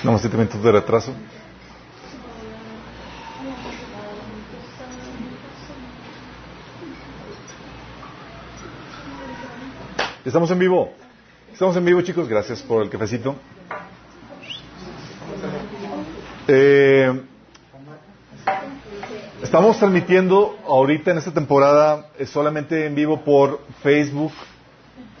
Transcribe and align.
Tenemos 0.00 0.20
siete 0.20 0.36
minutos 0.36 0.62
de 0.62 0.72
retraso. 0.72 1.12
Estamos 10.24 10.50
en 10.50 10.58
vivo. 10.58 10.92
Estamos 11.52 11.76
en 11.76 11.84
vivo, 11.84 12.00
chicos. 12.02 12.28
Gracias 12.28 12.62
por 12.62 12.82
el 12.82 12.90
cafecito. 12.90 13.36
Eh, 16.48 17.20
estamos 19.42 19.78
transmitiendo 19.78 20.56
ahorita 20.66 21.10
en 21.12 21.18
esta 21.18 21.32
temporada 21.32 22.08
eh, 22.18 22.26
solamente 22.26 22.86
en 22.86 22.94
vivo 22.94 23.22
por 23.24 23.60
Facebook. 23.82 24.32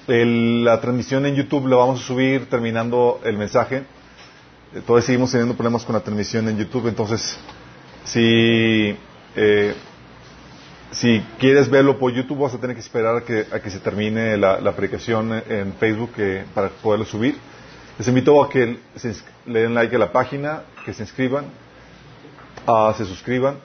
El- 0.08 0.64
la 0.64 0.80
transmisión 0.80 1.26
en 1.26 1.34
YouTube 1.34 1.66
la 1.66 1.76
vamos 1.76 2.00
a 2.00 2.04
subir 2.04 2.48
terminando 2.48 3.20
el 3.24 3.36
mensaje. 3.36 3.84
Eh, 4.74 4.80
todavía 4.86 5.06
seguimos 5.06 5.30
teniendo 5.30 5.54
problemas 5.54 5.84
con 5.84 5.94
la 5.94 6.00
transmisión 6.00 6.48
en 6.48 6.58
YouTube, 6.58 6.88
entonces 6.88 7.38
si 8.04 8.96
eh, 9.36 9.74
si 10.90 11.22
quieres 11.38 11.68
verlo 11.68 11.98
por 11.98 12.12
YouTube 12.12 12.38
vas 12.38 12.54
a 12.54 12.58
tener 12.58 12.74
que 12.74 12.80
esperar 12.80 13.16
a 13.16 13.20
que, 13.22 13.46
a 13.52 13.60
que 13.60 13.70
se 13.70 13.80
termine 13.80 14.36
la, 14.36 14.60
la 14.60 14.72
predicación 14.72 15.42
en 15.48 15.74
Facebook 15.74 16.12
eh, 16.18 16.44
para 16.54 16.68
poderlo 16.68 17.04
subir. 17.04 17.36
Les 17.98 18.06
invito 18.08 18.42
a 18.42 18.48
que 18.48 18.78
se 18.96 19.14
le 19.46 19.62
den 19.62 19.74
like 19.74 19.94
a 19.94 19.98
la 19.98 20.12
página, 20.12 20.62
que 20.84 20.92
se 20.92 21.02
inscriban, 21.02 21.46
ah, 22.66 22.94
se 22.96 23.04
suscriban 23.04 23.56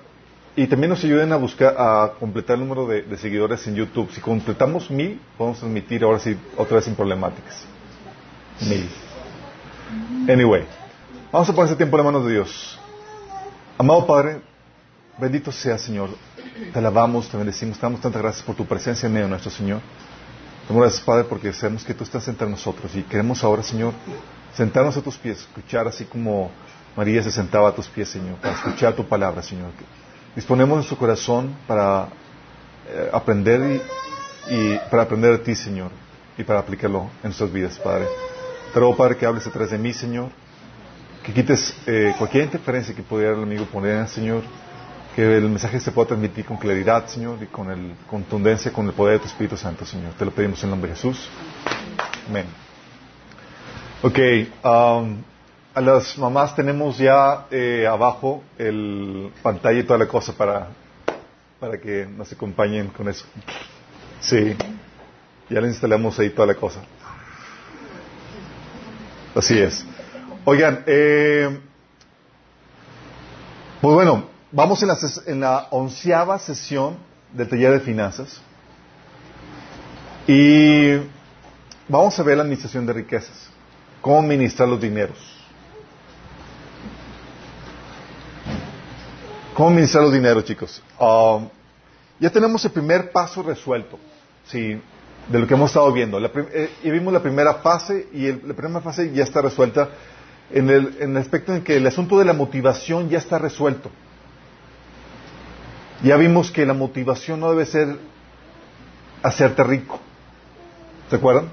y 0.56 0.68
también 0.68 0.90
nos 0.90 1.04
ayuden 1.04 1.32
a 1.32 1.38
buscar 1.38 1.76
a 1.78 2.14
completar 2.20 2.56
el 2.56 2.62
número 2.62 2.86
de, 2.88 3.04
de 3.04 3.18
seguidores 3.18 3.66
en 3.68 3.76
YouTube. 3.76 4.12
Si 4.12 4.20
completamos 4.20 4.90
mil, 4.90 5.20
podemos 5.38 5.60
transmitir 5.60 6.04
ahora 6.04 6.20
sí 6.20 6.38
otra 6.58 6.76
vez 6.78 6.86
sin 6.86 6.96
problemáticas. 6.96 7.66
Mil. 8.68 8.90
Anyway, 10.30 10.66
vamos 11.32 11.50
a 11.50 11.54
poner 11.54 11.66
este 11.66 11.78
tiempo 11.78 11.98
en 11.98 12.04
las 12.04 12.14
manos 12.14 12.28
de 12.28 12.34
Dios. 12.34 12.80
Amado 13.78 14.06
Padre, 14.06 14.42
bendito 15.18 15.52
sea 15.52 15.78
Señor. 15.78 16.10
Te 16.74 16.80
alabamos, 16.80 17.30
te 17.30 17.38
bendecimos, 17.38 17.78
te 17.78 17.84
damos 17.84 18.02
tantas 18.02 18.22
gracias 18.22 18.44
por 18.44 18.56
tu 18.56 18.66
presencia 18.66 19.08
en 19.08 19.14
medio 19.14 19.26
de 19.26 19.32
nuestro 19.32 19.52
Señor. 19.52 19.80
Te 20.68 20.74
gracias, 20.74 21.02
Padre, 21.02 21.24
porque 21.26 21.52
sabemos 21.54 21.84
que 21.84 21.94
tú 21.94 22.04
estás 22.04 22.28
entre 22.28 22.48
nosotros 22.48 22.96
y 22.96 23.04
queremos 23.04 23.44
ahora, 23.44 23.64
Señor, 23.64 23.94
sentarnos 24.56 24.96
a 24.98 25.02
tus 25.02 25.18
pies, 25.18 25.40
escuchar 25.40 25.88
así 25.88 26.06
como 26.06 26.52
María 26.96 27.24
se 27.24 27.32
sentaba 27.32 27.70
a 27.70 27.72
tus 27.76 27.88
pies, 27.88 28.10
Señor, 28.10 28.36
para 28.36 28.54
escuchar 28.54 28.94
tu 28.94 29.06
palabra, 29.06 29.42
Señor. 29.42 29.72
Disponemos 30.36 30.76
nuestro 30.76 30.98
corazón 30.98 31.56
para 31.68 32.10
eh, 32.88 33.10
aprender 33.12 33.82
y, 34.50 34.78
para 34.90 35.04
aprender 35.04 35.32
de 35.32 35.40
ti, 35.40 35.56
Señor, 35.56 35.92
y 36.38 36.44
para 36.44 36.60
aplicarlo 36.60 37.10
en 37.24 37.30
nuestras 37.30 37.52
vidas, 37.52 37.80
Padre. 37.80 38.08
Te 38.74 38.80
ruego, 38.80 38.96
Padre, 38.96 39.18
que 39.18 39.26
hables 39.26 39.46
detrás 39.46 39.72
de 39.72 39.78
mí, 39.78 39.94
Señor, 39.94 40.30
que 41.24 41.34
quites 41.34 41.76
eh, 41.86 42.14
cualquier 42.18 42.46
interferencia 42.46 42.96
que 42.96 43.04
pudiera 43.04 43.34
el 43.36 43.44
amigo 43.44 43.66
poner, 43.66 44.08
Señor, 44.08 44.44
que 45.16 45.38
el 45.38 45.50
mensaje 45.50 45.80
se 45.80 45.92
pueda 45.92 46.10
transmitir 46.10 46.46
con 46.46 46.58
claridad, 46.58 47.06
Señor, 47.08 47.38
y 47.42 47.48
con 47.48 47.70
el, 47.70 47.94
contundencia, 48.10 48.72
con 48.72 48.88
el 48.88 48.94
poder 48.94 49.16
de 49.16 49.20
tu 49.20 49.26
Espíritu 49.28 49.58
Santo, 49.58 49.86
Señor. 49.86 50.14
Te 50.14 50.26
lo 50.26 50.32
pedimos 50.32 50.60
en 50.64 50.66
el 50.66 50.72
nombre 50.72 50.90
de 50.90 50.96
Jesús. 50.96 51.30
Amén. 52.28 52.46
Ok, 54.04 54.18
um, 54.64 55.22
a 55.76 55.82
las 55.82 56.18
mamás 56.18 56.56
tenemos 56.56 56.98
ya 56.98 57.46
eh, 57.52 57.86
abajo 57.88 58.44
el 58.58 59.32
pantalla 59.44 59.80
y 59.80 59.84
toda 59.84 60.00
la 60.00 60.08
cosa 60.08 60.34
para, 60.34 60.70
para 61.60 61.80
que 61.80 62.08
nos 62.08 62.32
acompañen 62.32 62.88
con 62.88 63.08
eso. 63.08 63.26
Sí, 64.22 64.56
ya 65.50 65.62
le 65.62 65.68
instalamos 65.68 66.18
ahí 66.20 66.32
toda 66.32 66.48
la 66.48 66.56
cosa. 66.56 66.82
Así 69.36 69.60
es. 69.60 69.86
Oigan, 70.46 70.84
eh, 70.88 71.60
pues 73.80 73.94
bueno, 73.94 74.26
vamos 74.52 74.82
en 74.82 74.88
la, 74.88 74.98
en 75.28 75.40
la 75.40 75.68
onceava 75.72 76.40
sesión 76.40 76.98
del 77.32 77.48
taller 77.48 77.74
de 77.74 77.80
finanzas 77.80 78.42
y 80.28 80.98
vamos 81.88 82.18
a 82.20 82.24
ver 82.24 82.38
la 82.38 82.44
administración 82.44 82.86
de 82.86 82.94
riquezas, 82.94 83.50
cómo 84.02 84.20
administrar 84.20 84.68
los 84.68 84.82
dineros. 84.82 85.18
¿Cómo 89.54 89.70
administrar 89.70 90.04
los 90.04 90.14
dineros, 90.14 90.44
chicos? 90.46 90.82
Um, 91.00 91.50
ya 92.20 92.30
tenemos 92.32 92.64
el 92.66 92.72
primer 92.72 93.12
paso 93.12 93.44
resuelto, 93.44 94.00
¿sí? 94.48 94.82
De 95.28 95.40
lo 95.40 95.46
que 95.46 95.54
hemos 95.54 95.70
estado 95.70 95.92
viendo. 95.92 96.20
La 96.20 96.32
eh, 96.34 96.72
ya 96.84 96.92
vimos 96.92 97.14
la 97.14 97.22
primera 97.22 97.56
fase 97.56 98.08
y 98.14 98.26
el- 98.28 98.42
la 98.48 98.54
primera 98.56 98.82
fase 98.82 99.12
ya 99.12 99.24
está 99.24 99.42
resuelta 99.42 99.90
en 100.54 100.70
el, 100.70 100.98
en 101.00 101.12
el 101.12 101.18
aspecto 101.18 101.54
en 101.54 101.64
que 101.64 101.78
el 101.78 101.88
asunto 101.88 102.20
de 102.20 102.26
la 102.26 102.34
motivación 102.34 103.10
ya 103.10 103.18
está 103.18 103.38
resuelto. 103.38 103.90
Ya 106.04 106.18
vimos 106.18 106.52
que 106.52 106.66
la 106.66 106.74
motivación 106.74 107.40
no 107.40 107.52
debe 107.52 107.66
ser 107.66 107.98
hacerte 109.22 109.64
rico. 109.64 110.00
¿Se 111.10 111.16
acuerdan? 111.16 111.50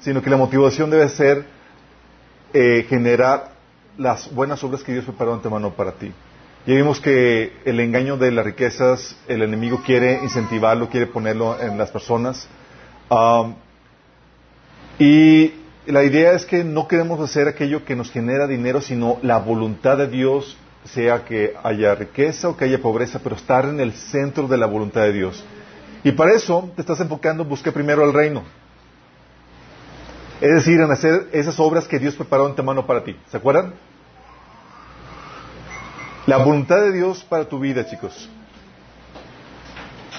Sino 0.00 0.22
que 0.22 0.30
la 0.30 0.36
motivación 0.36 0.90
debe 0.90 1.08
ser 1.08 1.46
eh, 2.52 2.86
generar 2.88 3.52
las 3.98 4.32
buenas 4.34 4.62
obras 4.64 4.82
que 4.82 4.92
Dios 4.92 5.04
preparó 5.04 5.30
de 5.30 5.36
antemano 5.36 5.70
para 5.74 5.92
ti. 5.92 6.12
Ya 6.66 6.74
vimos 6.74 7.00
que 7.00 7.52
el 7.64 7.80
engaño 7.80 8.16
de 8.16 8.30
las 8.30 8.44
riquezas, 8.44 9.16
el 9.28 9.42
enemigo 9.42 9.82
quiere 9.84 10.20
incentivarlo, 10.22 10.88
quiere 10.88 11.06
ponerlo 11.06 11.60
en 11.60 11.76
las 11.76 11.90
personas. 11.90 12.48
Am, 13.10 13.56
y 14.98 15.52
la 15.86 16.04
idea 16.04 16.32
es 16.32 16.46
que 16.46 16.62
no 16.62 16.86
queremos 16.86 17.18
hacer 17.20 17.48
aquello 17.48 17.84
que 17.84 17.96
nos 17.96 18.10
genera 18.10 18.46
dinero, 18.46 18.80
sino 18.80 19.18
la 19.22 19.38
voluntad 19.38 19.98
de 19.98 20.08
Dios, 20.08 20.56
sea 20.84 21.24
que 21.24 21.54
haya 21.62 21.94
riqueza 21.94 22.48
o 22.48 22.56
que 22.56 22.64
haya 22.64 22.80
pobreza, 22.80 23.20
pero 23.22 23.36
estar 23.36 23.64
en 23.64 23.80
el 23.80 23.92
centro 23.92 24.48
de 24.48 24.56
la 24.56 24.66
voluntad 24.66 25.02
de 25.02 25.12
Dios. 25.12 25.44
Y 26.04 26.12
para 26.12 26.34
eso 26.34 26.70
te 26.74 26.82
estás 26.82 27.00
enfocando, 27.00 27.44
busca 27.44 27.72
primero 27.72 28.04
el 28.04 28.12
reino. 28.12 28.42
Es 30.40 30.52
decir, 30.54 30.80
en 30.80 30.90
hacer 30.90 31.28
esas 31.32 31.58
obras 31.60 31.86
que 31.86 31.98
Dios 31.98 32.16
preparó 32.16 32.44
de 32.44 32.50
antemano 32.50 32.84
para 32.86 33.04
ti. 33.04 33.16
¿Se 33.30 33.36
acuerdan? 33.36 33.74
La 36.26 36.38
voluntad 36.38 36.80
de 36.82 36.92
Dios 36.92 37.24
para 37.24 37.48
tu 37.48 37.60
vida, 37.60 37.86
chicos. 37.86 38.28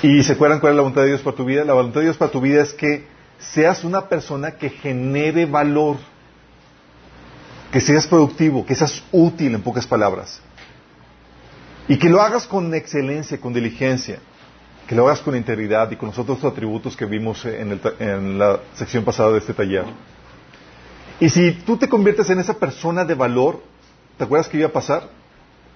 ¿Y 0.01 0.23
se 0.23 0.33
acuerdan 0.33 0.59
cuál 0.59 0.73
es 0.73 0.75
la 0.77 0.81
voluntad 0.81 1.01
de 1.01 1.07
Dios 1.09 1.21
para 1.21 1.35
tu 1.35 1.45
vida? 1.45 1.63
La 1.63 1.73
voluntad 1.73 2.01
de 2.01 2.05
Dios 2.05 2.17
para 2.17 2.31
tu 2.31 2.41
vida 2.41 2.61
es 2.61 2.73
que 2.73 3.05
seas 3.39 3.83
una 3.83 4.07
persona 4.07 4.51
que 4.51 4.69
genere 4.69 5.45
valor, 5.45 5.97
que 7.71 7.81
seas 7.81 8.07
productivo, 8.07 8.65
que 8.65 8.75
seas 8.75 9.03
útil, 9.11 9.55
en 9.55 9.61
pocas 9.61 9.87
palabras. 9.87 10.41
Y 11.87 11.97
que 11.97 12.09
lo 12.09 12.21
hagas 12.21 12.47
con 12.47 12.73
excelencia, 12.73 13.39
con 13.39 13.53
diligencia, 13.53 14.19
que 14.87 14.95
lo 14.95 15.07
hagas 15.07 15.21
con 15.21 15.35
integridad 15.35 15.91
y 15.91 15.95
con 15.95 16.09
los 16.09 16.19
otros 16.19 16.43
atributos 16.43 16.95
que 16.95 17.05
vimos 17.05 17.43
en, 17.45 17.71
el 17.71 17.81
en 17.99 18.39
la 18.39 18.59
sección 18.75 19.03
pasada 19.03 19.31
de 19.31 19.39
este 19.39 19.53
taller. 19.53 19.85
Y 21.19 21.29
si 21.29 21.51
tú 21.51 21.77
te 21.77 21.89
conviertes 21.89 22.29
en 22.29 22.39
esa 22.39 22.55
persona 22.55 23.05
de 23.05 23.15
valor, 23.15 23.61
¿te 24.17 24.23
acuerdas 24.23 24.49
qué 24.49 24.57
iba 24.57 24.67
a 24.67 24.73
pasar? 24.73 25.09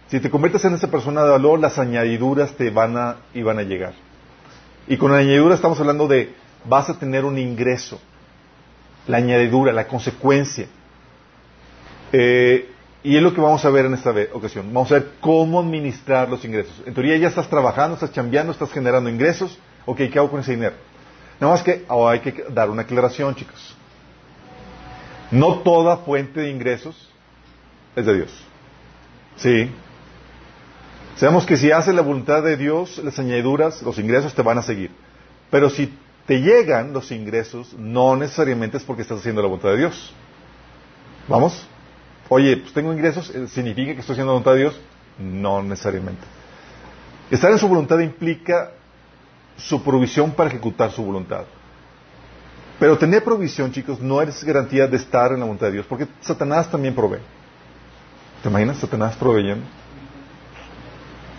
Si 0.10 0.20
te 0.20 0.30
conviertes 0.30 0.64
en 0.66 0.74
esa 0.74 0.90
persona 0.90 1.24
de 1.24 1.30
valor, 1.30 1.60
las 1.60 1.78
añadiduras 1.80 2.54
te 2.54 2.70
van 2.70 2.98
a, 2.98 3.18
y 3.34 3.42
van 3.42 3.60
a 3.60 3.64
llegar. 3.64 3.94
Y 4.88 4.98
con 4.98 5.14
añadidura 5.14 5.56
estamos 5.56 5.80
hablando 5.80 6.08
de 6.08 6.34
vas 6.66 6.90
a 6.90 6.98
tener 6.98 7.26
un 7.26 7.38
ingreso. 7.38 8.00
La 9.08 9.18
añadidura, 9.18 9.72
la 9.72 9.88
consecuencia. 9.88 10.68
Eh, 12.12 12.70
y 13.04 13.16
es 13.16 13.24
lo 13.24 13.34
que 13.34 13.40
vamos 13.40 13.64
a 13.64 13.70
ver 13.70 13.86
en 13.86 13.94
esta 13.94 14.14
ocasión. 14.34 14.68
Vamos 14.74 14.92
a 14.92 14.96
ver 14.96 15.12
cómo 15.22 15.60
administrar 15.60 16.30
los 16.30 16.44
ingresos. 16.44 16.74
En 16.86 16.94
teoría 16.94 17.16
ya 17.18 17.30
estás 17.30 17.50
trabajando, 17.50 17.94
estás 17.94 18.12
chambeando, 18.12 18.52
estás 18.52 18.72
generando 18.72 19.10
ingresos. 19.10 19.58
Ok, 19.86 19.98
¿qué 20.12 20.20
hago 20.20 20.30
con 20.30 20.42
ese 20.42 20.52
dinero? 20.52 20.76
Nada 21.40 21.54
más 21.54 21.64
que 21.64 21.86
ahora 21.88 22.14
hay 22.14 22.20
que 22.20 22.46
dar 22.50 22.70
una 22.70 22.82
aclaración, 22.82 23.36
chicos. 23.36 23.76
No 25.32 25.60
toda 25.60 25.98
fuente 25.98 26.42
de 26.42 26.50
ingresos 26.50 27.10
es 27.96 28.06
de 28.06 28.16
Dios. 28.16 28.44
Sí. 29.38 29.72
Sabemos 31.16 31.46
que 31.46 31.58
si 31.58 31.72
haces 31.72 31.94
la 31.94 32.02
voluntad 32.02 32.44
de 32.44 32.58
Dios, 32.58 32.98
las 33.04 33.18
añadiduras, 33.20 33.82
los 33.82 33.98
ingresos 34.00 34.34
te 34.34 34.42
van 34.42 34.58
a 34.58 34.64
seguir. 34.64 34.92
Pero 35.50 35.70
si 35.70 35.94
te 36.28 36.42
llegan 36.42 36.92
los 36.92 37.10
ingresos, 37.12 37.74
no 37.80 38.18
necesariamente 38.18 38.78
es 38.78 38.84
porque 38.84 39.02
estás 39.02 39.20
haciendo 39.20 39.42
la 39.42 39.48
voluntad 39.48 39.70
de 39.70 39.78
Dios. 39.78 40.14
¿Vamos? 41.28 41.66
Oye, 42.28 42.58
pues 42.58 42.74
tengo 42.74 42.92
ingresos, 42.92 43.34
¿eh, 43.34 43.48
¿significa 43.48 43.94
que 43.94 44.02
estoy 44.02 44.14
haciendo 44.14 44.34
la 44.34 44.40
voluntad 44.40 44.52
de 44.52 44.60
Dios? 44.60 44.80
No 45.18 45.64
necesariamente. 45.64 46.22
Estar 47.32 47.50
en 47.50 47.58
su 47.58 47.68
voluntad 47.70 47.98
implica 48.00 48.72
su 49.56 49.82
provisión 49.82 50.32
para 50.32 50.50
ejecutar 50.50 50.92
su 50.92 51.02
voluntad. 51.02 51.46
Pero 52.78 52.98
tener 52.98 53.24
provisión, 53.24 53.72
chicos, 53.72 54.02
no 54.02 54.22
es 54.22 54.44
garantía 54.44 54.86
de 54.86 54.98
estar 54.98 55.32
en 55.32 55.40
la 55.40 55.46
voluntad 55.46 55.68
de 55.68 55.74
Dios, 55.74 55.86
porque 55.88 56.08
Satanás 56.20 56.70
también 56.70 56.94
provee. 56.94 57.22
¿Te 58.44 58.50
imaginas 58.50 58.78
Satanás 58.78 59.16
proveyendo? 59.16 59.66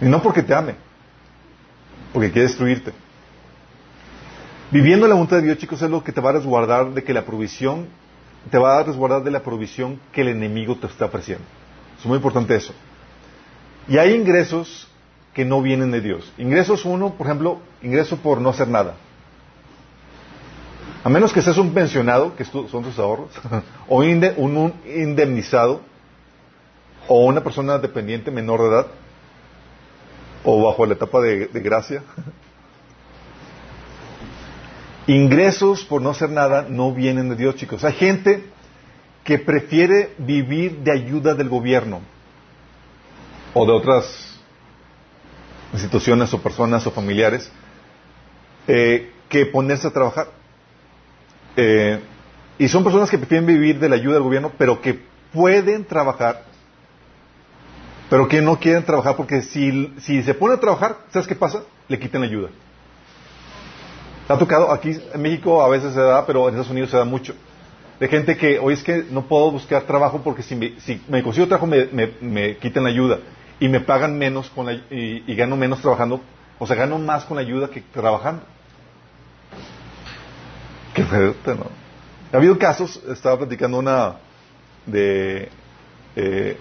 Y 0.01 0.07
no 0.07 0.23
porque 0.23 0.43
te 0.43 0.55
ame, 0.55 0.77
porque 2.13 2.33
quiere 2.33 2.49
destruirte. 2.49 2.93
Viviendo 4.71 5.09
la 5.09 5.15
voluntad 5.15 5.37
de 5.37 5.45
Dios, 5.45 5.59
chicos, 5.59 5.81
es 5.81 5.91
lo 5.91 6.05
que 6.05 6.13
te 6.13 6.21
va 6.21 6.31
a 6.31 6.35
resguardar 6.35 6.91
de 6.93 7.03
que 7.03 7.15
la 7.15 7.25
provisión 7.25 7.87
te 8.51 8.59
va 8.59 8.79
a 8.79 8.83
resguardar 8.83 9.23
de 9.23 9.31
la 9.31 9.41
provisión 9.41 10.01
que 10.13 10.21
el 10.21 10.29
enemigo 10.29 10.77
te 10.77 10.87
está 10.87 11.07
ofreciendo. 11.07 11.45
Es 11.99 12.07
muy 12.07 12.17
importante 12.17 12.55
eso. 12.55 12.73
Y 13.89 13.97
hay 13.99 14.15
ingresos 14.15 14.89
que 15.35 15.45
no 15.45 15.63
vienen 15.63 15.91
de 15.91 16.01
Dios. 16.01 16.33
Ingresos 16.37 16.85
uno, 16.85 17.15
por 17.15 17.27
ejemplo, 17.27 17.61
ingreso 17.83 18.17
por 18.19 18.41
no 18.41 18.51
hacer 18.51 18.69
nada. 18.69 18.95
A 21.05 21.09
menos 21.09 21.33
que 21.33 21.41
seas 21.41 21.57
un 21.59 21.73
pensionado, 21.73 22.37
que 22.37 22.45
son 22.45 22.83
tus 22.83 22.99
ahorros, 22.99 23.31
o 23.89 23.99
un 23.99 24.75
indemnizado, 24.85 25.81
o 27.07 27.25
una 27.25 27.43
persona 27.43 27.79
dependiente 27.79 28.31
menor 28.31 28.61
de 28.61 28.69
edad, 28.69 28.87
o 30.45 30.63
bajo 30.63 30.85
la 30.85 30.95
etapa 30.95 31.21
de, 31.21 31.49
gracia. 31.55 32.03
Ingresos 35.09 35.85
por 35.85 36.03
no 36.03 36.11
hacer 36.11 36.29
nada 36.29 36.67
no 36.69 36.93
vienen 36.93 37.31
de 37.31 37.37
Dios, 37.37 37.57
chicos. 37.57 37.83
Hay 37.83 37.95
gente 37.95 38.45
que 39.25 39.39
prefiere 39.39 40.15
vivir 40.19 40.81
de 40.81 40.93
ayuda 40.93 41.35
del 41.35 41.49
gobierno 41.49 42.03
o 43.55 43.65
de 43.65 43.73
otras 43.73 44.39
instituciones 45.73 46.33
o 46.35 46.43
personas 46.43 46.87
o 46.87 46.91
familiares 46.91 47.51
eh, 48.67 49.11
que 49.31 49.47
ponerse 49.47 49.89
a 49.89 49.93
trabajar. 49.93 50.29
Eh, 51.57 52.01
y 52.59 52.69
son 52.69 52.85
personas 52.85 53.09
que 53.09 53.17
prefieren 53.17 53.47
vivir 53.47 53.79
de 53.81 53.89
la 53.89 53.95
ayuda 53.95 54.15
del 54.15 54.25
gobierno, 54.25 54.53
pero 54.59 54.83
que 54.83 55.01
pueden 55.33 55.87
trabajar, 55.87 56.45
pero 58.11 58.29
que 58.29 58.43
no 58.43 58.61
quieren 58.61 58.85
trabajar 58.85 59.17
porque 59.17 59.41
si, 59.41 59.95
si 60.01 60.23
se 60.23 60.35
pone 60.35 60.57
a 60.57 60.61
trabajar, 60.61 60.99
¿sabes 61.11 61.27
qué 61.27 61.35
pasa? 61.35 61.63
Le 61.89 61.99
quitan 61.99 62.21
la 62.21 62.27
ayuda. 62.27 62.51
Ha 64.29 64.37
tocado, 64.37 64.71
aquí 64.71 64.95
en 65.15 65.23
México 65.23 65.63
a 65.63 65.69
veces 65.69 65.95
se 65.95 66.01
da, 66.01 66.27
pero 66.27 66.43
en 66.49 66.55
Estados 66.55 66.71
Unidos 66.71 66.91
se 66.91 66.99
da 66.99 67.05
mucho. 67.05 67.35
De 67.99 68.09
gente 68.09 68.37
que, 68.37 68.59
oye, 68.59 68.75
es 68.75 68.83
que 68.83 69.05
no 69.11 69.23
puedo 69.23 69.51
buscar 69.51 69.83
trabajo 69.83 70.21
porque 70.23 70.43
si 70.43 70.55
me, 70.55 70.79
si 70.81 71.03
me 71.09 71.23
consigo 71.23 71.49
trabajo 71.49 71.67
me, 71.67 71.87
me, 72.21 72.57
quitan 72.59 72.85
la 72.85 72.91
ayuda 72.91 73.19
y 73.59 73.69
me 73.69 73.81
pagan 73.81 74.17
menos 74.17 74.51
con 74.51 74.67
la, 74.67 74.75
y, 74.75 75.35
gano 75.35 75.57
menos 75.57 75.81
trabajando, 75.81 76.21
o 76.59 76.67
sea, 76.67 76.77
gano 76.77 76.99
más 76.99 77.25
con 77.25 77.37
la 77.37 77.43
ayuda 77.43 77.69
que 77.71 77.81
trabajando. 77.81 78.43
Ha 82.33 82.37
habido 82.37 82.59
casos, 82.59 83.03
estaba 83.09 83.39
platicando 83.39 83.79
una 83.79 84.17
de 84.85 85.49
eh, 86.17 86.59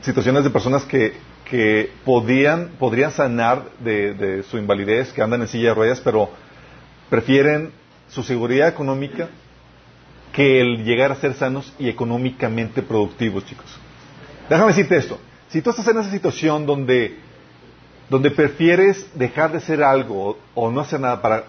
situaciones 0.00 0.44
de 0.44 0.50
personas 0.50 0.84
que, 0.84 1.14
que 1.48 1.92
podían, 2.04 2.70
podrían 2.78 3.12
sanar 3.12 3.64
de, 3.78 4.42
su 4.50 4.58
invalidez, 4.58 5.12
que 5.12 5.22
andan 5.22 5.42
en 5.42 5.48
silla 5.48 5.68
de 5.68 5.74
ruedas, 5.74 6.00
pero 6.00 6.30
prefieren 7.10 7.72
su 8.08 8.22
seguridad 8.22 8.68
económica 8.68 9.28
que 10.32 10.60
el 10.60 10.84
llegar 10.84 11.12
a 11.12 11.16
ser 11.16 11.34
sanos 11.34 11.72
y 11.78 11.88
económicamente 11.88 12.82
productivos, 12.82 13.44
chicos. 13.46 13.66
Déjame 14.48 14.68
decirte 14.68 14.96
esto. 14.96 15.18
Si 15.48 15.62
tú 15.62 15.70
estás 15.70 15.88
en 15.88 15.98
esa 15.98 16.10
situación 16.10 16.66
donde, 16.66 17.18
donde 18.10 18.30
prefieres 18.30 19.08
dejar 19.14 19.52
de 19.52 19.60
ser 19.60 19.82
algo 19.82 20.38
o 20.54 20.70
no 20.70 20.80
hacer 20.80 21.00
nada 21.00 21.22
para 21.22 21.44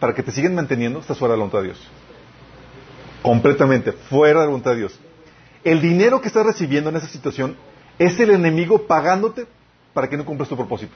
para 0.00 0.14
que 0.14 0.22
te 0.22 0.32
sigan 0.32 0.54
manteniendo, 0.54 0.98
estás 0.98 1.18
fuera 1.18 1.34
de 1.34 1.38
la 1.38 1.44
voluntad 1.44 1.58
de 1.60 1.66
Dios. 1.66 1.88
Completamente, 3.22 3.92
fuera 3.92 4.40
de 4.40 4.46
la 4.46 4.50
voluntad 4.50 4.70
de 4.72 4.78
Dios. 4.78 4.98
El 5.62 5.82
dinero 5.82 6.22
que 6.22 6.28
estás 6.28 6.44
recibiendo 6.44 6.88
en 6.88 6.96
esa 6.96 7.06
situación 7.06 7.54
es 7.98 8.18
el 8.18 8.30
enemigo 8.30 8.86
pagándote 8.86 9.46
para 9.92 10.08
que 10.08 10.16
no 10.16 10.24
cumplas 10.24 10.48
tu 10.48 10.56
propósito. 10.56 10.94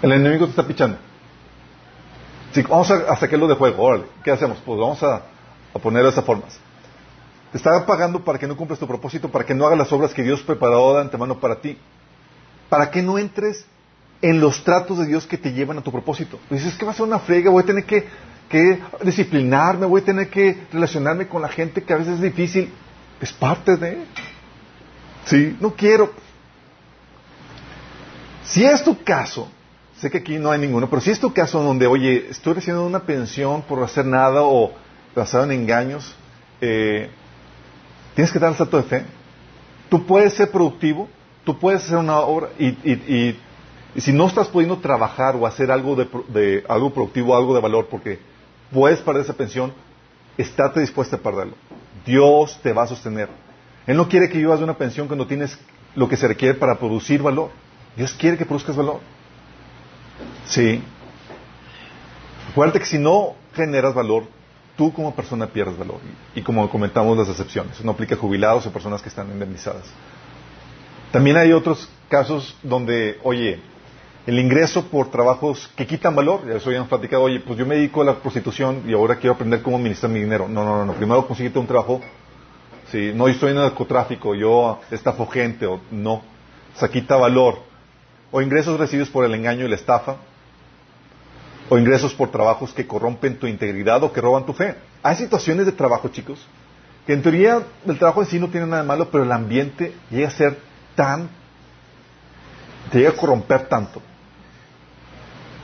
El 0.00 0.12
enemigo 0.12 0.46
te 0.46 0.50
está 0.50 0.66
pichando. 0.66 0.96
Vamos 2.68 2.90
a, 2.90 3.16
sacarlo 3.16 3.48
de 3.48 3.54
juego, 3.54 3.82
órale, 3.82 4.04
¿qué 4.22 4.30
hacemos? 4.30 4.58
Pues 4.64 4.78
vamos 4.78 5.02
a, 5.02 5.22
a 5.74 5.78
ponerlo 5.78 6.08
de 6.08 6.12
esa 6.12 6.22
forma. 6.22 6.44
Te 7.52 7.58
está 7.58 7.84
pagando 7.86 8.24
para 8.24 8.38
que 8.38 8.46
no 8.46 8.56
cumplas 8.56 8.78
tu 8.78 8.86
propósito, 8.86 9.30
para 9.30 9.44
que 9.44 9.54
no 9.54 9.66
hagas 9.66 9.78
las 9.78 9.92
obras 9.92 10.12
que 10.14 10.22
Dios 10.22 10.42
preparó 10.42 10.94
de 10.94 11.02
antemano 11.02 11.38
para 11.38 11.60
ti. 11.60 11.78
Para 12.68 12.90
que 12.90 13.02
no 13.02 13.18
entres 13.18 13.66
en 14.22 14.40
los 14.40 14.64
tratos 14.64 14.98
de 14.98 15.06
Dios 15.06 15.26
que 15.26 15.36
te 15.36 15.52
llevan 15.52 15.78
a 15.78 15.82
tu 15.82 15.90
propósito. 15.90 16.38
Dices, 16.48 16.76
que 16.76 16.84
va 16.84 16.92
a 16.92 16.94
ser 16.94 17.04
una 17.04 17.18
frega, 17.18 17.50
voy 17.50 17.62
a 17.62 17.66
tener 17.66 17.84
que, 17.84 18.08
disciplinarme, 19.02 19.84
voy 19.84 20.00
a 20.00 20.04
tener 20.04 20.30
que 20.30 20.66
relacionarme 20.72 21.26
con 21.26 21.42
la 21.42 21.48
gente 21.48 21.82
que 21.82 21.92
a 21.92 21.96
veces 21.96 22.14
es 22.14 22.20
difícil. 22.22 22.72
Es 23.20 23.32
parte 23.32 23.76
de... 23.76 24.04
Sí, 25.26 25.56
no 25.60 25.74
quiero. 25.74 26.10
Si 28.44 28.64
es 28.64 28.82
tu 28.82 29.02
caso, 29.02 29.50
sé 30.02 30.10
que 30.10 30.18
aquí 30.18 30.38
no 30.38 30.50
hay 30.50 30.60
ninguno, 30.60 30.90
pero 30.90 31.00
si 31.00 31.10
es 31.10 31.20
tu 31.20 31.32
caso 31.32 31.62
donde, 31.62 31.86
oye, 31.86 32.26
estoy 32.30 32.54
recibiendo 32.54 32.84
una 32.84 33.00
pensión 33.00 33.62
por 33.62 33.82
hacer 33.82 34.04
nada 34.04 34.42
o 34.42 34.72
basado 35.14 35.44
en 35.44 35.52
engaños, 35.52 36.14
eh, 36.60 37.10
tienes 38.14 38.30
que 38.32 38.38
dar 38.38 38.50
el 38.50 38.56
salto 38.56 38.76
de 38.76 38.82
fe. 38.82 39.04
Tú 39.88 40.04
puedes 40.04 40.34
ser 40.34 40.50
productivo, 40.50 41.08
tú 41.44 41.58
puedes 41.58 41.84
hacer 41.84 41.98
una 41.98 42.20
obra 42.20 42.48
y 42.58 43.36
y 43.94 44.00
si 44.00 44.12
no 44.12 44.26
estás 44.26 44.48
pudiendo 44.48 44.78
trabajar 44.78 45.36
o 45.36 45.46
hacer 45.46 45.70
algo 45.70 45.96
de, 45.96 46.64
algo 46.68 46.90
productivo, 46.92 47.36
algo 47.36 47.54
de 47.54 47.60
valor, 47.60 47.88
porque 47.90 48.18
puedes 48.72 49.00
perder 49.00 49.22
esa 49.22 49.34
pensión, 49.34 49.72
estate 50.38 50.80
dispuesta 50.80 51.16
a 51.16 51.18
perderlo. 51.18 51.54
Dios 52.06 52.58
te 52.62 52.72
va 52.72 52.84
a 52.84 52.86
sostener. 52.86 53.28
Él 53.86 53.96
no 53.96 54.08
quiere 54.08 54.28
que 54.28 54.38
vivas 54.38 54.58
de 54.58 54.64
una 54.64 54.78
pensión 54.78 55.08
cuando 55.08 55.26
tienes 55.26 55.58
lo 55.94 56.08
que 56.08 56.16
se 56.16 56.26
requiere 56.26 56.54
para 56.54 56.78
producir 56.78 57.22
valor. 57.22 57.50
Dios 57.96 58.12
quiere 58.14 58.38
que 58.38 58.46
produzcas 58.46 58.76
valor. 58.76 59.00
Sí. 60.52 60.82
Acuérdate 62.50 62.80
que 62.80 62.84
si 62.84 62.98
no 62.98 63.34
generas 63.54 63.94
valor, 63.94 64.24
tú 64.76 64.92
como 64.92 65.14
persona 65.14 65.46
pierdes 65.46 65.78
valor. 65.78 66.00
Y, 66.34 66.42
como 66.42 66.68
comentamos 66.68 67.16
las 67.16 67.28
excepciones, 67.30 67.82
no 67.82 67.92
aplica 67.92 68.16
a 68.16 68.18
jubilados 68.18 68.66
o 68.66 68.70
personas 68.70 69.00
que 69.00 69.08
están 69.08 69.30
indemnizadas. 69.30 69.84
También 71.10 71.38
hay 71.38 71.52
otros 71.52 71.88
casos 72.10 72.54
donde, 72.62 73.18
oye, 73.22 73.60
el 74.26 74.38
ingreso 74.38 74.84
por 74.88 75.10
trabajos 75.10 75.70
que 75.74 75.86
quitan 75.86 76.14
valor. 76.14 76.46
Ya 76.46 76.56
eso 76.56 76.70
ya 76.70 76.84
platicado, 76.84 77.22
oye, 77.22 77.40
pues 77.40 77.58
yo 77.58 77.64
me 77.64 77.76
dedico 77.76 78.02
a 78.02 78.04
la 78.04 78.14
prostitución 78.16 78.82
y 78.86 78.92
ahora 78.92 79.16
quiero 79.16 79.34
aprender 79.34 79.62
cómo 79.62 79.78
administrar 79.78 80.12
mi 80.12 80.20
dinero. 80.20 80.48
No, 80.48 80.64
no, 80.64 80.84
no, 80.84 80.92
primero 80.92 81.26
consíguete 81.26 81.58
un 81.58 81.66
trabajo. 81.66 82.02
Sí, 82.90 83.12
no, 83.14 83.26
estoy 83.26 83.52
en 83.52 83.56
el 83.56 83.62
narcotráfico, 83.62 84.34
yo 84.34 84.80
estafo 84.90 85.26
gente, 85.26 85.64
o 85.64 85.80
no. 85.90 86.16
O 86.74 86.78
sea, 86.78 86.90
quita 86.90 87.16
valor. 87.16 87.60
O 88.30 88.42
ingresos 88.42 88.78
recibidos 88.78 89.08
por 89.08 89.24
el 89.24 89.34
engaño 89.34 89.64
y 89.64 89.68
la 89.68 89.76
estafa. 89.76 90.16
O 91.72 91.78
ingresos 91.78 92.12
por 92.12 92.30
trabajos 92.30 92.74
que 92.74 92.86
corrompen 92.86 93.38
tu 93.38 93.46
integridad 93.46 94.02
o 94.04 94.12
que 94.12 94.20
roban 94.20 94.44
tu 94.44 94.52
fe. 94.52 94.74
Hay 95.02 95.16
situaciones 95.16 95.64
de 95.64 95.72
trabajo, 95.72 96.08
chicos, 96.08 96.46
que 97.06 97.14
en 97.14 97.22
teoría 97.22 97.62
el 97.86 97.98
trabajo 97.98 98.20
en 98.20 98.28
sí 98.28 98.38
no 98.38 98.48
tiene 98.48 98.66
nada 98.66 98.82
de 98.82 98.88
malo, 98.88 99.08
pero 99.10 99.24
el 99.24 99.32
ambiente 99.32 99.94
llega 100.10 100.28
a 100.28 100.32
ser 100.32 100.58
tan, 100.94 101.30
te 102.90 102.98
llega 102.98 103.12
a 103.12 103.14
corromper 103.14 103.68
tanto 103.68 104.02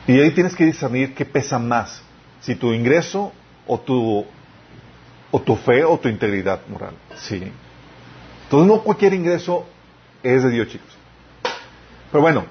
y 0.07 0.19
ahí 0.19 0.31
tienes 0.31 0.57
que 0.57 0.65
discernir 0.65 1.15
qué 1.15 1.27
pesa 1.27 1.59
más, 1.59 2.01
si 2.41 2.55
tu 2.55 2.73
ingreso 2.73 3.31
o 3.67 3.79
tu, 3.79 4.25
o 5.31 5.41
tu 5.43 5.57
fe 5.57 5.85
o 5.85 5.99
tu 5.99 6.09
integridad 6.09 6.61
moral. 6.69 6.95
Sí. 7.17 7.53
Entonces 8.45 8.67
no 8.67 8.83
cualquier 8.83 9.13
ingreso 9.13 9.67
es 10.23 10.43
de 10.43 10.49
Dios, 10.49 10.69
chicos. 10.69 10.97
Pero 12.11 12.23
bueno, 12.23 12.47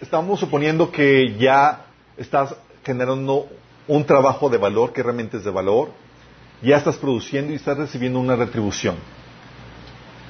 estamos 0.00 0.40
suponiendo 0.40 0.90
que 0.90 1.36
ya 1.38 1.82
estás 2.16 2.56
generando 2.84 3.48
un 3.88 4.04
trabajo 4.04 4.48
de 4.48 4.58
valor, 4.58 4.92
que 4.92 5.02
realmente 5.02 5.36
es 5.38 5.44
de 5.44 5.50
valor, 5.50 5.90
ya 6.62 6.76
estás 6.76 6.96
produciendo 6.96 7.52
y 7.52 7.56
estás 7.56 7.76
recibiendo 7.76 8.18
una 8.18 8.36
retribución. 8.36 8.96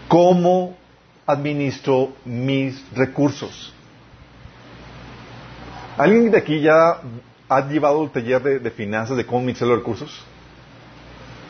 ¿Cómo 0.09 0.77
administro 1.27 2.13
mis 2.25 2.83
recursos? 2.95 3.73
¿Alguien 5.97 6.31
de 6.31 6.39
aquí 6.39 6.61
ya 6.61 7.01
ha 7.49 7.69
llevado 7.69 8.03
el 8.03 8.11
taller 8.11 8.61
de, 8.61 8.71
finanzas 8.71 9.17
de 9.17 9.27
cómo 9.27 9.41
administrar 9.41 9.69
los 9.69 9.79
recursos? 9.79 10.23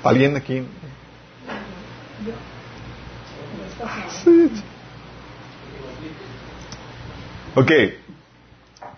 ¿Alguien 0.03 0.37
aquí? 0.37 0.63
Sí. 4.25 4.51
Ok. 7.55 7.71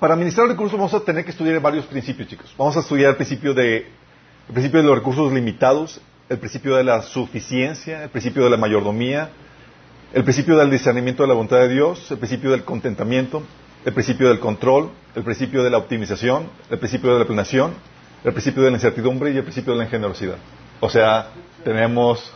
Para 0.03 0.15
administrar 0.15 0.49
recursos 0.49 0.77
vamos 0.77 0.93
a 0.95 0.99
tener 0.99 1.25
que 1.25 1.31
estudiar 1.31 1.61
varios 1.61 1.87
principios, 1.87 2.29
chicos. 2.29 2.53
Vamos 2.59 2.77
a 2.77 2.81
estudiar 2.81 3.11
el 3.11 3.15
principio 3.15 3.55
de, 3.55 3.77
el 3.77 4.53
principio 4.53 4.81
de 4.81 4.87
los 4.89 4.97
recursos 4.99 5.33
limitados, 5.33 6.01
el 6.29 6.39
principio 6.41 6.75
de 6.75 6.83
la 6.83 7.03
suficiencia, 7.03 8.03
el 8.03 8.11
principio 8.11 8.43
de 8.43 8.51
la 8.51 8.57
mayordomía, 8.57 9.31
el 10.13 10.25
principio 10.25 10.57
del 10.59 10.73
discernimiento 10.73 11.23
de 11.23 11.29
la 11.29 11.35
voluntad 11.35 11.59
de 11.59 11.69
Dios, 11.69 12.11
el 12.11 12.19
principio 12.19 12.51
del 12.51 12.65
contentamiento, 12.65 13.45
el 13.85 13.93
principio 13.93 14.29
del 14.29 14.41
control, 14.41 14.91
el 15.15 15.23
principio 15.23 15.63
de 15.63 15.71
la 15.71 15.79
optimización, 15.79 16.49
el 16.69 16.81
principio 16.81 17.13
de 17.13 17.21
la 17.21 17.25
planeación, 17.25 17.73
el 18.25 18.33
principio 18.33 18.65
de 18.65 18.71
la 18.73 18.79
incertidumbre 18.79 19.31
y 19.31 19.37
el 19.37 19.45
principio 19.45 19.73
de 19.73 19.79
la 19.79 19.85
ingenuosidad. 19.85 20.39
O 20.81 20.91
sea, 20.91 21.29
tenemos... 21.63 22.29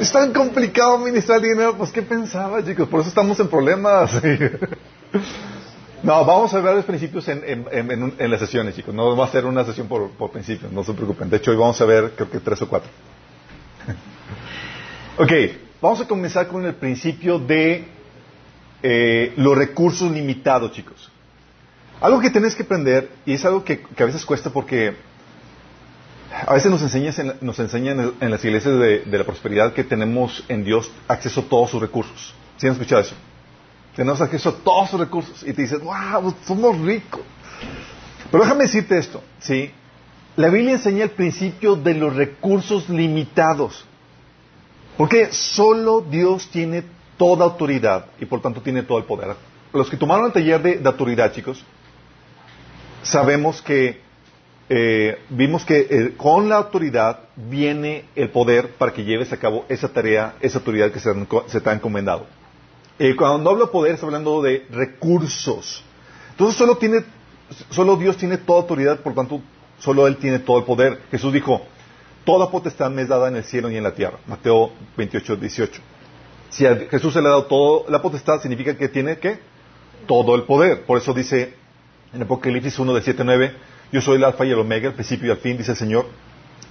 es 0.00 0.12
tan 0.12 0.32
complicado 0.32 0.96
administrar 0.96 1.40
dinero, 1.40 1.76
pues 1.76 1.90
¿qué 1.92 2.02
pensaba, 2.02 2.64
chicos? 2.64 2.88
Por 2.88 3.00
eso 3.00 3.08
estamos 3.08 3.38
en 3.40 3.48
problemas. 3.48 4.12
No, 6.02 6.24
vamos 6.24 6.52
a 6.54 6.60
ver 6.60 6.76
los 6.76 6.84
principios 6.84 7.26
en, 7.26 7.42
en, 7.72 8.14
en, 8.18 8.30
las 8.30 8.38
sesiones, 8.38 8.76
chicos. 8.76 8.94
No 8.94 9.16
va 9.16 9.24
a 9.24 9.28
ser 9.28 9.44
una 9.46 9.64
sesión 9.64 9.88
por, 9.88 10.10
por 10.10 10.30
principios, 10.30 10.70
no 10.70 10.84
se 10.84 10.92
preocupen. 10.92 11.28
De 11.30 11.38
hecho, 11.38 11.50
hoy 11.50 11.56
vamos 11.56 11.80
a 11.80 11.84
ver, 11.84 12.12
creo 12.14 12.30
que 12.30 12.38
tres 12.38 12.60
o 12.62 12.68
cuatro. 12.68 12.90
ok, 15.18 15.32
vamos 15.80 16.02
a 16.02 16.06
comenzar 16.06 16.46
con 16.46 16.64
el 16.64 16.74
principio 16.74 17.38
de 17.40 17.88
eh, 18.82 19.32
los 19.36 19.56
recursos 19.56 20.08
limitados, 20.12 20.70
chicos. 20.72 21.10
Algo 22.00 22.20
que 22.20 22.30
tenés 22.30 22.54
que 22.54 22.62
aprender, 22.62 23.10
y 23.24 23.32
es 23.32 23.44
algo 23.44 23.64
que, 23.64 23.80
que 23.80 24.02
a 24.02 24.06
veces 24.06 24.24
cuesta 24.24 24.50
porque 24.50 24.94
a 26.32 26.54
veces 26.54 26.70
nos, 26.70 26.82
enseñas 26.82 27.18
en, 27.18 27.34
nos 27.40 27.58
enseñan 27.58 28.14
en, 28.20 28.30
las 28.30 28.44
iglesias 28.44 28.78
de, 28.78 29.04
la 29.06 29.24
prosperidad 29.24 29.72
que 29.72 29.84
tenemos 29.84 30.44
en 30.48 30.64
Dios 30.64 30.90
acceso 31.08 31.40
a 31.40 31.44
todos 31.44 31.70
sus 31.70 31.80
recursos. 31.80 32.34
¿Sí 32.56 32.66
han 32.66 32.72
escuchado 32.72 33.02
eso? 33.02 33.14
Tenemos 33.94 34.20
acceso 34.20 34.50
a 34.50 34.52
todos 34.52 34.90
sus 34.90 35.00
recursos. 35.00 35.42
Y 35.42 35.52
te 35.52 35.62
dices, 35.62 35.80
wow, 35.80 36.34
somos 36.44 36.78
ricos. 36.80 37.22
Pero 38.30 38.42
déjame 38.42 38.64
decirte 38.64 38.98
esto, 38.98 39.22
¿sí? 39.38 39.70
La 40.36 40.48
Biblia 40.48 40.72
enseña 40.72 41.04
el 41.04 41.10
principio 41.10 41.76
de 41.76 41.94
los 41.94 42.14
recursos 42.14 42.88
limitados. 42.88 43.86
Porque 44.98 45.32
solo 45.32 46.00
Dios 46.00 46.48
tiene 46.50 46.84
toda 47.16 47.44
autoridad 47.44 48.06
y 48.18 48.26
por 48.26 48.42
tanto 48.42 48.60
tiene 48.60 48.82
todo 48.82 48.98
el 48.98 49.04
poder. 49.04 49.36
Los 49.72 49.88
que 49.88 49.96
tomaron 49.96 50.26
el 50.26 50.32
taller 50.32 50.80
de 50.80 50.88
autoridad, 50.88 51.32
chicos, 51.32 51.64
sabemos 53.02 53.62
que 53.62 54.05
eh, 54.68 55.18
vimos 55.30 55.64
que 55.64 55.86
eh, 55.88 56.14
con 56.16 56.48
la 56.48 56.56
autoridad 56.56 57.20
viene 57.36 58.04
el 58.16 58.30
poder 58.30 58.70
para 58.70 58.92
que 58.92 59.04
lleves 59.04 59.32
a 59.32 59.36
cabo 59.36 59.64
esa 59.68 59.88
tarea, 59.88 60.34
esa 60.40 60.58
autoridad 60.58 60.90
que 60.90 60.98
se, 60.98 61.10
se 61.46 61.60
te 61.60 61.70
ha 61.70 61.72
encomendado. 61.72 62.26
Eh, 62.98 63.14
cuando 63.14 63.50
hablo 63.50 63.66
de 63.66 63.72
poder, 63.72 63.94
está 63.94 64.06
hablando 64.06 64.42
de 64.42 64.66
recursos. 64.70 65.84
Entonces 66.30 66.56
solo 66.56 66.78
tiene, 66.78 67.04
solo 67.70 67.96
Dios 67.96 68.16
tiene 68.16 68.38
toda 68.38 68.60
autoridad, 68.62 69.00
por 69.00 69.14
tanto, 69.14 69.40
solo 69.78 70.06
Él 70.06 70.16
tiene 70.16 70.40
todo 70.40 70.58
el 70.58 70.64
poder. 70.64 71.00
Jesús 71.10 71.32
dijo, 71.32 71.62
toda 72.24 72.50
potestad 72.50 72.90
me 72.90 73.02
es 73.02 73.08
dada 73.08 73.28
en 73.28 73.36
el 73.36 73.44
cielo 73.44 73.70
y 73.70 73.76
en 73.76 73.84
la 73.84 73.94
tierra. 73.94 74.18
Mateo 74.26 74.72
28, 74.96 75.36
18. 75.36 75.80
Si 76.48 76.66
a 76.66 76.74
Jesús 76.90 77.12
se 77.12 77.20
le 77.20 77.28
ha 77.28 77.30
dado 77.30 77.44
toda 77.44 77.90
la 77.90 78.02
potestad, 78.02 78.40
significa 78.40 78.76
que 78.76 78.88
tiene 78.88 79.18
¿qué? 79.18 79.38
todo 80.06 80.34
el 80.34 80.42
poder. 80.42 80.84
Por 80.84 80.98
eso 80.98 81.12
dice 81.12 81.54
en 82.12 82.22
Apocalipsis 82.22 82.78
1, 82.78 82.94
de 82.94 83.02
7, 83.02 83.22
9, 83.24 83.54
yo 83.92 84.00
soy 84.00 84.16
el 84.16 84.24
alfa 84.24 84.44
y 84.44 84.50
el 84.50 84.58
omega, 84.58 84.88
el 84.88 84.94
principio 84.94 85.28
y 85.28 85.30
el 85.30 85.38
fin, 85.38 85.56
dice 85.56 85.72
el 85.72 85.76
Señor, 85.76 86.06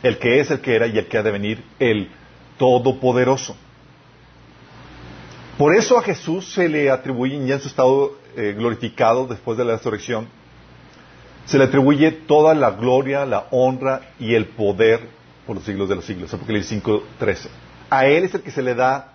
el 0.04 0.18
que 0.18 0.40
es, 0.40 0.52
el 0.52 0.60
que 0.60 0.76
era 0.76 0.88
y 0.88 0.98
el 0.98 1.08
que 1.08 1.18
ha 1.18 1.24
de 1.24 1.32
venir, 1.32 1.64
el 1.80 2.10
todopoderoso. 2.58 3.56
Por 5.58 5.76
eso 5.76 5.98
a 5.98 6.04
Jesús 6.04 6.54
se 6.54 6.68
le 6.68 6.90
atribuye, 6.90 7.38
ya 7.46 7.56
en 7.56 7.62
su 7.62 7.70
estado 7.70 8.18
eh, 8.36 8.54
glorificado 8.58 9.26
después 9.26 9.58
de 9.58 9.64
la 9.64 9.78
resurrección, 9.78 10.28
se 11.46 11.58
le 11.58 11.66
atribuye 11.66 12.12
toda 12.12 12.54
la 12.54 12.72
gloria, 12.72 13.26
la 13.26 13.48
honra 13.52 14.02
y 14.20 14.34
el 14.34 14.48
poder 14.48 15.08
por 15.46 15.56
los 15.56 15.66
siglos 15.66 15.88
de 15.88 15.96
los 15.96 16.06
siglos. 16.06 16.34
Apocalipsis 16.34 16.70
5, 16.70 17.04
13. 17.20 17.50
A 17.90 18.08
Él 18.08 18.26
es 18.26 18.34
el 18.34 18.42
que 18.42 18.52
se 18.52 18.64
le 18.64 18.76
da 18.76 19.14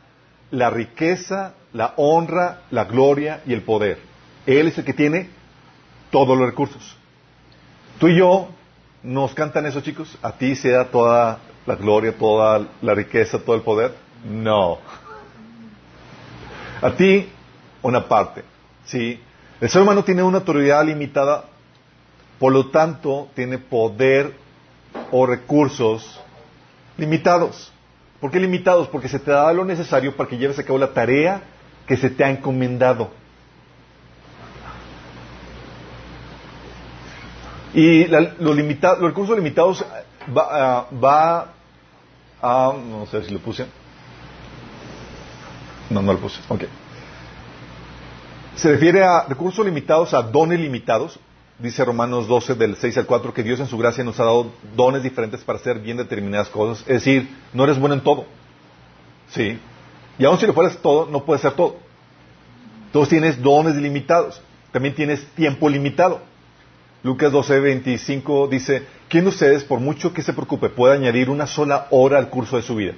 la 0.50 0.70
riqueza, 0.70 1.54
la 1.72 1.94
honra, 1.96 2.62
la 2.70 2.84
gloria 2.84 3.42
y 3.46 3.52
el 3.52 3.62
poder. 3.62 3.98
Él 4.46 4.68
es 4.68 4.78
el 4.78 4.84
que 4.84 4.94
tiene 4.94 5.28
todos 6.10 6.38
los 6.38 6.46
recursos. 6.46 6.96
Tú 8.00 8.08
y 8.08 8.16
yo 8.16 8.48
nos 9.02 9.34
cantan 9.34 9.66
eso, 9.66 9.82
chicos. 9.82 10.16
A 10.22 10.32
ti 10.32 10.56
se 10.56 10.70
da 10.70 10.86
toda 10.86 11.38
la 11.66 11.74
gloria, 11.74 12.16
toda 12.16 12.66
la 12.80 12.94
riqueza, 12.94 13.38
todo 13.38 13.54
el 13.54 13.60
poder. 13.60 13.94
No. 14.24 14.78
A 16.80 16.90
ti, 16.92 17.28
una 17.82 18.08
parte. 18.08 18.42
¿sí? 18.86 19.20
El 19.60 19.68
ser 19.68 19.82
humano 19.82 20.02
tiene 20.02 20.22
una 20.22 20.38
autoridad 20.38 20.82
limitada, 20.82 21.44
por 22.38 22.54
lo 22.54 22.70
tanto, 22.70 23.28
tiene 23.34 23.58
poder 23.58 24.34
o 25.10 25.26
recursos 25.26 26.18
limitados. 26.96 27.70
¿Por 28.18 28.30
qué 28.30 28.40
limitados? 28.40 28.88
Porque 28.88 29.08
se 29.08 29.18
te 29.18 29.30
da 29.30 29.52
lo 29.52 29.66
necesario 29.66 30.16
para 30.16 30.26
que 30.26 30.38
lleves 30.38 30.58
a 30.58 30.64
cabo 30.64 30.78
la 30.78 30.94
tarea 30.94 31.42
que 31.86 31.98
se 31.98 32.08
te 32.08 32.24
ha 32.24 32.30
encomendado. 32.30 33.10
Y 37.74 38.06
los, 38.06 38.38
los, 38.38 38.56
recursos 39.00 39.36
limitados 39.36 39.84
va, 40.36 40.88
va 40.90 41.52
a, 42.42 42.72
no 42.74 43.06
sé 43.06 43.24
si 43.24 43.32
lo 43.32 43.40
puse. 43.40 43.66
No, 45.90 46.02
no 46.02 46.12
lo 46.12 46.18
puse. 46.18 46.40
Ok. 46.48 46.64
Se 48.56 48.70
refiere 48.72 49.02
a 49.02 49.24
recursos 49.28 49.64
limitados, 49.64 50.14
a 50.14 50.22
dones 50.22 50.60
limitados. 50.60 51.18
Dice 51.58 51.84
Romanos 51.84 52.26
12, 52.26 52.54
del 52.54 52.76
6 52.76 52.98
al 52.98 53.06
4, 53.06 53.34
que 53.34 53.42
Dios 53.42 53.60
en 53.60 53.66
su 53.66 53.76
gracia 53.76 54.02
nos 54.02 54.18
ha 54.18 54.24
dado 54.24 54.50
dones 54.74 55.02
diferentes 55.02 55.42
para 55.42 55.58
hacer 55.58 55.78
bien 55.78 55.98
determinadas 55.98 56.48
cosas. 56.48 56.80
Es 56.82 57.04
decir, 57.04 57.28
no 57.52 57.64
eres 57.64 57.78
bueno 57.78 57.94
en 57.94 58.00
todo. 58.00 58.24
Sí. 59.30 59.58
Y 60.18 60.24
aun 60.24 60.38
si 60.38 60.46
lo 60.46 60.54
fueras 60.54 60.78
todo, 60.78 61.06
no 61.06 61.24
puedes 61.24 61.42
ser 61.42 61.52
todo. 61.52 61.76
Entonces 62.86 63.10
tienes 63.10 63.42
dones 63.42 63.76
limitados. 63.76 64.40
También 64.72 64.94
tienes 64.94 65.24
tiempo 65.34 65.68
limitado. 65.68 66.22
Lucas 67.02 67.32
12, 67.32 67.60
25 67.60 68.48
dice, 68.48 68.82
¿quién 69.08 69.24
de 69.24 69.30
ustedes, 69.30 69.64
por 69.64 69.80
mucho 69.80 70.12
que 70.12 70.22
se 70.22 70.34
preocupe, 70.34 70.68
puede 70.68 70.94
añadir 70.94 71.30
una 71.30 71.46
sola 71.46 71.86
hora 71.90 72.18
al 72.18 72.28
curso 72.28 72.56
de 72.56 72.62
su 72.62 72.74
vida? 72.74 72.92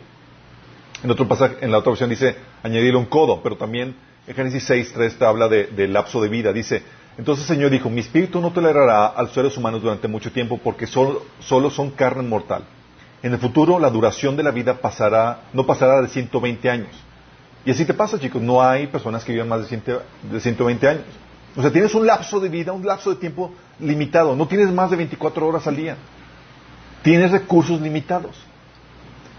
En 1.04 1.10
otro 1.10 1.28
pasaje, 1.28 1.56
en 1.60 1.70
la 1.70 1.78
otra 1.78 1.92
opción 1.92 2.10
dice, 2.10 2.36
añadir 2.62 2.96
un 2.96 3.06
codo, 3.06 3.40
pero 3.42 3.56
también 3.56 3.94
en 4.26 4.34
Génesis 4.34 4.64
6, 4.64 4.92
3 4.92 5.18
te 5.18 5.24
habla 5.24 5.48
del 5.48 5.74
de 5.74 5.88
lapso 5.88 6.20
de 6.20 6.28
vida. 6.28 6.52
Dice, 6.52 6.82
entonces 7.16 7.48
el 7.48 7.56
Señor 7.56 7.70
dijo, 7.70 7.90
mi 7.90 8.00
espíritu 8.00 8.40
no 8.40 8.52
tolerará 8.52 9.06
a 9.06 9.22
los 9.22 9.32
seres 9.32 9.56
humanos 9.56 9.82
durante 9.82 10.08
mucho 10.08 10.32
tiempo 10.32 10.58
porque 10.58 10.86
solo, 10.86 11.24
solo 11.40 11.70
son 11.70 11.90
carne 11.90 12.22
mortal. 12.22 12.64
En 13.22 13.32
el 13.32 13.38
futuro 13.38 13.78
la 13.78 13.90
duración 13.90 14.36
de 14.36 14.42
la 14.42 14.50
vida 14.50 14.80
pasará, 14.80 15.42
no 15.52 15.64
pasará 15.64 16.02
de 16.02 16.08
120 16.08 16.70
años. 16.70 16.90
Y 17.64 17.70
así 17.70 17.84
te 17.84 17.94
pasa, 17.94 18.18
chicos, 18.18 18.42
no 18.42 18.60
hay 18.60 18.88
personas 18.88 19.24
que 19.24 19.32
vivan 19.32 19.48
más 19.48 19.68
de, 19.68 20.00
de 20.30 20.40
120 20.40 20.88
años. 20.88 21.04
O 21.56 21.62
sea, 21.62 21.70
tienes 21.70 21.94
un 21.94 22.06
lapso 22.06 22.40
de 22.40 22.48
vida, 22.48 22.72
un 22.72 22.84
lapso 22.84 23.10
de 23.10 23.16
tiempo 23.16 23.52
limitado. 23.82 24.36
No 24.36 24.46
tienes 24.46 24.70
más 24.72 24.90
de 24.90 24.96
24 24.96 25.46
horas 25.46 25.66
al 25.66 25.76
día. 25.76 25.96
Tienes 27.02 27.30
recursos 27.30 27.80
limitados. 27.80 28.36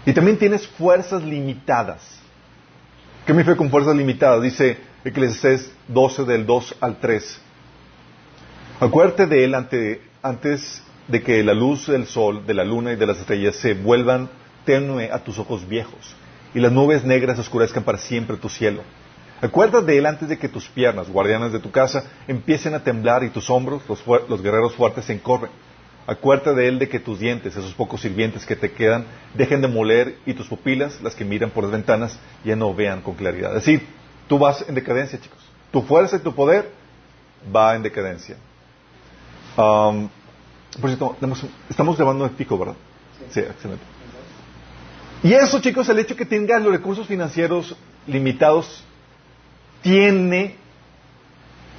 Y 0.06 0.12
también 0.12 0.38
tienes 0.38 0.66
fuerzas 0.66 1.22
limitadas. 1.22 2.20
¿Qué 3.26 3.32
me 3.32 3.38
refiero 3.38 3.56
con 3.56 3.70
fuerzas 3.70 3.96
limitadas? 3.96 4.42
Dice 4.42 4.78
Eclesiastes 5.04 5.72
12 5.88 6.24
del 6.24 6.44
2 6.44 6.76
al 6.80 6.98
3. 6.98 7.40
Acuérdate 8.80 9.26
de 9.26 9.44
él 9.44 9.54
antes 9.54 10.82
de 11.08 11.22
que 11.22 11.42
la 11.42 11.54
luz 11.54 11.86
del 11.86 12.06
sol, 12.06 12.46
de 12.46 12.54
la 12.54 12.64
luna 12.64 12.92
y 12.92 12.96
de 12.96 13.06
las 13.06 13.18
estrellas 13.18 13.56
se 13.56 13.74
vuelvan 13.74 14.28
tenue 14.64 15.10
a 15.10 15.22
tus 15.22 15.38
ojos 15.38 15.68
viejos 15.68 16.14
y 16.54 16.60
las 16.60 16.72
nubes 16.72 17.04
negras 17.04 17.38
oscurezcan 17.38 17.82
para 17.82 17.98
siempre 17.98 18.36
tu 18.36 18.48
cielo. 18.48 18.82
Acuérdate 19.40 19.86
de 19.86 19.98
él 19.98 20.06
antes 20.06 20.28
de 20.28 20.38
que 20.38 20.48
tus 20.48 20.68
piernas, 20.68 21.08
guardianas 21.08 21.52
de 21.52 21.58
tu 21.58 21.70
casa, 21.70 22.04
empiecen 22.28 22.74
a 22.74 22.82
temblar 22.82 23.24
y 23.24 23.30
tus 23.30 23.50
hombros, 23.50 23.82
los, 23.88 24.42
guerreros 24.42 24.74
fuertes, 24.74 25.04
se 25.04 25.12
encorren. 25.12 25.50
Acuérdate 26.06 26.54
de 26.54 26.68
él 26.68 26.78
de 26.78 26.88
que 26.88 27.00
tus 27.00 27.18
dientes, 27.18 27.56
esos 27.56 27.74
pocos 27.74 28.00
sirvientes 28.00 28.44
que 28.44 28.56
te 28.56 28.72
quedan, 28.72 29.06
dejen 29.34 29.62
de 29.62 29.68
moler 29.68 30.16
y 30.26 30.34
tus 30.34 30.48
pupilas, 30.48 31.00
las 31.02 31.14
que 31.14 31.24
miran 31.24 31.50
por 31.50 31.64
las 31.64 31.72
ventanas, 31.72 32.18
ya 32.44 32.56
no 32.56 32.74
vean 32.74 33.00
con 33.00 33.14
claridad. 33.14 33.56
Es 33.56 33.64
decir, 33.64 33.86
tú 34.28 34.38
vas 34.38 34.64
en 34.68 34.74
decadencia, 34.74 35.20
chicos. 35.20 35.38
Tu 35.70 35.82
fuerza 35.82 36.16
y 36.16 36.20
tu 36.20 36.34
poder 36.34 36.70
va 37.54 37.74
en 37.74 37.82
decadencia. 37.82 38.36
Um, 39.56 40.08
por 40.80 40.90
cierto, 40.90 41.16
estamos 41.68 41.96
grabando 41.96 42.24
el 42.24 42.32
pico, 42.32 42.58
¿verdad? 42.58 42.76
Sí. 43.30 43.40
sí, 43.40 43.40
excelente. 43.40 43.84
Y 45.22 45.32
eso, 45.32 45.60
chicos, 45.60 45.88
el 45.88 45.98
hecho 45.98 46.16
que 46.16 46.26
tengas 46.26 46.62
los 46.62 46.72
recursos 46.72 47.06
financieros 47.06 47.74
limitados 48.06 48.84
tiene 49.84 50.56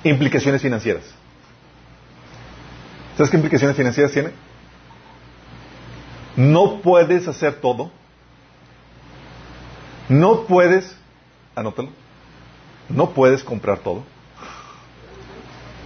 implicaciones 0.04 0.62
financieras. 0.62 1.04
¿Sabes 3.18 3.32
qué 3.32 3.38
implicaciones 3.38 3.76
financieras 3.76 4.12
tiene? 4.12 4.30
No 6.38 6.82
puedes 6.82 7.28
hacer 7.28 7.60
todo. 7.60 7.92
No 10.08 10.44
puedes, 10.44 10.96
anótalo, 11.56 11.90
no 12.90 13.10
puedes 13.10 13.44
comprar 13.44 13.80
todo. 13.80 14.04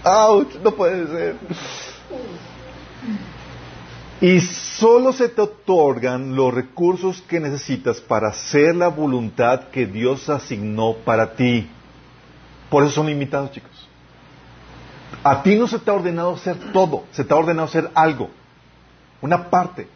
¡Auch! 0.04 0.54
No 0.62 0.72
puede 0.72 1.06
ser. 1.06 1.36
Y 4.20 4.40
solo 4.40 5.14
se 5.14 5.30
te 5.30 5.40
otorgan 5.40 6.36
los 6.36 6.52
recursos 6.52 7.22
que 7.22 7.40
necesitas 7.40 7.98
para 8.02 8.28
hacer 8.28 8.76
la 8.76 8.88
voluntad 8.88 9.68
que 9.70 9.86
Dios 9.86 10.28
asignó 10.28 10.96
para 10.96 11.34
ti. 11.34 11.70
Por 12.70 12.84
eso 12.84 12.94
son 12.94 13.06
limitados, 13.06 13.50
chicos. 13.50 13.88
A 15.24 15.42
ti 15.42 15.56
no 15.56 15.66
se 15.66 15.78
te 15.78 15.90
ha 15.90 15.94
ordenado 15.94 16.34
hacer 16.34 16.56
todo, 16.72 17.04
se 17.10 17.24
te 17.24 17.34
ha 17.34 17.36
ordenado 17.36 17.66
hacer 17.66 17.90
algo, 17.94 18.30
una 19.20 19.50
parte. 19.50 19.88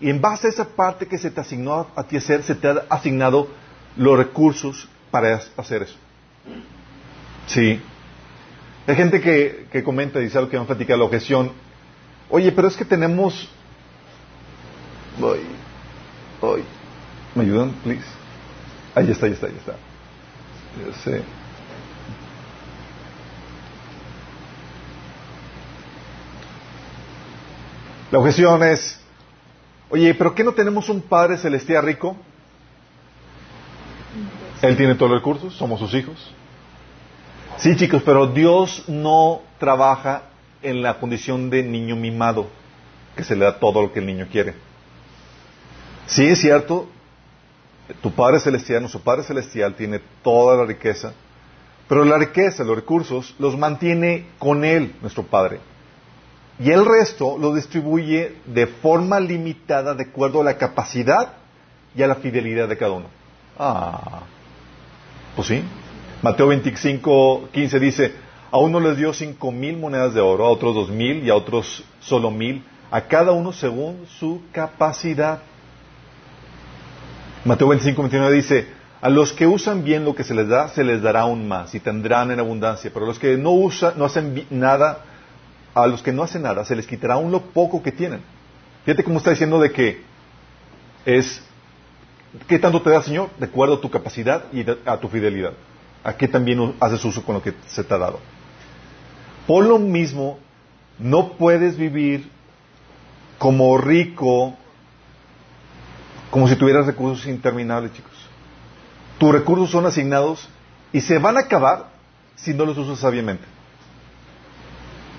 Y 0.00 0.08
en 0.08 0.20
base 0.20 0.46
a 0.46 0.50
esa 0.50 0.64
parte 0.64 1.06
que 1.06 1.18
se 1.18 1.30
te 1.30 1.40
asignó 1.40 1.88
a 1.94 2.02
ti 2.04 2.16
hacer, 2.16 2.42
se 2.42 2.54
te 2.54 2.68
ha 2.68 2.84
asignado 2.88 3.48
los 3.96 4.16
recursos 4.16 4.88
para 5.10 5.40
hacer 5.56 5.82
eso. 5.82 5.96
Sí. 7.46 7.82
Hay 8.86 8.96
gente 8.96 9.20
que, 9.20 9.66
que 9.70 9.84
comenta, 9.84 10.18
dice 10.18 10.38
algo 10.38 10.50
que 10.50 10.56
van 10.56 10.64
a 10.64 10.68
platicar, 10.68 10.96
la 10.96 11.04
objeción. 11.04 11.52
Oye, 12.30 12.50
pero 12.52 12.68
es 12.68 12.76
que 12.76 12.84
tenemos... 12.84 13.50
Voy, 15.18 15.40
voy. 16.40 16.64
¿Me 17.34 17.42
ayudan, 17.42 17.72
please? 17.82 18.06
Ahí 18.94 19.10
está, 19.10 19.26
ahí 19.26 19.32
está, 19.32 19.46
ahí 19.48 19.56
está. 19.58 19.72
Yo 20.84 20.92
sé. 21.04 21.22
La 28.10 28.18
objeción 28.18 28.62
es, 28.64 29.00
oye, 29.88 30.14
pero 30.14 30.34
¿qué 30.34 30.42
no 30.42 30.52
tenemos 30.52 30.88
un 30.88 31.00
Padre 31.00 31.38
Celestial 31.38 31.84
rico? 31.84 32.16
Él 34.62 34.76
tiene 34.76 34.96
todos 34.96 35.10
los 35.10 35.20
recursos, 35.20 35.54
somos 35.54 35.78
sus 35.78 35.94
hijos. 35.94 36.34
Sí, 37.56 37.76
chicos, 37.76 38.02
pero 38.04 38.26
Dios 38.26 38.84
no 38.88 39.42
trabaja 39.58 40.22
en 40.62 40.82
la 40.82 40.98
condición 40.98 41.50
de 41.50 41.62
niño 41.62 41.94
mimado, 41.94 42.48
que 43.16 43.22
se 43.22 43.36
le 43.36 43.44
da 43.44 43.58
todo 43.58 43.82
lo 43.82 43.92
que 43.92 44.00
el 44.00 44.06
niño 44.06 44.26
quiere. 44.30 44.54
Sí, 46.06 46.26
es 46.26 46.40
cierto, 46.40 46.88
tu 48.02 48.10
Padre 48.12 48.40
Celestial, 48.40 48.80
nuestro 48.80 49.00
Padre 49.00 49.22
Celestial 49.22 49.74
tiene 49.74 50.00
toda 50.22 50.56
la 50.56 50.64
riqueza, 50.64 51.12
pero 51.88 52.04
la 52.04 52.18
riqueza, 52.18 52.64
los 52.64 52.76
recursos, 52.76 53.34
los 53.38 53.56
mantiene 53.56 54.26
con 54.38 54.64
Él, 54.64 54.96
nuestro 55.00 55.22
Padre. 55.22 55.60
Y 56.60 56.70
el 56.70 56.84
resto 56.84 57.38
lo 57.38 57.54
distribuye 57.54 58.36
de 58.44 58.66
forma 58.66 59.18
limitada 59.18 59.94
de 59.94 60.04
acuerdo 60.04 60.42
a 60.42 60.44
la 60.44 60.58
capacidad 60.58 61.32
y 61.96 62.02
a 62.02 62.06
la 62.06 62.16
fidelidad 62.16 62.68
de 62.68 62.76
cada 62.76 62.92
uno. 62.92 63.06
Ah, 63.58 64.20
pues 65.34 65.48
sí. 65.48 65.62
Mateo 66.20 66.48
25, 66.48 67.48
15 67.50 67.80
dice, 67.80 68.14
a 68.50 68.58
uno 68.58 68.78
les 68.78 68.98
dio 68.98 69.12
cinco 69.14 69.50
mil 69.50 69.78
monedas 69.78 70.12
de 70.12 70.20
oro, 70.20 70.44
a 70.44 70.50
otros 70.50 70.74
dos 70.74 70.90
mil 70.90 71.24
y 71.24 71.30
a 71.30 71.34
otros 71.34 71.82
solo 72.00 72.30
mil, 72.30 72.62
a 72.90 73.02
cada 73.02 73.32
uno 73.32 73.52
según 73.52 74.06
su 74.18 74.42
capacidad. 74.52 75.40
Mateo 77.46 77.68
25, 77.68 78.02
29 78.02 78.36
dice, 78.36 78.66
a 79.00 79.08
los 79.08 79.32
que 79.32 79.46
usan 79.46 79.82
bien 79.82 80.04
lo 80.04 80.14
que 80.14 80.24
se 80.24 80.34
les 80.34 80.46
da, 80.46 80.68
se 80.68 80.84
les 80.84 81.00
dará 81.00 81.20
aún 81.20 81.48
más 81.48 81.74
y 81.74 81.80
tendrán 81.80 82.30
en 82.32 82.38
abundancia, 82.38 82.90
pero 82.92 83.06
los 83.06 83.18
que 83.18 83.38
no 83.38 83.52
usan, 83.52 83.94
no 83.96 84.04
hacen 84.04 84.46
nada, 84.50 85.04
a 85.84 85.86
los 85.86 86.02
que 86.02 86.12
no 86.12 86.22
hacen 86.22 86.42
nada, 86.42 86.64
se 86.64 86.76
les 86.76 86.86
quitará 86.86 87.14
aún 87.14 87.30
lo 87.30 87.40
poco 87.40 87.82
que 87.82 87.92
tienen. 87.92 88.20
Fíjate 88.84 89.04
cómo 89.04 89.18
está 89.18 89.30
diciendo 89.30 89.60
de 89.60 89.72
que 89.72 90.02
es, 91.04 91.42
¿qué 92.48 92.58
tanto 92.58 92.82
te 92.82 92.90
da 92.90 93.02
Señor? 93.02 93.30
De 93.38 93.46
acuerdo 93.46 93.74
a 93.74 93.80
tu 93.80 93.90
capacidad 93.90 94.44
y 94.52 94.64
a 94.84 94.96
tu 94.98 95.08
fidelidad. 95.08 95.52
¿A 96.02 96.14
qué 96.14 96.28
también 96.28 96.74
haces 96.80 97.04
uso 97.04 97.22
con 97.22 97.34
lo 97.34 97.42
que 97.42 97.54
se 97.66 97.84
te 97.84 97.94
ha 97.94 97.98
dado? 97.98 98.20
Por 99.46 99.66
lo 99.66 99.78
mismo, 99.78 100.38
no 100.98 101.32
puedes 101.32 101.76
vivir 101.76 102.30
como 103.38 103.76
rico, 103.78 104.54
como 106.30 106.48
si 106.48 106.56
tuvieras 106.56 106.86
recursos 106.86 107.26
interminables, 107.26 107.92
chicos. 107.92 108.12
Tus 109.18 109.32
recursos 109.32 109.70
son 109.70 109.86
asignados 109.86 110.48
y 110.92 111.00
se 111.00 111.18
van 111.18 111.36
a 111.36 111.40
acabar 111.40 111.86
si 112.36 112.54
no 112.54 112.64
los 112.64 112.78
usas 112.78 112.98
sabiamente. 112.98 113.44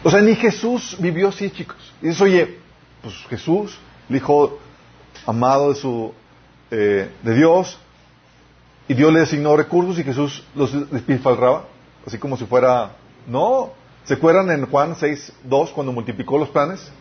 O 0.04 0.10
sea, 0.10 0.22
ni 0.22 0.36
Jesús 0.36 0.96
vivió 1.00 1.30
así, 1.30 1.50
chicos. 1.52 1.78
Y 2.02 2.08
dices, 2.08 2.22
oye, 2.22 2.58
pues 3.02 3.16
Jesús, 3.30 3.78
el 4.10 4.16
Hijo 4.16 4.60
amado 5.26 5.70
de, 5.74 5.76
su, 5.80 6.14
eh, 6.72 7.10
de 7.22 7.34
Dios, 7.36 7.78
y 8.88 8.94
Dios 8.94 9.14
le 9.14 9.22
asignó 9.22 9.56
recursos 9.56 10.00
y 10.00 10.04
Jesús 10.04 10.44
los 10.56 10.90
despilfarraba, 10.92 11.66
así 12.06 12.18
como 12.18 12.38
si 12.38 12.46
fuera... 12.46 12.92
No, 13.28 13.70
¿se 14.04 14.16
acuerdan 14.16 14.50
en 14.50 14.66
Juan 14.66 14.96
6, 15.00 15.34
2 15.44 15.72
cuando 15.72 15.94
multiplicó 15.94 16.40
los 16.40 16.50
panes? 16.50 16.92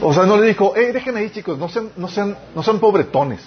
O 0.00 0.14
sea, 0.14 0.24
no 0.24 0.38
le 0.38 0.46
dijo, 0.46 0.74
eh, 0.74 0.92
dejen 0.92 1.16
ahí 1.16 1.30
chicos, 1.30 1.58
no 1.58 1.68
sean, 1.68 1.90
no 1.96 2.08
sean, 2.08 2.36
no 2.54 2.62
sean 2.62 2.80
pobretones. 2.80 3.40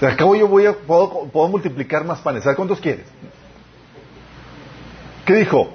De 0.00 0.06
acabo 0.06 0.34
yo 0.34 0.48
voy 0.48 0.66
a, 0.66 0.72
puedo, 0.72 1.26
puedo 1.26 1.48
multiplicar 1.48 2.04
más 2.04 2.20
panes. 2.20 2.42
¿Sabes 2.42 2.56
cuántos 2.56 2.80
quieres? 2.80 3.06
¿Qué 5.24 5.34
dijo? 5.34 5.72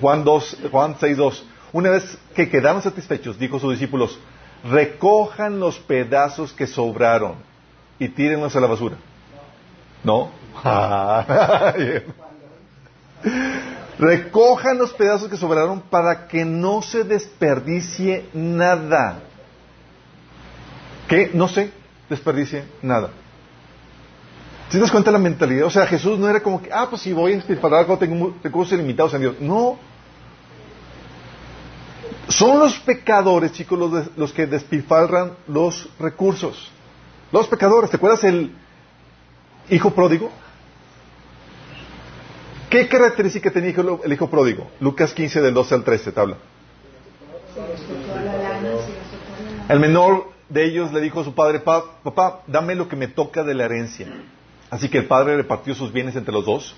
Juan, 0.00 0.24
2, 0.24 0.58
Juan 0.70 0.96
6, 0.98 1.16
2. 1.16 1.46
Una 1.72 1.90
vez 1.90 2.18
que 2.34 2.48
quedaron 2.48 2.82
satisfechos, 2.82 3.38
dijo 3.38 3.58
a 3.58 3.60
sus 3.60 3.72
discípulos, 3.72 4.18
recojan 4.64 5.60
los 5.60 5.78
pedazos 5.78 6.52
que 6.52 6.66
sobraron 6.66 7.36
y 7.98 8.08
tírenlos 8.08 8.56
a 8.56 8.60
la 8.60 8.66
basura. 8.66 8.96
¿No? 10.02 10.30
recojan 13.98 14.78
los 14.78 14.92
pedazos 14.94 15.28
que 15.28 15.36
sobraron 15.36 15.80
para 15.82 16.26
que 16.28 16.44
no 16.44 16.82
se 16.82 17.04
desperdicie 17.04 18.26
nada. 18.32 19.20
¿Qué? 21.08 21.30
No 21.34 21.48
sé, 21.48 21.70
desperdicie 22.08 22.64
nada. 22.82 23.10
¿Te 24.70 24.78
das 24.78 24.90
cuenta 24.90 25.10
la 25.10 25.18
mentalidad? 25.18 25.66
O 25.66 25.70
sea, 25.70 25.86
Jesús 25.86 26.18
no 26.18 26.28
era 26.28 26.42
como 26.42 26.60
que, 26.60 26.70
ah, 26.70 26.86
pues 26.90 27.02
si 27.02 27.12
voy 27.12 27.32
a 27.32 27.36
despilfarrar 27.36 27.80
algo, 27.80 27.96
tengo 27.96 28.34
recursos 28.42 28.76
limitados 28.76 29.14
en 29.14 29.20
Dios. 29.22 29.40
No. 29.40 29.78
Son 32.28 32.58
los 32.58 32.78
pecadores, 32.80 33.52
chicos, 33.52 33.78
los, 33.78 34.16
los 34.16 34.32
que 34.32 34.46
despilfarran 34.46 35.32
los 35.46 35.88
recursos. 35.98 36.70
Los 37.32 37.48
pecadores. 37.48 37.90
¿Te 37.90 37.96
acuerdas 37.96 38.24
el 38.24 38.54
hijo 39.70 39.90
pródigo? 39.94 40.30
¿Qué 42.68 42.86
característica 42.86 43.50
tenía 43.50 43.74
el 44.04 44.12
hijo 44.12 44.28
pródigo? 44.28 44.70
Lucas 44.80 45.14
15, 45.14 45.40
del 45.40 45.54
12 45.54 45.74
al 45.76 45.84
13, 45.84 46.12
tabla. 46.12 46.36
El 49.70 49.80
menor 49.80 50.30
de 50.50 50.66
ellos 50.66 50.92
le 50.92 51.00
dijo 51.00 51.20
a 51.20 51.24
su 51.24 51.34
padre, 51.34 51.60
papá, 51.60 52.42
dame 52.46 52.74
lo 52.74 52.86
que 52.86 52.96
me 52.96 53.08
toca 53.08 53.42
de 53.42 53.54
la 53.54 53.64
herencia. 53.64 54.06
Así 54.70 54.88
que 54.88 54.98
el 54.98 55.06
padre 55.06 55.36
repartió 55.36 55.74
sus 55.74 55.92
bienes 55.92 56.16
entre 56.16 56.32
los 56.32 56.44
dos. 56.44 56.74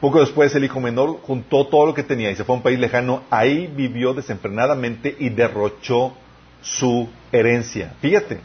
Poco 0.00 0.20
después 0.20 0.54
el 0.54 0.64
hijo 0.64 0.80
menor 0.80 1.20
juntó 1.22 1.66
todo 1.66 1.86
lo 1.86 1.94
que 1.94 2.02
tenía 2.02 2.30
y 2.30 2.36
se 2.36 2.44
fue 2.44 2.54
a 2.54 2.58
un 2.58 2.62
país 2.62 2.78
lejano. 2.78 3.22
Ahí 3.30 3.66
vivió 3.66 4.14
desenfrenadamente 4.14 5.14
y 5.18 5.30
derrochó 5.30 6.14
su 6.62 7.08
herencia. 7.32 7.94
Fíjate, 8.00 8.40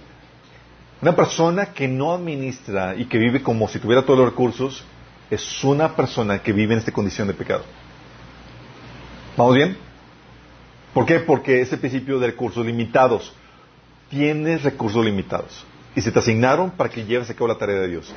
una 1.02 1.16
persona 1.16 1.74
que 1.74 1.88
no 1.88 2.14
administra 2.14 2.96
y 2.96 3.06
que 3.06 3.18
vive 3.18 3.42
como 3.42 3.68
si 3.68 3.80
tuviera 3.80 4.04
todos 4.04 4.20
los 4.20 4.30
recursos 4.30 4.84
es 5.30 5.64
una 5.64 5.96
persona 5.96 6.42
que 6.44 6.54
vive 6.54 6.74
en 6.74 6.80
esta 6.80 6.92
condición 6.92 7.28
de 7.28 7.34
pecado. 7.34 7.64
¿Vamos 9.38 9.56
bien? 9.56 9.78
¿Por 10.94 11.06
qué? 11.06 11.20
Porque 11.20 11.62
ese 11.62 11.78
principio 11.78 12.20
de 12.20 12.28
recursos 12.28 12.66
limitados. 12.66 13.34
Tienes 14.10 14.64
recursos 14.64 15.04
limitados 15.06 15.66
y 15.96 16.02
se 16.02 16.12
te 16.12 16.20
asignaron 16.20 16.72
para 16.72 16.90
que 16.90 17.06
lleves 17.06 17.30
a 17.30 17.34
cabo 17.34 17.48
la 17.48 17.58
tarea 17.58 17.80
de 17.80 17.88
Dios. 17.88 18.14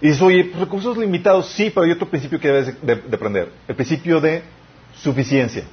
Y 0.00 0.08
dices, 0.08 0.22
oye, 0.22 0.52
recursos 0.58 0.96
limitados, 0.96 1.50
sí, 1.52 1.70
pero 1.70 1.86
hay 1.86 1.92
otro 1.92 2.08
principio 2.08 2.38
que 2.38 2.48
debes 2.48 2.82
de, 2.82 3.16
aprender. 3.16 3.50
El 3.66 3.74
principio 3.74 4.20
de 4.20 4.42
suficiencia. 4.94 5.64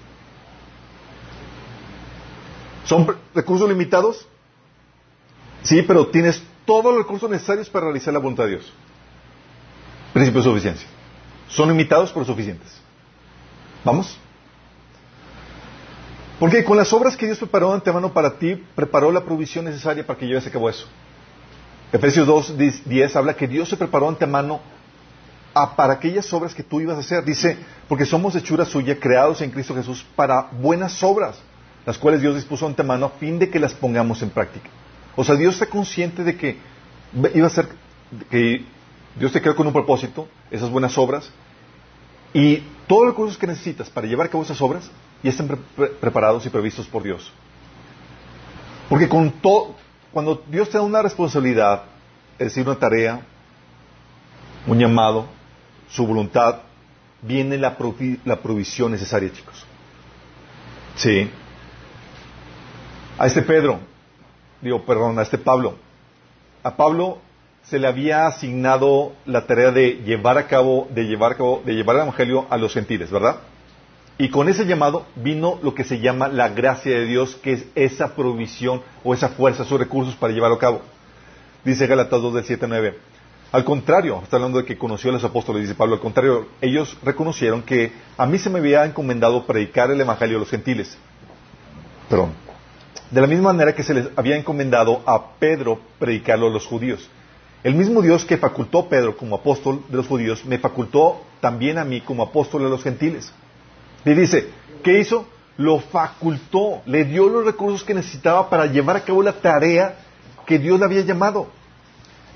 ¿Son 2.86 3.08
recursos 3.34 3.68
limitados? 3.68 4.26
Sí, 5.64 5.82
pero 5.82 6.08
tienes 6.08 6.42
todos 6.66 6.86
los 6.86 7.04
recursos 7.04 7.30
necesarios 7.30 7.70
para 7.70 7.86
realizar 7.86 8.14
la 8.14 8.20
voluntad 8.20 8.46
de 8.46 8.52
Dios. 8.52 8.74
Principio 10.14 10.42
de 10.42 10.50
suficiencia. 10.50 10.88
Son 11.50 11.68
limitados 11.68 12.12
pero 12.12 12.26
suficientes. 12.26 12.82
¿Vamos? 13.84 14.18
Porque 16.40 16.64
con 16.64 16.78
las 16.78 16.92
obras 16.94 17.16
que 17.16 17.26
Dios 17.26 17.38
preparó 17.38 17.70
de 17.70 17.76
antemano 17.76 18.12
para 18.14 18.38
ti, 18.38 18.56
preparó 18.76 19.12
la 19.12 19.24
provisión 19.24 19.66
necesaria 19.66 20.06
para 20.06 20.18
que 20.18 20.26
lleves 20.26 20.48
a 20.48 20.52
cabo 20.52 20.70
eso. 20.70 20.88
Efesios 21.94 22.26
2, 22.26 22.58
10 22.86 23.16
habla 23.16 23.36
que 23.36 23.48
Dios 23.48 23.70
se 23.70 23.78
preparó 23.78 24.10
antemano 24.10 24.60
para 25.78 25.94
aquellas 25.94 26.34
obras 26.34 26.56
que 26.56 26.64
tú 26.64 26.82
ibas 26.82 26.98
a 26.98 27.02
hacer. 27.02 27.24
Dice, 27.24 27.56
porque 27.88 28.06
somos 28.06 28.36
hechura 28.36 28.66
suya, 28.66 29.00
creados 29.00 29.42
en 29.42 29.52
Cristo 29.52 29.76
Jesús 29.76 30.04
para 30.16 30.50
buenas 30.52 31.04
obras, 31.04 31.40
las 31.86 32.00
cuales 32.00 32.22
Dios 32.22 32.34
dispuso 32.34 32.66
antemano 32.66 33.06
a 33.06 33.10
fin 33.12 33.38
de 33.38 33.48
que 33.48 33.60
las 33.60 33.76
pongamos 33.76 34.24
en 34.24 34.32
práctica. 34.32 34.70
O 35.16 35.24
sea, 35.24 35.36
Dios 35.36 35.54
está 35.54 35.68
consciente 35.68 36.24
de 36.24 36.36
que 36.36 36.58
iba 37.36 37.46
a 37.46 37.52
ser, 37.52 37.68
que 38.32 38.66
Dios 39.16 39.32
te 39.32 39.40
creó 39.40 39.56
con 39.56 39.68
un 39.68 39.74
propósito, 39.74 40.28
esas 40.50 40.72
buenas 40.72 40.98
obras, 40.98 41.30
y 42.34 42.64
todos 42.88 43.04
los 43.04 43.12
recursos 43.14 43.38
que 43.38 43.46
necesitas 43.46 43.92
para 43.92 44.08
llevar 44.08 44.26
a 44.26 44.30
cabo 44.32 44.44
esas 44.44 44.60
obras 44.62 44.90
ya 45.22 45.30
están 45.30 45.60
preparados 46.02 46.44
y 46.48 46.50
previstos 46.50 46.88
por 46.88 47.04
Dios. 47.04 47.32
Porque 48.90 49.08
con 49.08 49.30
todo, 49.34 49.76
cuando 50.14 50.44
Dios 50.48 50.70
te 50.70 50.78
da 50.78 50.84
una 50.84 51.02
responsabilidad, 51.02 51.84
es 52.38 52.48
decir, 52.48 52.68
una 52.68 52.78
tarea, 52.78 53.22
un 54.68 54.80
llamado, 54.80 55.26
su 55.90 56.06
voluntad, 56.06 56.60
viene 57.24 57.58
la, 57.58 57.76
provisión 57.76 58.92
necesaria, 58.92 59.32
chicos. 59.32 59.66
Sí. 60.96 61.30
A 63.18 63.26
este 63.26 63.42
Pedro, 63.42 63.80
digo, 64.62 64.86
perdón, 64.86 65.18
a 65.18 65.24
este 65.24 65.40
Pablo. 65.40 65.76
A 66.62 66.76
Pablo 66.76 67.20
se 67.64 67.80
le 67.80 67.88
había 67.88 68.28
asignado 68.28 69.14
la 69.26 69.48
tarea 69.48 69.72
de 69.72 70.04
llevar 70.06 70.38
a 70.38 70.48
cabo, 70.48 70.88
de 70.92 71.06
llevar 71.06 71.34
a 71.34 71.38
cabo, 71.38 71.64
de 71.66 71.74
llevar 71.74 71.96
el 71.96 72.04
evangelio 72.04 72.46
a 72.50 72.58
los 72.58 72.74
gentiles, 72.74 73.10
¿verdad? 73.10 73.38
Y 74.18 74.30
con 74.30 74.48
ese 74.48 74.66
llamado 74.66 75.06
vino 75.16 75.60
lo 75.64 75.74
que 75.74 75.84
se 75.84 76.00
llama 76.00 76.28
la 76.28 76.50
gracia 76.50 76.94
de 76.94 77.06
Dios, 77.06 77.36
que 77.36 77.54
es 77.54 77.66
esa 77.74 78.16
provisión 78.16 78.82
o 79.04 79.14
esa 79.14 79.30
fuerza, 79.30 79.64
esos 79.64 79.80
recursos 79.80 80.16
para 80.16 80.34
llevarlo 80.34 80.58
a 80.58 80.60
cabo. 80.60 80.82
Dice 81.66 81.88
Galatas 81.88 82.22
2 82.22 82.34
del 82.36 82.44
7 82.44 82.68
9. 82.68 82.98
Al 83.52 83.64
contrario, 83.64 84.20
está 84.24 84.38
hablando 84.38 84.58
de 84.58 84.66
que 84.66 84.78
conoció 84.78 85.12
a 85.12 85.14
los 85.14 85.24
apóstoles, 85.24 85.62
dice 85.62 85.76
Pablo, 85.76 85.96
al 85.96 86.02
contrario, 86.02 86.48
ellos 86.60 86.98
reconocieron 87.04 87.62
que 87.62 87.92
a 88.18 88.26
mí 88.26 88.40
se 88.40 88.50
me 88.50 88.60
había 88.60 88.84
encomendado 88.84 89.46
predicar 89.46 89.92
el 89.92 90.02
evangelio 90.02 90.38
a 90.38 90.40
los 90.40 90.50
gentiles. 90.50 90.98
Perdón. 92.10 92.32
De 93.12 93.22
la 93.22 93.28
misma 93.28 93.54
manera 93.54 93.76
que 93.76 93.84
se 93.84 93.94
les 93.94 94.10
había 94.16 94.38
encomendado 94.38 95.04
a 95.06 95.36
Pedro 95.38 95.80
predicarlo 96.00 96.48
a 96.48 96.50
los 96.50 96.66
judíos. 96.66 97.08
El 97.64 97.76
mismo 97.76 98.02
Dios 98.02 98.26
que 98.26 98.38
facultó 98.38 98.80
a 98.80 98.90
Pedro 98.90 99.16
como 99.16 99.36
apóstol 99.36 99.84
de 99.88 99.98
los 99.98 100.08
judíos, 100.08 100.44
me 100.46 100.58
facultó 100.58 101.22
también 101.40 101.78
a 101.78 101.86
mí 101.86 102.02
como 102.02 102.24
apóstol 102.24 102.64
de 102.64 102.70
los 102.70 102.84
gentiles. 102.84 103.32
Y 104.06 104.14
dice, 104.14 104.50
¿qué 104.84 105.00
hizo? 105.00 105.28
Lo 105.58 105.80
facultó, 105.80 106.82
le 106.86 107.06
dio 107.06 107.30
los 107.30 107.46
recursos 107.46 107.84
que 107.84 107.94
necesitaba 107.94 108.50
para 108.50 108.66
llevar 108.66 108.98
a 108.98 109.04
cabo 109.04 109.22
la 109.22 109.34
tarea 109.34 109.96
que 110.46 110.60
Dios 110.60 110.80
le 110.80 110.86
había 110.86 111.02
llamado. 111.02 111.48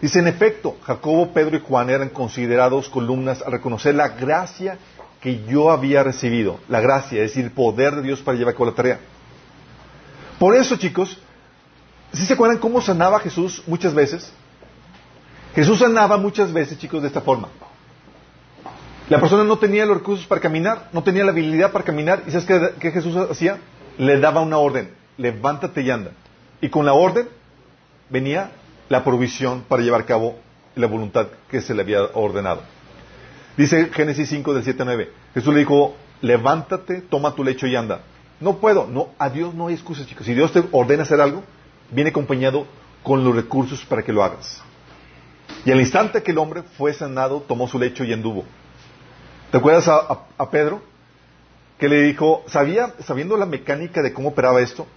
Dice, 0.02 0.20
en 0.20 0.28
efecto, 0.28 0.78
Jacobo, 0.84 1.34
Pedro 1.34 1.58
y 1.58 1.62
Juan 1.62 1.90
eran 1.90 2.10
considerados 2.10 2.88
columnas 2.88 3.42
al 3.42 3.52
reconocer 3.52 3.96
la 3.96 4.10
gracia 4.10 4.78
que 5.20 5.44
yo 5.46 5.72
había 5.72 6.04
recibido. 6.04 6.60
La 6.70 6.80
gracia, 6.80 7.24
es 7.24 7.32
decir, 7.32 7.46
el 7.46 7.52
poder 7.52 7.96
de 7.96 8.04
Dios 8.04 8.22
para 8.22 8.38
llevar 8.38 8.54
a 8.54 8.58
cabo 8.58 8.68
la 8.68 8.76
tarea. 8.76 9.00
Por 10.38 10.56
eso, 10.56 10.78
chicos, 10.78 11.18
¿sí 12.14 12.26
se 12.26 12.34
acuerdan 12.34 12.60
cómo 12.60 12.80
sanaba 12.80 13.20
Jesús 13.20 13.64
muchas 13.66 13.94
veces? 13.96 14.32
Jesús 15.56 15.80
sanaba 15.80 16.18
muchas 16.18 16.54
veces, 16.54 16.78
chicos, 16.78 17.02
de 17.02 17.08
esta 17.08 17.22
forma. 17.22 17.50
La 19.10 19.22
persona 19.22 19.46
no 19.46 19.58
tenía 19.58 19.86
los 19.86 19.98
recursos 19.98 20.28
para 20.28 20.42
caminar, 20.42 20.90
no 20.92 21.02
tenía 21.02 21.24
la 21.24 21.32
habilidad 21.32 21.72
para 21.72 21.86
caminar, 21.86 22.24
y 22.28 22.32
¿sabes 22.32 22.74
qué, 22.78 22.92
Jesús 22.92 23.16
hacía? 23.16 23.58
Le 23.98 24.20
daba 24.20 24.42
una 24.42 24.58
orden, 24.58 24.92
levántate 25.18 25.82
y 25.82 25.90
anda. 25.90 26.12
Y 26.60 26.68
con 26.68 26.86
la 26.86 26.94
orden 26.94 27.30
venía 28.10 28.52
la 28.90 29.06
provisión 29.06 29.64
para 29.68 29.82
llevar 29.82 30.02
a 30.02 30.06
cabo 30.06 30.36
la 30.76 30.88
voluntad 30.88 31.28
que 31.50 31.62
se 31.62 31.74
le 31.74 31.84
había 31.84 32.04
ordenado. 32.14 32.62
Dice 33.56 33.90
Génesis 33.94 34.28
5 34.28 34.54
del 34.54 34.64
7 34.64 34.82
a 34.82 34.86
9. 34.86 35.12
Jesús 35.34 35.54
le 35.54 35.60
dijo, 35.62 35.96
levántate, 36.22 37.02
toma 37.02 37.34
tu 37.34 37.46
lecho 37.46 37.66
y 37.66 37.78
anda. 37.78 38.02
No 38.42 38.58
puedo, 38.58 38.88
no, 38.88 39.10
a 39.18 39.30
Dios 39.30 39.54
no 39.54 39.68
hay 39.68 39.76
excusas, 39.76 40.06
chicos. 40.06 40.26
Si 40.26 40.34
Dios 40.34 40.52
te 40.52 40.64
ordena 40.72 41.04
hacer 41.04 41.22
algo, 41.22 41.44
viene 41.92 42.10
acompañado 42.10 42.68
con 43.04 43.24
los 43.24 43.34
recursos 43.34 43.86
para 43.86 44.04
que 44.04 44.12
lo 44.12 44.22
hagas. 44.22 44.62
Y 45.66 45.72
al 45.72 45.80
instante 45.80 46.22
que 46.22 46.32
el 46.32 46.38
hombre 46.38 46.64
fue 46.78 46.94
sanado, 46.94 47.42
tomó 47.48 47.70
su 47.70 47.80
lecho 47.80 48.04
y 48.04 48.12
anduvo. 48.12 48.44
¿Te 49.52 49.58
acuerdas 49.58 49.88
a, 49.88 50.26
a 50.38 50.50
Pedro? 50.50 50.82
Que 51.78 51.88
le 51.88 52.02
dijo, 52.04 52.44
sabía, 52.48 52.94
sabiendo 53.06 53.38
la 53.38 53.46
mecánica 53.46 54.02
de 54.02 54.12
cómo 54.12 54.30
operaba 54.30 54.62
esto, 54.62 54.88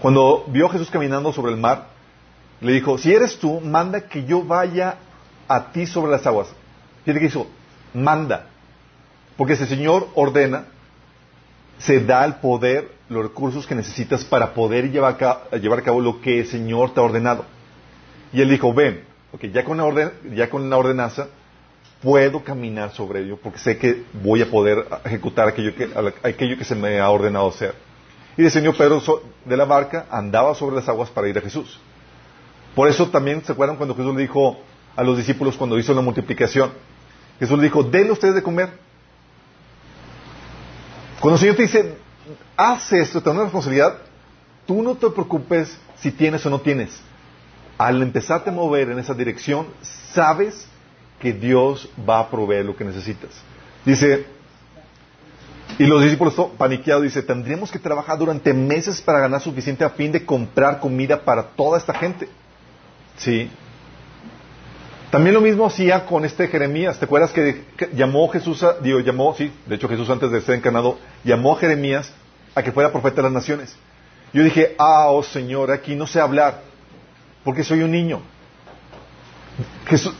cuando 0.00 0.44
vio 0.48 0.66
a 0.66 0.70
Jesús 0.70 0.90
caminando 0.90 1.32
sobre 1.32 1.52
el 1.52 1.58
mar, 1.58 1.88
le 2.60 2.72
dijo, 2.72 2.98
si 2.98 3.12
eres 3.12 3.38
tú, 3.38 3.60
manda 3.60 4.02
que 4.02 4.24
yo 4.24 4.42
vaya 4.42 4.96
a 5.48 5.72
ti 5.72 5.86
sobre 5.86 6.12
las 6.12 6.26
aguas. 6.26 6.48
Fíjate 7.04 7.20
que 7.20 7.26
hizo, 7.26 7.46
manda. 7.92 8.46
Porque 9.36 9.56
si 9.56 9.64
el 9.64 9.68
Señor 9.68 10.08
ordena, 10.14 10.66
se 11.78 12.00
da 12.00 12.24
el 12.24 12.36
poder, 12.36 12.92
los 13.08 13.22
recursos 13.22 13.66
que 13.66 13.74
necesitas 13.74 14.24
para 14.24 14.54
poder 14.54 14.90
llevar 14.90 15.14
a, 15.14 15.16
cabo, 15.16 15.40
llevar 15.60 15.80
a 15.80 15.82
cabo 15.82 16.00
lo 16.00 16.20
que 16.20 16.40
el 16.40 16.46
Señor 16.46 16.94
te 16.94 17.00
ha 17.00 17.02
ordenado. 17.02 17.44
Y 18.32 18.40
él 18.40 18.48
dijo, 18.48 18.72
ven, 18.72 19.04
okay, 19.32 19.50
ya, 19.50 19.64
con 19.64 19.78
la 19.78 19.84
orden, 19.84 20.12
ya 20.34 20.48
con 20.48 20.68
la 20.70 20.76
ordenanza 20.76 21.28
puedo 22.04 22.44
caminar 22.44 22.92
sobre 22.92 23.22
ello 23.22 23.38
porque 23.42 23.58
sé 23.58 23.78
que 23.78 24.04
voy 24.12 24.42
a 24.42 24.50
poder 24.50 24.86
ejecutar 25.04 25.48
aquello 25.48 25.74
que, 25.74 25.88
aquello 26.22 26.58
que 26.58 26.64
se 26.64 26.74
me 26.74 27.00
ha 27.00 27.08
ordenado 27.08 27.48
hacer. 27.48 27.74
Y 28.36 28.48
Señor 28.50 28.76
Pedro 28.76 29.02
de 29.46 29.56
la 29.56 29.64
barca 29.64 30.06
andaba 30.10 30.54
sobre 30.54 30.76
las 30.76 30.88
aguas 30.88 31.08
para 31.08 31.28
ir 31.28 31.38
a 31.38 31.40
Jesús. 31.40 31.80
Por 32.74 32.88
eso 32.88 33.08
también 33.08 33.42
se 33.42 33.52
acuerdan 33.52 33.76
cuando 33.76 33.94
Jesús 33.94 34.14
le 34.14 34.20
dijo 34.20 34.58
a 34.94 35.02
los 35.02 35.16
discípulos 35.16 35.56
cuando 35.56 35.78
hizo 35.78 35.94
la 35.94 36.02
multiplicación. 36.02 36.72
Jesús 37.38 37.56
le 37.56 37.64
dijo, 37.64 37.82
denle 37.82 38.12
ustedes 38.12 38.34
de 38.34 38.42
comer. 38.42 38.68
Cuando 41.20 41.36
el 41.36 41.40
Señor 41.40 41.56
te 41.56 41.62
dice, 41.62 41.96
haz 42.54 42.92
esto, 42.92 43.20
te 43.20 43.30
da 43.30 43.32
una 43.32 43.44
responsabilidad, 43.44 43.96
tú 44.66 44.82
no 44.82 44.94
te 44.94 45.08
preocupes 45.08 45.78
si 45.96 46.10
tienes 46.10 46.44
o 46.44 46.50
no 46.50 46.60
tienes. 46.60 47.00
Al 47.78 48.02
empezarte 48.02 48.50
a 48.50 48.52
mover 48.52 48.90
en 48.90 48.98
esa 48.98 49.14
dirección, 49.14 49.68
sabes 49.80 50.68
que 51.24 51.32
Dios 51.32 51.88
va 52.06 52.18
a 52.18 52.30
proveer 52.30 52.66
lo 52.66 52.76
que 52.76 52.84
necesitas. 52.84 53.30
Dice, 53.82 54.26
y 55.78 55.86
los 55.86 56.02
discípulos 56.02 56.34
paniqueados 56.58 57.02
dice, 57.02 57.22
tendríamos 57.22 57.72
que 57.72 57.78
trabajar 57.78 58.18
durante 58.18 58.52
meses 58.52 59.00
para 59.00 59.20
ganar 59.20 59.40
suficiente 59.40 59.84
a 59.84 59.88
fin 59.88 60.12
de 60.12 60.26
comprar 60.26 60.80
comida 60.80 61.24
para 61.24 61.44
toda 61.44 61.78
esta 61.78 61.94
gente. 61.94 62.28
Sí. 63.16 63.50
También 65.10 65.32
lo 65.32 65.40
mismo 65.40 65.64
hacía 65.64 66.04
con 66.04 66.26
este 66.26 66.46
Jeremías. 66.46 66.98
¿Te 66.98 67.06
acuerdas 67.06 67.32
que, 67.32 67.64
llamó 67.94 68.28
Jesús, 68.28 68.62
a, 68.62 68.74
digo, 68.74 69.00
llamó, 69.00 69.34
sí, 69.34 69.50
de 69.64 69.76
hecho 69.76 69.88
Jesús 69.88 70.10
antes 70.10 70.30
de 70.30 70.42
ser 70.42 70.56
encarnado, 70.56 70.98
llamó 71.24 71.54
a 71.54 71.58
Jeremías 71.58 72.12
a 72.54 72.62
que 72.62 72.70
fuera 72.70 72.92
profeta 72.92 73.16
de 73.16 73.22
las 73.22 73.32
naciones. 73.32 73.74
Yo 74.34 74.44
dije, 74.44 74.74
ah, 74.78 75.06
oh 75.08 75.22
Señor, 75.22 75.70
aquí 75.70 75.94
no 75.94 76.06
sé 76.06 76.20
hablar, 76.20 76.60
porque 77.44 77.64
soy 77.64 77.80
un 77.80 77.92
niño. 77.92 78.20
Jesús, 79.86 80.14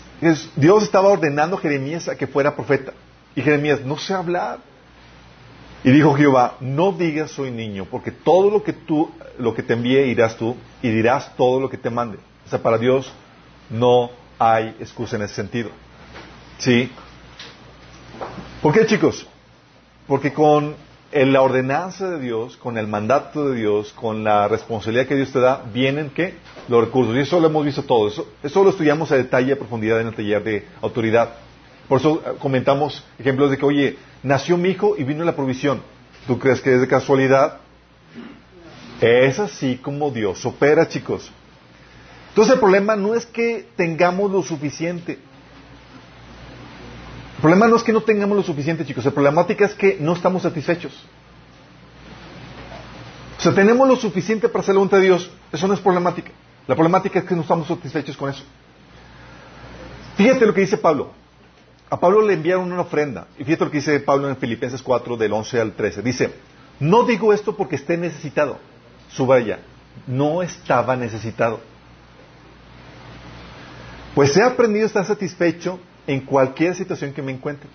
Dios 0.57 0.83
estaba 0.83 1.09
ordenando 1.09 1.57
a 1.57 1.61
Jeremías 1.61 2.09
a 2.09 2.16
que 2.16 2.27
fuera 2.27 2.55
profeta. 2.55 2.92
Y 3.37 3.42
Jeremías, 3.42 3.81
no 3.85 3.98
sé 3.98 4.14
hablar. 4.14 4.59
Y 5.83 5.90
dijo 5.90 6.14
Jehová, 6.14 6.57
no 6.61 6.92
digas 6.92 7.31
soy 7.31 7.50
niño, 7.50 7.87
porque 7.90 8.11
todo 8.11 8.50
lo 8.50 8.62
que 8.62 8.72
tú, 8.72 9.11
lo 9.38 9.55
que 9.55 9.62
te 9.62 9.74
envíe 9.74 10.00
irás 10.07 10.37
tú, 10.37 10.57
y 10.81 10.88
dirás 10.88 11.37
todo 11.37 11.61
lo 11.61 11.68
que 11.68 11.77
te 11.77 11.90
mande. 11.90 12.18
O 12.46 12.48
sea, 12.48 12.62
para 12.62 12.79
Dios 12.79 13.12
no 13.68 14.11
hay 14.38 14.77
excusa 14.81 15.16
en 15.16 15.22
ese 15.22 15.35
sentido. 15.35 15.70
¿Sí? 16.59 16.90
¿Por 18.62 18.72
qué, 18.72 18.87
chicos? 18.87 19.27
Porque 20.07 20.33
con 20.33 20.74
la 21.14 21.42
ordenanza 21.42 22.11
de 22.11 22.20
Dios, 22.20 22.57
con 22.57 22.77
el 22.77 22.88
mandato 22.88 23.48
de 23.48 23.57
Dios, 23.57 23.92
con 23.92 24.24
la 24.24 24.48
responsabilidad 24.48 25.07
que 25.07 25.14
Dios 25.14 25.33
te 25.33 25.38
da, 25.38 25.62
vienen 25.72 26.11
¿qué? 26.11 26.35
los 26.68 26.85
recursos. 26.85 27.14
Y 27.14 27.20
eso 27.20 27.38
lo 27.38 27.46
hemos 27.46 27.64
visto 27.64 27.85
todo. 27.85 28.09
Eso, 28.09 28.27
eso 28.42 28.64
lo 28.64 28.70
estudiamos 28.70 29.12
a 29.12 29.16
detalle, 29.16 29.53
a 29.53 29.57
profundidad 29.57 30.00
en 30.00 30.09
el 30.09 30.14
taller 30.14 30.42
de 30.42 30.66
autoridad. 30.83 31.35
Por 31.88 32.00
eso 32.00 32.22
eh, 32.27 32.33
comentamos 32.38 33.05
ejemplos 33.18 33.50
de 33.50 33.59
que, 33.59 33.64
oye, 33.64 33.96
nació 34.22 34.57
mi 34.57 34.70
hijo 34.70 34.96
y 34.98 35.05
vino 35.05 35.24
la 35.24 35.37
provisión. 35.37 35.83
¿Tú 36.27 36.38
crees 36.38 36.61
que 36.61 36.74
es 36.74 36.81
de 36.81 36.88
casualidad? 36.88 37.59
Es 39.00 39.38
así 39.38 39.77
como 39.77 40.11
Dios 40.11 40.44
opera, 40.46 40.88
chicos. 40.88 41.31
Entonces 42.31 42.55
el 42.55 42.61
problema 42.61 42.96
no 42.96 43.14
es 43.14 43.27
que 43.27 43.68
tengamos 43.77 44.31
lo 44.33 44.42
suficiente. 44.42 45.18
Problema 47.44 47.68
no 47.68 47.76
es 47.76 47.83
que 47.83 47.92
no 47.92 48.00
tengamos 48.00 48.38
lo 48.38 48.42
suficiente, 48.42 48.87
chicos. 48.87 49.04
La 49.04 49.11
problemática 49.11 49.66
es 49.66 49.74
que 49.74 49.98
no 50.00 50.14
estamos 50.14 50.40
satisfechos. 50.40 50.94
O 53.37 53.42
sea, 53.42 53.52
tenemos 53.54 53.87
lo 53.87 53.96
suficiente 53.96 54.48
para 54.48 54.62
hacer 54.62 54.74
la 54.74 54.78
voluntad 54.78 54.96
de 54.96 55.02
Dios. 55.04 55.30
Eso 55.52 55.68
no 55.68 55.74
es 55.74 55.80
problemática. 55.80 56.30
La 56.66 56.74
problemática 56.74 57.18
es 57.18 57.26
que 57.26 57.35
no 57.35 57.42
estamos 57.42 57.68
satisfechos 57.68 58.16
con 58.16 58.30
eso. 58.30 58.42
Fíjate 60.16 60.46
lo 60.46 60.54
que 60.54 60.62
dice 60.62 60.78
Pablo. 60.78 61.12
A 61.90 62.00
Pablo 62.00 62.22
le 62.22 62.33
enviaron 62.33 62.72
una 62.72 62.80
ofrenda. 62.80 63.26
Y 63.38 63.44
fíjate 63.44 63.66
lo 63.66 63.70
que 63.70 63.76
dice 63.76 64.00
Pablo 64.00 64.30
en 64.30 64.38
Filipenses 64.38 64.83
4, 64.83 65.18
del 65.18 65.35
11 65.35 65.61
al 65.61 65.72
13. 65.74 66.00
Dice, 66.00 66.33
no 66.80 67.02
digo 67.02 67.35
esto 67.35 67.54
porque 67.59 67.76
esté 67.76 67.98
necesitado. 67.98 68.59
Subraya, 69.11 69.59
no 70.07 70.40
estaba 70.42 70.96
necesitado 70.96 71.61
pues 74.14 74.37
he 74.37 74.42
aprendido 74.42 74.85
a 74.85 74.87
estar 74.87 75.04
satisfecho 75.04 75.80
en 76.07 76.21
cualquier 76.21 76.75
situación 76.75 77.12
que 77.12 77.23
me 77.23 77.33
encuentre. 77.33 77.69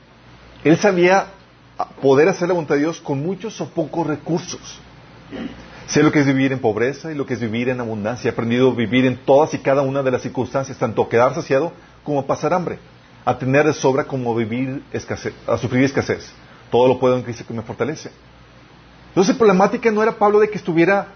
Él 0.64 0.78
sabía 0.78 1.28
poder 2.02 2.28
hacer 2.30 2.48
la 2.48 2.54
voluntad 2.54 2.76
de 2.76 2.82
Dios 2.82 3.00
con 3.00 3.22
muchos 3.22 3.60
o 3.62 3.70
pocos 3.70 4.06
recursos. 4.06 4.80
Sé 5.88 6.04
lo 6.04 6.12
que 6.12 6.20
es 6.20 6.26
vivir 6.26 6.52
en 6.52 6.60
pobreza 6.60 7.12
y 7.12 7.16
lo 7.16 7.26
que 7.26 7.34
es 7.34 7.40
vivir 7.40 7.70
en 7.70 7.80
abundancia. 7.80 8.30
He 8.30 8.34
aprendido 8.34 8.72
a 8.72 8.76
vivir 8.76 9.06
en 9.06 9.18
todas 9.18 9.54
y 9.54 9.60
cada 9.60 9.82
una 9.82 10.04
de 10.04 10.12
las 10.12 10.22
circunstancias, 10.22 10.78
tanto 10.78 11.10
quedar 11.10 11.34
saciado 11.34 11.72
como 12.04 12.20
a 12.20 12.28
pasar 12.28 12.54
hambre, 12.54 12.80
a 13.26 13.38
tener 13.38 13.66
de 13.66 13.74
sobra 13.74 14.04
como 14.04 14.36
vivir 14.36 14.84
escasez, 14.94 15.34
a 15.48 15.58
sufrir 15.58 15.84
escasez. 15.84 16.32
Todo 16.70 16.88
lo 16.88 17.00
puedo 17.00 17.16
en 17.16 17.24
Cristo 17.24 17.44
que 17.48 17.54
me 17.54 17.64
fortalece. 17.64 18.12
Entonces, 19.08 19.34
la 19.34 19.40
problemática 19.40 19.90
no 19.90 20.04
era 20.04 20.12
Pablo 20.12 20.40
de 20.40 20.50
que 20.50 20.58
estuviera 20.58 21.08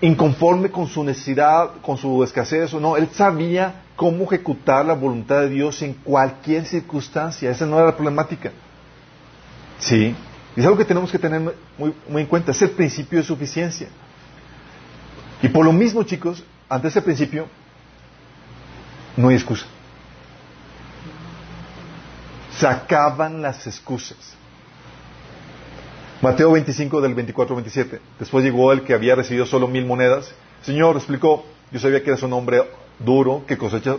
inconforme 0.00 0.70
con 0.70 0.88
su 0.88 1.04
necesidad, 1.04 1.80
con 1.80 1.96
su 1.96 2.24
escasez 2.24 2.74
o 2.74 2.80
no. 2.80 2.96
Él 2.96 3.08
sabía 3.12 3.82
cómo 3.96 4.24
ejecutar 4.24 4.84
la 4.84 4.94
voluntad 4.94 5.40
de 5.40 5.48
Dios 5.48 5.82
en 5.82 5.94
cualquier 5.94 6.66
circunstancia. 6.66 7.50
Esa 7.50 7.66
no 7.66 7.76
era 7.76 7.86
la 7.86 7.94
problemática. 7.96 8.52
Sí. 9.78 10.14
Y 10.56 10.60
es 10.60 10.66
algo 10.66 10.78
que 10.78 10.84
tenemos 10.84 11.10
que 11.10 11.18
tener 11.18 11.40
muy, 11.78 11.94
en 12.20 12.26
cuenta. 12.26 12.52
Es 12.52 12.62
el 12.62 12.70
principio 12.70 13.18
de 13.18 13.24
suficiencia. 13.24 13.88
Y 15.42 15.48
por 15.48 15.64
lo 15.64 15.72
mismo, 15.72 16.02
chicos, 16.02 16.44
ante 16.68 16.88
ese 16.88 17.02
principio, 17.02 17.46
no 19.16 19.28
hay 19.28 19.36
excusa. 19.36 19.66
Se 22.58 22.66
acaban 22.66 23.42
las 23.42 23.66
excusas. 23.66 24.36
Mateo 26.20 26.52
25 26.52 27.00
del 27.00 27.14
24 27.14 27.56
al 27.56 27.62
27. 27.62 28.00
Después 28.20 28.44
llegó 28.44 28.72
el 28.72 28.82
que 28.82 28.94
había 28.94 29.16
recibido 29.16 29.44
solo 29.44 29.66
mil 29.66 29.84
monedas. 29.84 30.32
Señor, 30.62 30.96
explicó, 30.96 31.44
yo 31.72 31.80
sabía 31.80 32.02
que 32.04 32.10
eres 32.10 32.22
un 32.22 32.32
hombre 32.32 32.62
duro 32.98 33.44
que 33.46 33.58
cosecha 33.58 33.96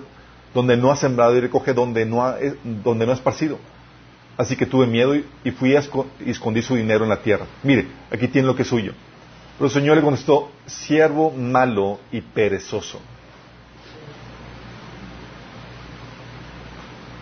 donde 0.53 0.77
no 0.77 0.91
ha 0.91 0.95
sembrado 0.95 1.35
y 1.35 1.41
recoge 1.41 1.73
donde 1.73 2.05
no 2.05 2.25
ha, 2.25 2.39
eh, 2.39 2.55
donde 2.63 3.05
no 3.05 3.11
ha 3.11 3.15
esparcido. 3.15 3.57
Así 4.37 4.55
que 4.55 4.65
tuve 4.65 4.87
miedo 4.87 5.15
y, 5.15 5.51
fui 5.51 5.73
y 5.73 6.29
escondí 6.29 6.61
su 6.61 6.75
dinero 6.75 7.03
en 7.03 7.09
la 7.09 7.21
tierra. 7.21 7.45
Mire, 7.61 7.87
aquí 8.11 8.27
tiene 8.27 8.47
lo 8.47 8.55
que 8.55 8.63
es 8.63 8.67
suyo. 8.67 8.93
Pero 9.57 9.67
el 9.67 9.71
Señor 9.71 9.95
le 9.95 10.01
contestó, 10.01 10.51
siervo 10.65 11.31
malo 11.31 11.99
y 12.11 12.21
perezoso. 12.21 12.99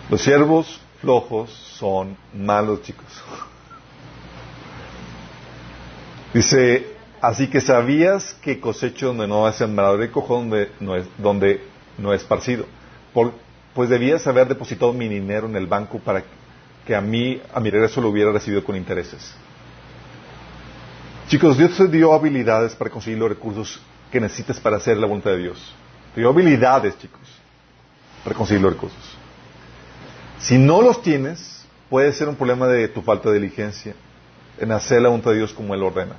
Los 0.08 0.22
siervos 0.22 0.80
flojos 1.00 1.50
son 1.50 2.16
malos, 2.34 2.82
chicos. 2.82 3.06
Dice, 6.34 6.96
así 7.22 7.46
que 7.46 7.60
sabías 7.60 8.34
que 8.42 8.60
cosecho 8.60 9.06
donde 9.06 9.28
no 9.28 9.46
ha 9.46 9.52
sembrado, 9.52 9.96
recojo 9.96 10.36
donde 10.36 10.72
no 10.80 10.96
es, 10.96 11.06
donde 11.16 11.64
no 11.96 12.12
he 12.12 12.16
esparcido. 12.16 12.66
pues 13.74 13.88
debías 13.88 14.26
haber 14.26 14.48
depositado 14.48 14.92
mi 14.92 15.08
dinero 15.08 15.46
en 15.46 15.56
el 15.56 15.66
banco 15.66 15.98
para 16.00 16.24
que 16.84 16.94
a 16.94 17.00
mí, 17.00 17.40
a 17.54 17.60
mi 17.60 17.70
regreso, 17.70 18.00
lo 18.00 18.08
hubiera 18.08 18.32
recibido 18.32 18.64
con 18.64 18.76
intereses. 18.76 19.34
Chicos, 21.28 21.56
Dios 21.56 21.76
te 21.76 21.86
dio 21.86 22.12
habilidades 22.12 22.74
para 22.74 22.90
conseguir 22.90 23.18
los 23.18 23.28
recursos 23.28 23.80
que 24.10 24.20
necesitas 24.20 24.58
para 24.58 24.76
hacer 24.76 24.98
la 24.98 25.06
voluntad 25.06 25.30
de 25.30 25.38
Dios. 25.38 25.74
Te 26.14 26.20
dio 26.20 26.28
habilidades, 26.28 26.98
chicos, 26.98 27.20
para 28.24 28.36
conseguir 28.36 28.62
los 28.62 28.72
recursos. 28.72 29.16
Si 30.38 30.58
no 30.58 30.82
los 30.82 31.00
tienes, 31.00 31.64
puede 31.88 32.12
ser 32.12 32.28
un 32.28 32.34
problema 32.34 32.66
de 32.66 32.88
tu 32.88 33.00
falta 33.00 33.30
de 33.30 33.36
diligencia 33.36 33.94
en 34.58 34.72
hacer 34.72 35.00
la 35.00 35.08
voluntad 35.08 35.30
de 35.30 35.38
Dios 35.38 35.52
como 35.52 35.72
Él 35.72 35.82
ordena. 35.82 36.16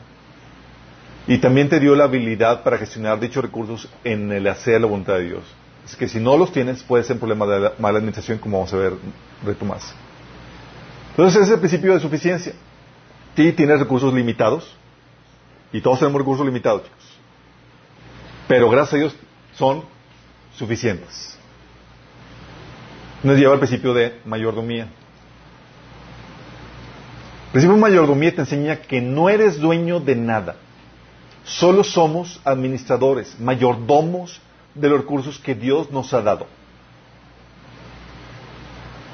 Y 1.28 1.38
también 1.38 1.70
te 1.70 1.80
dio 1.80 1.96
la 1.96 2.06
habilidad 2.06 2.64
para 2.64 2.78
gestionar 2.78 3.20
dichos 3.20 3.44
recursos 3.44 3.90
en 4.04 4.32
el 4.32 4.48
hacer 4.48 4.82
la 4.82 4.88
voluntad 4.88 5.16
de 5.16 5.26
Dios. 5.26 5.44
Es 5.86 5.96
que 5.96 6.08
si 6.08 6.20
no 6.20 6.38
los 6.38 6.52
tienes, 6.52 6.84
puede 6.84 7.04
ser 7.04 7.16
un 7.16 7.20
problema 7.20 7.46
de 7.46 7.72
mala 7.80 7.98
administración, 7.98 8.38
como 8.38 8.58
vamos 8.58 8.74
a 8.74 8.78
ver 8.78 8.94
reto 9.46 9.66
más. 9.66 9.94
Entonces, 11.12 11.42
ese 11.42 11.46
es 11.46 11.54
el 11.54 11.60
principio 11.60 11.94
de 11.94 12.00
suficiencia. 12.00 12.54
Tú 13.36 13.52
tienes 13.54 13.80
recursos 13.80 14.14
limitados, 14.14 14.76
y 15.72 15.82
todos 15.82 16.00
tenemos 16.00 16.20
recursos 16.20 16.46
limitados, 16.46 16.84
chicos. 16.84 17.20
Pero 18.48 18.70
gracias 18.70 18.94
a 18.94 18.98
Dios 18.98 19.16
son 19.56 19.84
suficientes 20.56 21.38
nos 23.24 23.38
lleva 23.38 23.54
al 23.54 23.60
principio 23.60 23.94
de 23.94 24.20
mayordomía. 24.26 24.84
El 27.46 27.52
principio 27.52 27.76
de 27.76 27.82
mayordomía 27.82 28.36
te 28.36 28.42
enseña 28.42 28.82
que 28.82 29.02
no 29.02 29.30
eres 29.30 29.60
dueño 29.60 30.00
de 30.00 30.16
nada. 30.16 30.58
Solo 31.46 31.84
somos 31.84 32.40
administradores, 32.46 33.40
mayordomos 33.40 34.42
de 34.76 34.90
los 34.90 35.02
recursos 35.02 35.38
que 35.40 35.54
Dios 35.56 35.92
nos 35.92 36.14
ha 36.14 36.22
dado. 36.22 36.48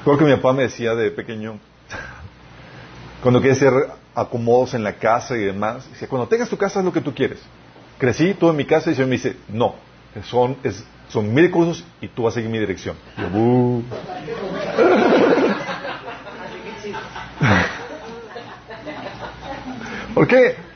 Creo 0.04 0.18
que 0.18 0.26
mi 0.26 0.36
papá 0.36 0.54
me 0.54 0.64
decía 0.64 0.96
de 0.96 1.12
pequeño, 1.12 1.60
cuando 3.22 3.42
quieres 3.42 3.58
hacer 3.58 3.74
acomodos 4.14 4.74
en 4.74 4.84
la 4.84 4.94
casa 4.94 5.36
y 5.38 5.42
demás, 5.42 5.90
decía, 5.90 6.08
cuando 6.08 6.28
tengas 6.28 6.50
tu 6.50 6.58
casa 6.58 6.80
es 6.80 6.86
lo 6.86 6.94
que 6.94 7.02
tú 7.02 7.14
quieres. 7.14 7.40
Crecí, 7.98 8.34
tuve 8.34 8.54
mi 8.54 8.66
casa 8.66 8.92
y 8.92 8.96
se 8.96 9.04
me 9.06 9.12
dice, 9.12 9.36
no, 9.50 9.76
son, 10.24 10.56
es, 10.64 10.86
son 11.10 11.36
recursos 11.36 11.84
y 12.00 12.08
tú 12.08 12.24
vas 12.24 12.34
a 12.34 12.36
seguir 12.36 12.50
mi 12.50 12.60
dirección. 12.60 12.96
¿Por 20.14 20.28
qué? 20.28 20.69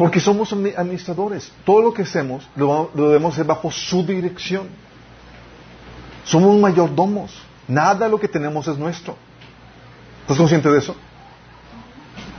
Porque 0.00 0.18
somos 0.18 0.50
administradores. 0.50 1.52
Todo 1.62 1.82
lo 1.82 1.92
que 1.92 2.00
hacemos 2.00 2.48
lo, 2.56 2.90
debemos 2.94 3.34
hacer 3.34 3.44
bajo 3.44 3.70
su 3.70 4.02
dirección. 4.02 4.66
Somos 6.24 6.58
mayordomos. 6.58 7.38
Nada 7.68 8.06
de 8.06 8.08
lo 8.08 8.18
que 8.18 8.26
tenemos 8.26 8.66
es 8.66 8.78
nuestro. 8.78 9.14
¿Estás 10.22 10.38
consciente 10.38 10.70
de 10.70 10.78
eso? 10.78 10.96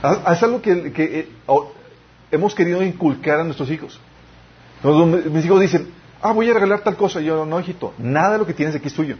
Ah, 0.02 0.32
es 0.32 0.42
algo 0.42 0.60
que, 0.60 0.92
que 0.92 1.20
eh, 1.20 1.28
hemos 2.32 2.52
querido 2.52 2.82
inculcar 2.82 3.38
a 3.38 3.44
nuestros 3.44 3.70
hijos. 3.70 4.00
mis 5.30 5.44
hijos 5.44 5.60
dicen, 5.60 5.88
ah, 6.20 6.32
voy 6.32 6.50
a 6.50 6.54
regalar 6.54 6.80
tal 6.80 6.96
cosa. 6.96 7.20
Y 7.20 7.26
yo, 7.26 7.46
no, 7.46 7.60
hijito, 7.60 7.94
nada 7.96 8.32
de 8.32 8.38
lo 8.38 8.46
que 8.46 8.54
tienes 8.54 8.74
aquí 8.74 8.88
es 8.88 8.94
tuyo. 8.94 9.16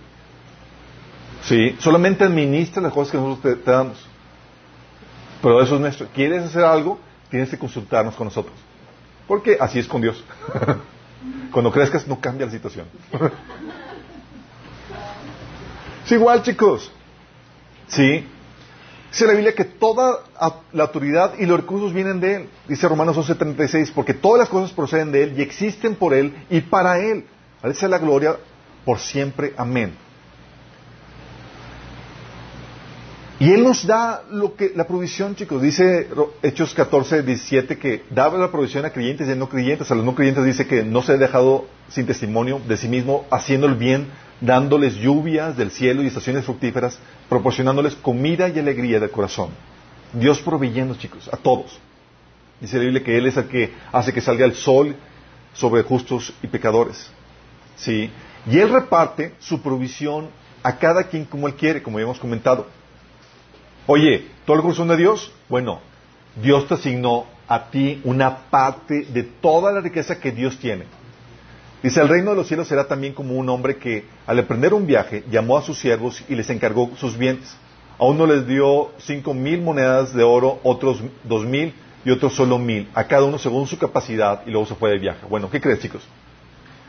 Sí, 1.45 1.77
solamente 1.79 2.25
administra 2.25 2.83
las 2.83 2.93
cosas 2.93 3.13
que 3.13 3.19
nosotros 3.19 3.63
te, 3.63 3.71
damos. 3.71 4.05
Pero 5.41 5.63
eso 5.63 5.77
es 5.77 5.81
nuestro. 5.81 6.09
¿Quieres 6.13 6.43
hacer 6.43 6.65
algo? 6.65 6.99
Tienes 7.33 7.51
que 7.51 7.59
consultarnos 7.59 8.15
con 8.15 8.27
nosotros. 8.27 8.55
Porque 9.27 9.57
así 9.59 9.81
es 9.81 9.89
con 9.89 10.01
Dios. 10.03 10.23
Cuando 11.53 11.73
crezcas 11.73 12.07
no 12.07 12.21
cambia 12.21 12.47
la 12.47 12.53
situación. 12.53 12.87
es 16.05 16.13
igual, 16.13 16.43
chicos. 16.43 16.93
Sí, 17.89 18.27
Dice 19.13 19.27
la 19.27 19.35
Biblia 19.35 19.55
que 19.55 19.67
toda 19.67 20.21
la 20.73 20.85
autoridad 20.85 21.35
y 21.39 21.45
los 21.45 21.61
recursos 21.61 21.93
vienen 21.93 22.19
de 22.19 22.35
Él. 22.37 22.49
Dice 22.67 22.89
Romanos 22.89 23.17
11:36, 23.19 23.93
porque 23.95 24.15
todas 24.15 24.39
las 24.39 24.49
cosas 24.49 24.73
proceden 24.73 25.13
de 25.13 25.25
Él 25.25 25.35
y 25.39 25.43
existen 25.43 25.97
por 25.97 26.15
Él 26.15 26.35
y 26.49 26.63
para 26.63 26.99
Él. 26.99 27.27
A 27.63 27.67
Él 27.67 27.75
sea 27.75 27.91
la 27.91 27.99
gloria 27.99 28.39
por 28.87 28.99
siempre. 28.99 29.53
Amén. 29.59 29.95
Y 33.43 33.53
Él 33.53 33.65
nos 33.65 33.85
da 33.85 34.23
lo 34.31 34.55
que, 34.55 34.71
la 34.77 34.87
provisión, 34.87 35.35
chicos. 35.35 35.61
Dice 35.61 36.07
Hechos 36.45 36.75
14, 36.75 37.25
17 37.25 37.77
que 37.77 38.05
daba 38.09 38.39
la 38.39 38.53
provisión 38.53 38.85
a 38.85 38.91
creyentes 38.91 39.27
y 39.27 39.33
a 39.33 39.35
no 39.35 39.49
creyentes. 39.49 39.91
A 39.91 39.97
los 39.97 40.05
no 40.05 40.15
creyentes 40.15 40.45
dice 40.45 40.69
que 40.69 40.85
no 40.85 41.03
se 41.03 41.15
ha 41.15 41.17
dejado 41.17 41.67
sin 41.89 42.07
testimonio 42.07 42.61
de 42.69 42.77
sí 42.77 42.87
mismo, 42.87 43.27
haciendo 43.33 43.67
el 43.67 43.75
bien 43.75 44.07
dándoles 44.41 44.95
lluvias 44.95 45.57
del 45.57 45.73
cielo 45.73 46.05
y 46.05 46.07
estaciones 46.07 46.45
fructíferas, 46.45 47.01
proporcionándoles 47.29 47.97
comida 47.97 48.49
y 48.49 48.61
alegría 48.61 49.01
del 49.01 49.11
corazón. 49.11 49.51
Dios 50.13 50.39
proveyendo, 50.39 50.95
chicos, 50.95 51.29
a 51.33 51.37
todos. 51.37 51.81
Dice 52.61 52.77
la 52.77 52.85
Biblia 52.85 53.03
que 53.03 53.19
Él 53.19 53.27
es 53.27 53.37
el 53.37 53.49
que 53.49 53.73
hace 53.91 54.13
que 54.13 54.21
salga 54.21 54.45
el 54.45 54.55
sol 54.55 54.95
sobre 55.53 55.83
justos 55.83 56.33
y 56.45 56.47
pecadores. 56.47 57.11
¿Sí? 57.75 58.09
Y 58.49 58.59
Él 58.61 58.71
reparte 58.71 59.35
su 59.41 59.61
provisión 59.61 60.29
a 60.63 60.79
cada 60.79 61.09
quien 61.09 61.25
como 61.25 61.49
Él 61.49 61.55
quiere, 61.55 61.83
como 61.83 61.99
ya 61.99 62.05
hemos 62.05 62.21
comentado. 62.21 62.69
Oye, 63.87 64.27
¿todo 64.47 64.57
el 64.57 64.63
corazón 64.63 64.89
de 64.89 64.97
Dios? 64.97 65.33
Bueno, 65.49 65.81
Dios 66.41 66.69
te 66.69 66.75
asignó 66.75 67.27
a 67.49 67.71
ti 67.71 68.01
una 68.05 68.37
parte 68.51 69.07
de 69.07 69.25
toda 69.25 69.73
la 69.73 69.81
riqueza 69.81 70.21
que 70.21 70.31
Dios 70.31 70.59
tiene. 70.59 70.85
Dice, 71.83 72.01
el 72.01 72.09
reino 72.09 72.31
de 72.31 72.37
los 72.37 72.47
cielos 72.47 72.69
será 72.69 72.87
también 72.87 73.13
como 73.13 73.35
un 73.35 73.49
hombre 73.49 73.77
que, 73.77 74.05
al 74.27 74.39
emprender 74.39 74.73
un 74.73 74.87
viaje, 74.87 75.25
llamó 75.29 75.59
a 75.59 75.63
sus 75.63 75.79
siervos 75.79 76.25
y 76.29 76.37
les 76.37 76.49
encargó 76.49 76.93
sus 76.97 77.19
bienes. 77.19 77.57
A 77.99 78.05
uno 78.05 78.25
les 78.25 78.47
dio 78.47 78.93
cinco 78.99 79.35
mil 79.35 79.61
monedas 79.61 80.15
de 80.15 80.23
oro, 80.23 80.61
otros 80.63 81.03
dos 81.25 81.45
mil 81.45 81.75
y 82.05 82.11
otros 82.11 82.35
solo 82.35 82.59
mil, 82.59 82.89
a 82.95 83.05
cada 83.05 83.25
uno 83.25 83.39
según 83.39 83.67
su 83.67 83.79
capacidad, 83.79 84.43
y 84.47 84.51
luego 84.51 84.67
se 84.67 84.77
fue 84.77 84.91
de 84.91 84.99
viaje. 84.99 85.27
Bueno, 85.29 85.51
¿qué 85.51 85.61
crees, 85.61 85.81
chicos? 85.81 86.03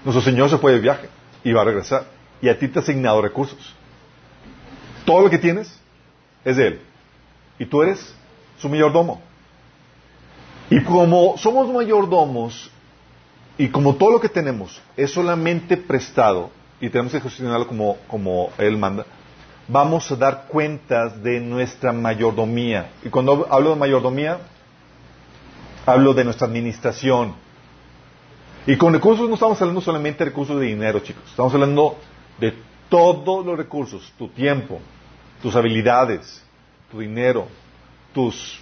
Nuestro 0.05 0.23
Señor 0.23 0.49
se 0.49 0.59
fue 0.59 0.73
de 0.73 0.79
viaje 0.79 1.09
y 1.43 1.51
va 1.53 1.61
a 1.61 1.65
regresar. 1.65 2.05
Y 2.39 2.49
a 2.49 2.59
ti 2.59 2.67
te 2.67 2.77
ha 2.77 2.81
asignado 2.83 3.21
recursos. 3.21 3.73
Todo 5.05 5.21
lo 5.21 5.29
que 5.29 5.39
tienes 5.39 5.82
es 6.43 6.57
de 6.57 6.67
Él. 6.67 6.81
Y 7.59 7.65
tú 7.65 7.81
eres 7.81 8.13
su 8.59 8.69
mayordomo. 8.69 9.21
Y 10.69 10.81
como 10.83 11.37
somos 11.37 11.71
mayordomos, 11.71 12.71
y 13.57 13.67
como 13.67 13.95
todo 13.95 14.11
lo 14.11 14.19
que 14.19 14.29
tenemos 14.29 14.81
es 14.97 15.11
solamente 15.11 15.77
prestado 15.77 16.49
y 16.81 16.89
tenemos 16.89 17.11
que 17.11 17.21
gestionarlo 17.21 17.67
como, 17.67 17.97
como 18.07 18.49
Él 18.57 18.77
manda, 18.77 19.05
vamos 19.67 20.11
a 20.11 20.15
dar 20.15 20.47
cuentas 20.47 21.21
de 21.21 21.39
nuestra 21.39 21.93
mayordomía. 21.93 22.91
Y 23.03 23.09
cuando 23.09 23.47
hablo 23.49 23.71
de 23.71 23.75
mayordomía, 23.75 24.39
hablo 25.85 26.13
de 26.13 26.23
nuestra 26.23 26.47
administración. 26.47 27.35
Y 28.65 28.75
con 28.75 28.93
recursos 28.93 29.27
no 29.27 29.35
estamos 29.35 29.61
hablando 29.61 29.81
solamente 29.81 30.23
de 30.23 30.31
recursos 30.31 30.59
de 30.59 30.65
dinero, 30.65 30.99
chicos. 30.99 31.23
Estamos 31.29 31.53
hablando 31.53 31.97
de 32.39 32.53
todos 32.89 33.45
los 33.45 33.57
recursos, 33.57 34.11
tu 34.17 34.29
tiempo, 34.29 34.79
tus 35.43 35.57
habilidades, 35.57 36.41
tu 36.89 37.01
dinero, 37.01 37.49
tus, 38.13 38.61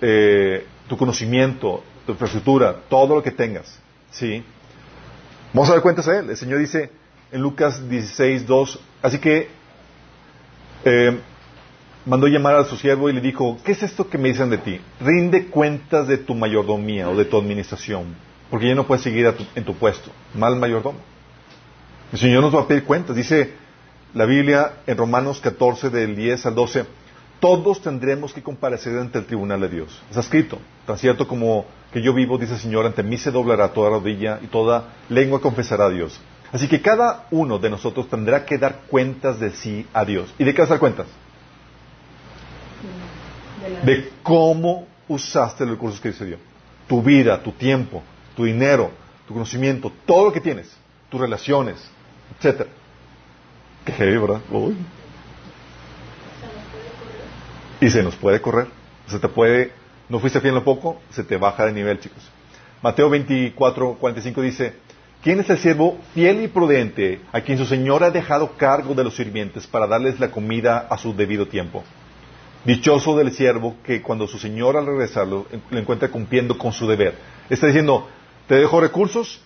eh, 0.00 0.64
tu 0.88 0.96
conocimiento, 0.96 1.82
tu 2.06 2.12
infraestructura, 2.12 2.76
todo 2.88 3.16
lo 3.16 3.22
que 3.22 3.32
tengas. 3.32 3.76
Sí. 4.12 4.44
Vamos 5.52 5.68
a 5.70 5.72
dar 5.72 5.82
cuentas 5.82 6.06
a 6.06 6.20
él. 6.20 6.30
El 6.30 6.36
Señor 6.36 6.60
dice 6.60 6.92
en 7.32 7.42
Lucas 7.42 7.88
16, 7.88 8.46
2, 8.46 8.80
así 9.02 9.18
que 9.18 9.48
eh, 10.84 11.18
mandó 12.06 12.28
llamar 12.28 12.54
a 12.54 12.64
su 12.64 12.76
siervo 12.76 13.10
y 13.10 13.12
le 13.12 13.20
dijo, 13.20 13.58
¿qué 13.64 13.72
es 13.72 13.82
esto 13.82 14.08
que 14.08 14.16
me 14.16 14.28
dicen 14.28 14.50
de 14.50 14.58
ti? 14.58 14.80
Rinde 15.00 15.46
cuentas 15.46 16.06
de 16.06 16.18
tu 16.18 16.36
mayordomía 16.36 17.10
o 17.10 17.16
de 17.16 17.24
tu 17.24 17.38
administración, 17.38 18.14
porque 18.48 18.68
ya 18.68 18.76
no 18.76 18.86
puedes 18.86 19.02
seguir 19.02 19.34
en 19.56 19.64
tu 19.64 19.74
puesto. 19.74 20.12
Mal 20.34 20.54
mayordomo. 20.54 21.00
El 22.12 22.20
Señor 22.20 22.40
nos 22.40 22.54
va 22.54 22.60
a 22.60 22.68
pedir 22.68 22.84
cuentas. 22.84 23.16
Dice 23.16 23.52
la 24.14 24.24
Biblia 24.24 24.72
en 24.86 24.96
Romanos 24.96 25.40
14, 25.40 25.90
del 25.90 26.16
10 26.16 26.46
al 26.46 26.54
12, 26.54 26.84
todos 27.40 27.80
tendremos 27.80 28.32
que 28.32 28.42
comparecer 28.42 28.98
ante 28.98 29.18
el 29.18 29.26
tribunal 29.26 29.60
de 29.60 29.68
Dios. 29.68 30.02
Está 30.08 30.20
escrito, 30.20 30.58
tan 30.86 30.98
cierto 30.98 31.26
como 31.26 31.64
que 31.92 32.02
yo 32.02 32.12
vivo, 32.12 32.36
dice 32.36 32.54
el 32.54 32.60
Señor, 32.60 32.86
ante 32.86 33.02
mí 33.02 33.16
se 33.16 33.30
doblará 33.30 33.72
toda 33.72 33.90
rodilla 33.90 34.38
y 34.42 34.46
toda 34.46 34.94
lengua 35.08 35.40
confesará 35.40 35.86
a 35.86 35.90
Dios. 35.90 36.20
Así 36.52 36.68
que 36.68 36.82
cada 36.82 37.26
uno 37.30 37.58
de 37.58 37.70
nosotros 37.70 38.08
tendrá 38.08 38.44
que 38.44 38.58
dar 38.58 38.82
cuentas 38.88 39.38
de 39.38 39.50
sí 39.50 39.86
a 39.92 40.04
Dios. 40.04 40.34
¿Y 40.38 40.44
de 40.44 40.52
qué 40.52 40.62
vas 40.62 40.70
a 40.70 40.74
dar 40.74 40.80
cuentas? 40.80 41.06
De 43.84 44.10
cómo 44.22 44.86
usaste 45.08 45.64
los 45.64 45.74
recursos 45.74 46.00
que 46.00 46.12
se 46.12 46.26
dio. 46.26 46.38
Tu 46.88 47.00
vida, 47.02 47.40
tu 47.42 47.52
tiempo, 47.52 48.02
tu 48.36 48.44
dinero, 48.44 48.90
tu 49.26 49.34
conocimiento, 49.34 49.92
todo 50.04 50.24
lo 50.24 50.32
que 50.32 50.40
tienes, 50.40 50.70
tus 51.08 51.20
relaciones, 51.20 51.76
etcétera. 52.36 52.68
Qué 53.84 53.92
heavy, 53.92 54.18
¿verdad? 54.18 54.40
Y 57.80 57.90
se 57.90 58.02
nos 58.02 58.16
puede 58.16 58.40
correr. 58.40 58.68
Se 59.06 59.18
te 59.18 59.28
puede, 59.28 59.72
no 60.08 60.18
fuiste 60.18 60.40
fiel 60.40 60.54
lo 60.54 60.64
poco, 60.64 61.00
se 61.10 61.24
te 61.24 61.36
baja 61.36 61.66
de 61.66 61.72
nivel, 61.72 61.98
chicos. 61.98 62.22
Mateo 62.82 63.10
24, 63.10 63.94
45 63.94 64.42
dice, 64.42 64.74
¿quién 65.22 65.40
es 65.40 65.50
el 65.50 65.58
siervo 65.58 65.98
fiel 66.14 66.42
y 66.42 66.48
prudente 66.48 67.20
a 67.32 67.40
quien 67.40 67.58
su 67.58 67.66
señor 67.66 68.04
ha 68.04 68.10
dejado 68.10 68.56
cargo 68.56 68.94
de 68.94 69.04
los 69.04 69.16
sirvientes 69.16 69.66
para 69.66 69.86
darles 69.86 70.20
la 70.20 70.30
comida 70.30 70.86
a 70.88 70.96
su 70.96 71.14
debido 71.14 71.46
tiempo? 71.48 71.82
Dichoso 72.64 73.16
del 73.16 73.32
siervo 73.32 73.76
que 73.84 74.02
cuando 74.02 74.28
su 74.28 74.38
señor 74.38 74.76
al 74.76 74.86
regresarlo 74.86 75.46
lo 75.70 75.78
encuentra 75.78 76.08
cumpliendo 76.08 76.56
con 76.56 76.72
su 76.72 76.86
deber. 76.86 77.14
Está 77.48 77.66
diciendo, 77.66 78.08
te 78.46 78.56
dejo 78.56 78.80
recursos 78.80 79.40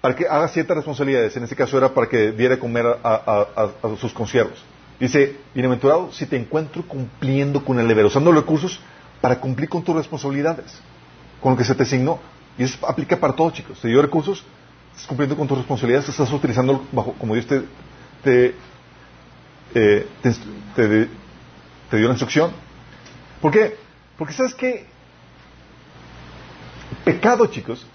para 0.00 0.14
que 0.14 0.26
haga 0.26 0.48
ciertas 0.48 0.76
responsabilidades. 0.76 1.36
En 1.36 1.44
este 1.44 1.56
caso 1.56 1.76
era 1.76 1.92
para 1.92 2.08
que 2.08 2.32
diera 2.32 2.58
comer 2.58 2.86
a, 3.02 3.46
a 3.82 3.96
sus 3.96 4.12
consiervos. 4.12 4.62
Dice, 5.00 5.36
bienaventurado 5.54 6.12
si 6.12 6.26
te 6.26 6.36
encuentro 6.36 6.82
cumpliendo 6.86 7.64
con 7.64 7.78
el 7.78 7.86
deber, 7.86 8.06
usando 8.06 8.32
los 8.32 8.42
recursos 8.42 8.80
para 9.20 9.40
cumplir 9.40 9.68
con 9.68 9.82
tus 9.82 9.94
responsabilidades, 9.94 10.80
con 11.40 11.52
lo 11.52 11.58
que 11.58 11.64
se 11.64 11.74
te 11.74 11.84
asignó. 11.84 12.18
Y 12.56 12.64
eso 12.64 12.86
aplica 12.86 13.16
para 13.16 13.34
todos, 13.34 13.52
chicos. 13.52 13.80
Te 13.80 13.88
dio 13.88 14.02
recursos, 14.02 14.44
estás 14.90 15.06
cumpliendo 15.06 15.36
con 15.36 15.46
tus 15.46 15.58
responsabilidades, 15.58 16.08
estás 16.08 16.32
utilizando 16.32 16.84
bajo, 16.90 17.12
como 17.14 17.34
Dios 17.34 17.46
te, 17.46 17.62
te, 18.24 18.54
eh, 19.74 20.06
te, 20.74 21.08
te 21.90 21.96
dio 21.96 22.06
la 22.06 22.14
instrucción. 22.14 22.50
¿Por 23.40 23.52
qué? 23.52 23.76
Porque 24.16 24.34
sabes 24.34 24.54
que 24.54 24.86
pecado, 27.04 27.46
chicos, 27.46 27.86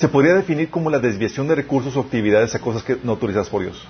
se 0.00 0.08
podría 0.08 0.32
definir 0.32 0.70
como 0.70 0.88
la 0.88 0.98
desviación 0.98 1.46
de 1.46 1.54
recursos 1.54 1.94
o 1.94 2.00
actividades 2.00 2.54
a 2.54 2.58
cosas 2.58 2.82
que 2.82 2.96
no 3.02 3.12
autorizadas 3.12 3.50
por 3.50 3.60
Dios. 3.60 3.86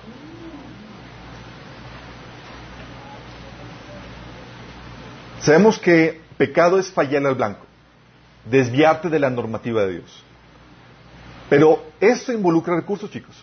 Sabemos 5.39 5.79
que 5.79 6.19
pecado 6.37 6.77
es 6.77 6.91
fallar 6.91 7.25
al 7.25 7.35
blanco, 7.35 7.65
desviarte 8.43 9.09
de 9.09 9.19
la 9.19 9.29
normativa 9.29 9.83
de 9.83 9.99
Dios. 9.99 10.23
Pero 11.49 11.81
esto 12.01 12.33
involucra 12.33 12.75
recursos, 12.75 13.09
chicos. 13.09 13.41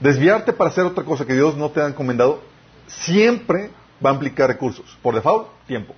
Desviarte 0.00 0.54
para 0.54 0.70
hacer 0.70 0.86
otra 0.86 1.04
cosa 1.04 1.26
que 1.26 1.34
Dios 1.34 1.54
no 1.54 1.70
te 1.70 1.82
ha 1.82 1.86
encomendado 1.86 2.40
siempre 2.86 3.70
va 4.04 4.08
a 4.08 4.14
implicar 4.14 4.48
recursos. 4.48 4.96
Por 5.02 5.14
default, 5.14 5.48
tiempo, 5.66 5.94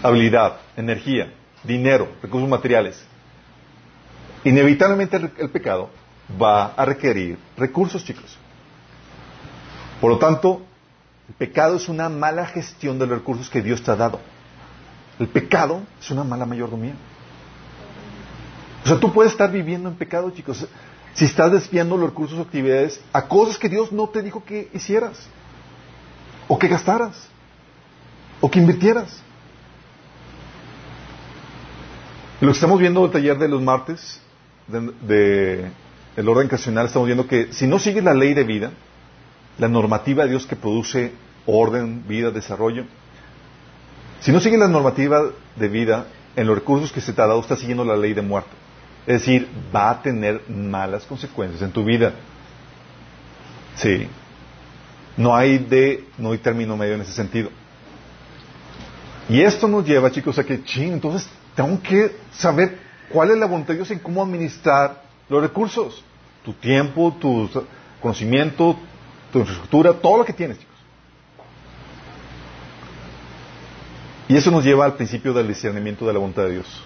habilidad, 0.00 0.58
energía, 0.76 1.32
dinero, 1.64 2.08
recursos 2.22 2.48
materiales. 2.48 3.04
Inevitablemente 4.46 5.16
el, 5.16 5.50
pecado 5.50 5.90
va 6.40 6.66
a 6.66 6.84
requerir 6.84 7.36
recursos, 7.56 8.04
chicos. 8.04 8.38
Por 10.00 10.08
lo 10.08 10.18
tanto, 10.18 10.62
el 11.28 11.34
pecado 11.34 11.74
es 11.74 11.88
una 11.88 12.08
mala 12.08 12.46
gestión 12.46 12.96
de 12.96 13.08
los 13.08 13.18
recursos 13.18 13.50
que 13.50 13.60
Dios 13.60 13.82
te 13.82 13.90
ha 13.90 13.96
dado. 13.96 14.20
El 15.18 15.26
pecado 15.26 15.82
es 16.00 16.12
una 16.12 16.22
mala 16.22 16.46
mayordomía. 16.46 16.94
O 18.84 18.86
sea, 18.86 19.00
tú 19.00 19.12
puedes 19.12 19.32
estar 19.32 19.50
viviendo 19.50 19.88
en 19.88 19.96
pecado, 19.96 20.30
chicos, 20.30 20.64
si 21.14 21.24
estás 21.24 21.50
desviando 21.50 21.96
los 21.96 22.10
recursos 22.10 22.38
o 22.38 22.42
actividades 22.42 23.00
a 23.12 23.26
cosas 23.26 23.58
que 23.58 23.68
Dios 23.68 23.90
no 23.90 24.08
te 24.10 24.22
dijo 24.22 24.44
que 24.44 24.70
hicieras, 24.72 25.26
o 26.46 26.56
que 26.56 26.68
gastaras, 26.68 27.16
o 28.40 28.48
que 28.48 28.60
invirtieras. 28.60 29.20
Lo 32.40 32.52
que 32.52 32.54
estamos 32.54 32.78
viendo 32.78 33.00
en 33.00 33.06
el 33.06 33.12
taller 33.12 33.38
de 33.38 33.48
los 33.48 33.60
martes, 33.60 34.22
de, 34.68 35.70
el 36.16 36.28
orden 36.28 36.46
ocasional, 36.46 36.86
estamos 36.86 37.06
viendo 37.06 37.26
que 37.26 37.52
si 37.52 37.66
no 37.66 37.78
sigues 37.78 38.02
la 38.02 38.14
ley 38.14 38.34
de 38.34 38.44
vida, 38.44 38.72
la 39.58 39.68
normativa 39.68 40.24
de 40.24 40.30
Dios 40.30 40.46
que 40.46 40.56
produce 40.56 41.12
orden, 41.46 42.04
vida, 42.06 42.30
desarrollo. 42.30 42.84
Si 44.20 44.32
no 44.32 44.40
sigue 44.40 44.58
la 44.58 44.68
normativa 44.68 45.22
de 45.56 45.68
vida 45.68 46.06
en 46.34 46.46
los 46.46 46.56
recursos 46.56 46.92
que 46.92 47.00
se 47.00 47.12
te 47.12 47.22
ha 47.22 47.26
dado, 47.26 47.40
está 47.40 47.56
siguiendo 47.56 47.84
la 47.84 47.96
ley 47.96 48.12
de 48.12 48.22
muerte. 48.22 48.50
Es 49.06 49.20
decir, 49.20 49.48
va 49.74 49.90
a 49.90 50.02
tener 50.02 50.42
malas 50.48 51.04
consecuencias 51.04 51.62
en 51.62 51.70
tu 51.70 51.84
vida. 51.84 52.12
Sí. 53.76 54.08
No 55.16 55.34
hay 55.34 55.58
de, 55.58 56.04
no 56.18 56.32
hay 56.32 56.38
término 56.38 56.76
medio 56.76 56.94
en 56.94 57.02
ese 57.02 57.12
sentido. 57.12 57.50
Y 59.28 59.40
esto 59.40 59.68
nos 59.68 59.84
lleva, 59.86 60.10
chicos, 60.10 60.38
a 60.38 60.44
que, 60.44 60.62
ching, 60.62 60.92
entonces 60.92 61.28
tengo 61.54 61.80
que 61.82 62.16
saber 62.32 62.85
cuál 63.10 63.30
es 63.30 63.38
la 63.38 63.46
voluntad 63.46 63.68
de 63.68 63.76
Dios 63.76 63.90
en 63.90 63.98
cómo 63.98 64.22
administrar 64.22 65.02
los 65.28 65.42
recursos. 65.42 66.02
Tu 66.44 66.52
tiempo, 66.52 67.14
tu 67.20 67.48
conocimiento, 68.00 68.76
tu 69.32 69.40
infraestructura, 69.40 69.92
todo 69.92 70.18
lo 70.18 70.24
que 70.24 70.32
tienes, 70.32 70.58
chicos. 70.58 70.76
Y 74.28 74.36
eso 74.36 74.50
nos 74.50 74.64
lleva 74.64 74.84
al 74.84 74.94
principio 74.94 75.32
del 75.32 75.48
discernimiento 75.48 76.06
de 76.06 76.12
la 76.12 76.18
voluntad 76.18 76.42
de 76.44 76.52
Dios. 76.52 76.84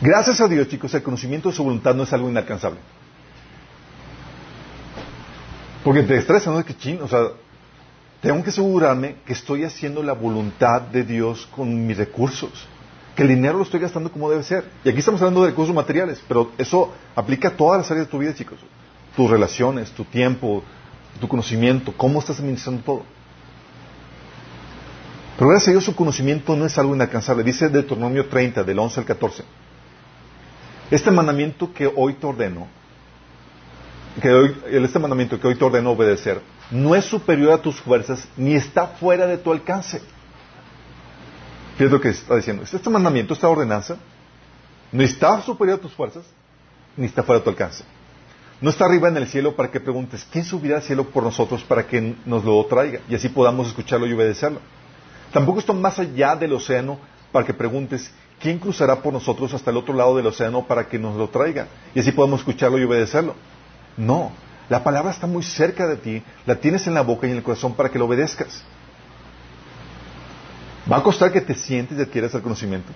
Gracias 0.00 0.40
a 0.40 0.48
Dios, 0.48 0.68
chicos, 0.68 0.92
el 0.94 1.02
conocimiento 1.02 1.48
de 1.48 1.54
su 1.54 1.64
voluntad 1.64 1.94
no 1.94 2.02
es 2.02 2.12
algo 2.12 2.28
inalcanzable. 2.28 2.78
Porque 5.82 6.02
te 6.02 6.16
estresa, 6.16 6.50
¿no? 6.50 6.58
Es 6.58 6.66
que 6.66 6.76
ching, 6.76 7.00
o 7.00 7.08
sea, 7.08 7.28
tengo 8.24 8.42
que 8.42 8.50
asegurarme 8.50 9.16
que 9.26 9.34
estoy 9.34 9.64
haciendo 9.64 10.02
la 10.02 10.14
voluntad 10.14 10.82
de 10.82 11.04
Dios 11.04 11.46
con 11.54 11.86
mis 11.86 11.96
recursos 11.96 12.66
que 13.14 13.22
el 13.22 13.28
dinero 13.28 13.56
lo 13.56 13.62
estoy 13.62 13.80
gastando 13.80 14.10
como 14.10 14.28
debe 14.28 14.42
ser. 14.42 14.64
Y 14.84 14.88
aquí 14.88 14.98
estamos 14.98 15.20
hablando 15.20 15.42
de 15.42 15.50
recursos 15.50 15.74
materiales, 15.74 16.22
pero 16.26 16.50
eso 16.58 16.92
aplica 17.14 17.48
a 17.48 17.50
todas 17.52 17.78
las 17.78 17.90
áreas 17.90 18.06
de 18.06 18.10
tu 18.10 18.18
vida, 18.18 18.34
chicos. 18.34 18.58
Tus 19.16 19.30
relaciones, 19.30 19.92
tu 19.92 20.04
tiempo, 20.04 20.64
tu 21.20 21.28
conocimiento, 21.28 21.94
cómo 21.96 22.18
estás 22.18 22.40
administrando 22.40 22.82
todo. 22.82 23.02
Pero 25.36 25.48
gracias 25.48 25.68
a 25.68 25.70
Dios 25.72 25.84
su 25.84 25.94
conocimiento 25.94 26.56
no 26.56 26.66
es 26.66 26.76
algo 26.76 26.94
inalcanzable. 26.94 27.44
Dice 27.44 27.68
Deuteronomio 27.68 28.26
30, 28.26 28.64
del 28.64 28.78
11 28.78 29.00
al 29.00 29.06
14. 29.06 29.44
Este 30.90 31.10
mandamiento 31.10 31.72
que 31.72 31.86
hoy 31.94 32.14
te 32.14 32.26
ordeno, 32.26 32.66
que 34.20 34.30
hoy, 34.32 34.56
este 34.70 34.98
mandamiento 34.98 35.40
que 35.40 35.46
hoy 35.46 35.54
te 35.54 35.64
ordeno 35.64 35.92
obedecer, 35.92 36.40
no 36.70 36.94
es 36.94 37.04
superior 37.04 37.52
a 37.52 37.58
tus 37.58 37.76
fuerzas 37.80 38.26
ni 38.36 38.54
está 38.54 38.86
fuera 38.86 39.26
de 39.26 39.38
tu 39.38 39.52
alcance 39.52 40.00
¿Qué 41.76 41.84
es 41.84 41.90
lo 41.90 42.00
que 42.00 42.10
está 42.10 42.36
diciendo? 42.36 42.62
Este 42.62 42.90
mandamiento, 42.90 43.34
esta 43.34 43.48
ordenanza, 43.48 43.96
no 44.92 45.02
está 45.02 45.40
superior 45.42 45.78
a 45.78 45.82
tus 45.82 45.92
fuerzas, 45.92 46.24
ni 46.96 47.06
está 47.06 47.22
fuera 47.22 47.40
de 47.40 47.44
tu 47.44 47.50
alcance. 47.50 47.84
No 48.60 48.70
está 48.70 48.84
arriba 48.84 49.08
en 49.08 49.16
el 49.16 49.26
cielo 49.26 49.56
para 49.56 49.70
que 49.70 49.80
preguntes, 49.80 50.26
¿quién 50.30 50.44
subirá 50.44 50.76
al 50.76 50.82
cielo 50.82 51.04
por 51.10 51.24
nosotros 51.24 51.64
para 51.64 51.86
que 51.86 52.16
nos 52.24 52.44
lo 52.44 52.64
traiga? 52.66 53.00
Y 53.08 53.14
así 53.14 53.28
podamos 53.28 53.66
escucharlo 53.66 54.06
y 54.06 54.12
obedecerlo. 54.12 54.60
Tampoco 55.32 55.58
está 55.58 55.72
más 55.72 55.98
allá 55.98 56.36
del 56.36 56.52
océano 56.52 56.98
para 57.32 57.44
que 57.44 57.52
preguntes, 57.52 58.12
¿quién 58.40 58.60
cruzará 58.60 59.02
por 59.02 59.12
nosotros 59.12 59.52
hasta 59.52 59.72
el 59.72 59.76
otro 59.76 59.94
lado 59.94 60.16
del 60.16 60.28
océano 60.28 60.64
para 60.64 60.86
que 60.86 60.98
nos 61.00 61.16
lo 61.16 61.28
traiga? 61.28 61.66
Y 61.92 61.98
así 61.98 62.12
podamos 62.12 62.40
escucharlo 62.40 62.78
y 62.78 62.84
obedecerlo. 62.84 63.34
No, 63.96 64.30
la 64.68 64.82
palabra 64.82 65.10
está 65.10 65.26
muy 65.26 65.42
cerca 65.42 65.86
de 65.86 65.96
ti, 65.96 66.22
la 66.46 66.56
tienes 66.56 66.86
en 66.86 66.94
la 66.94 67.02
boca 67.02 67.26
y 67.26 67.30
en 67.30 67.36
el 67.36 67.42
corazón 67.42 67.74
para 67.74 67.90
que 67.90 67.98
lo 67.98 68.06
obedezcas. 68.06 68.62
¿Va 70.90 70.98
a 70.98 71.02
costar 71.02 71.32
que 71.32 71.40
te 71.40 71.54
sientes 71.54 71.98
y 71.98 72.02
adquieras 72.02 72.34
el 72.34 72.42
conocimiento? 72.42 72.92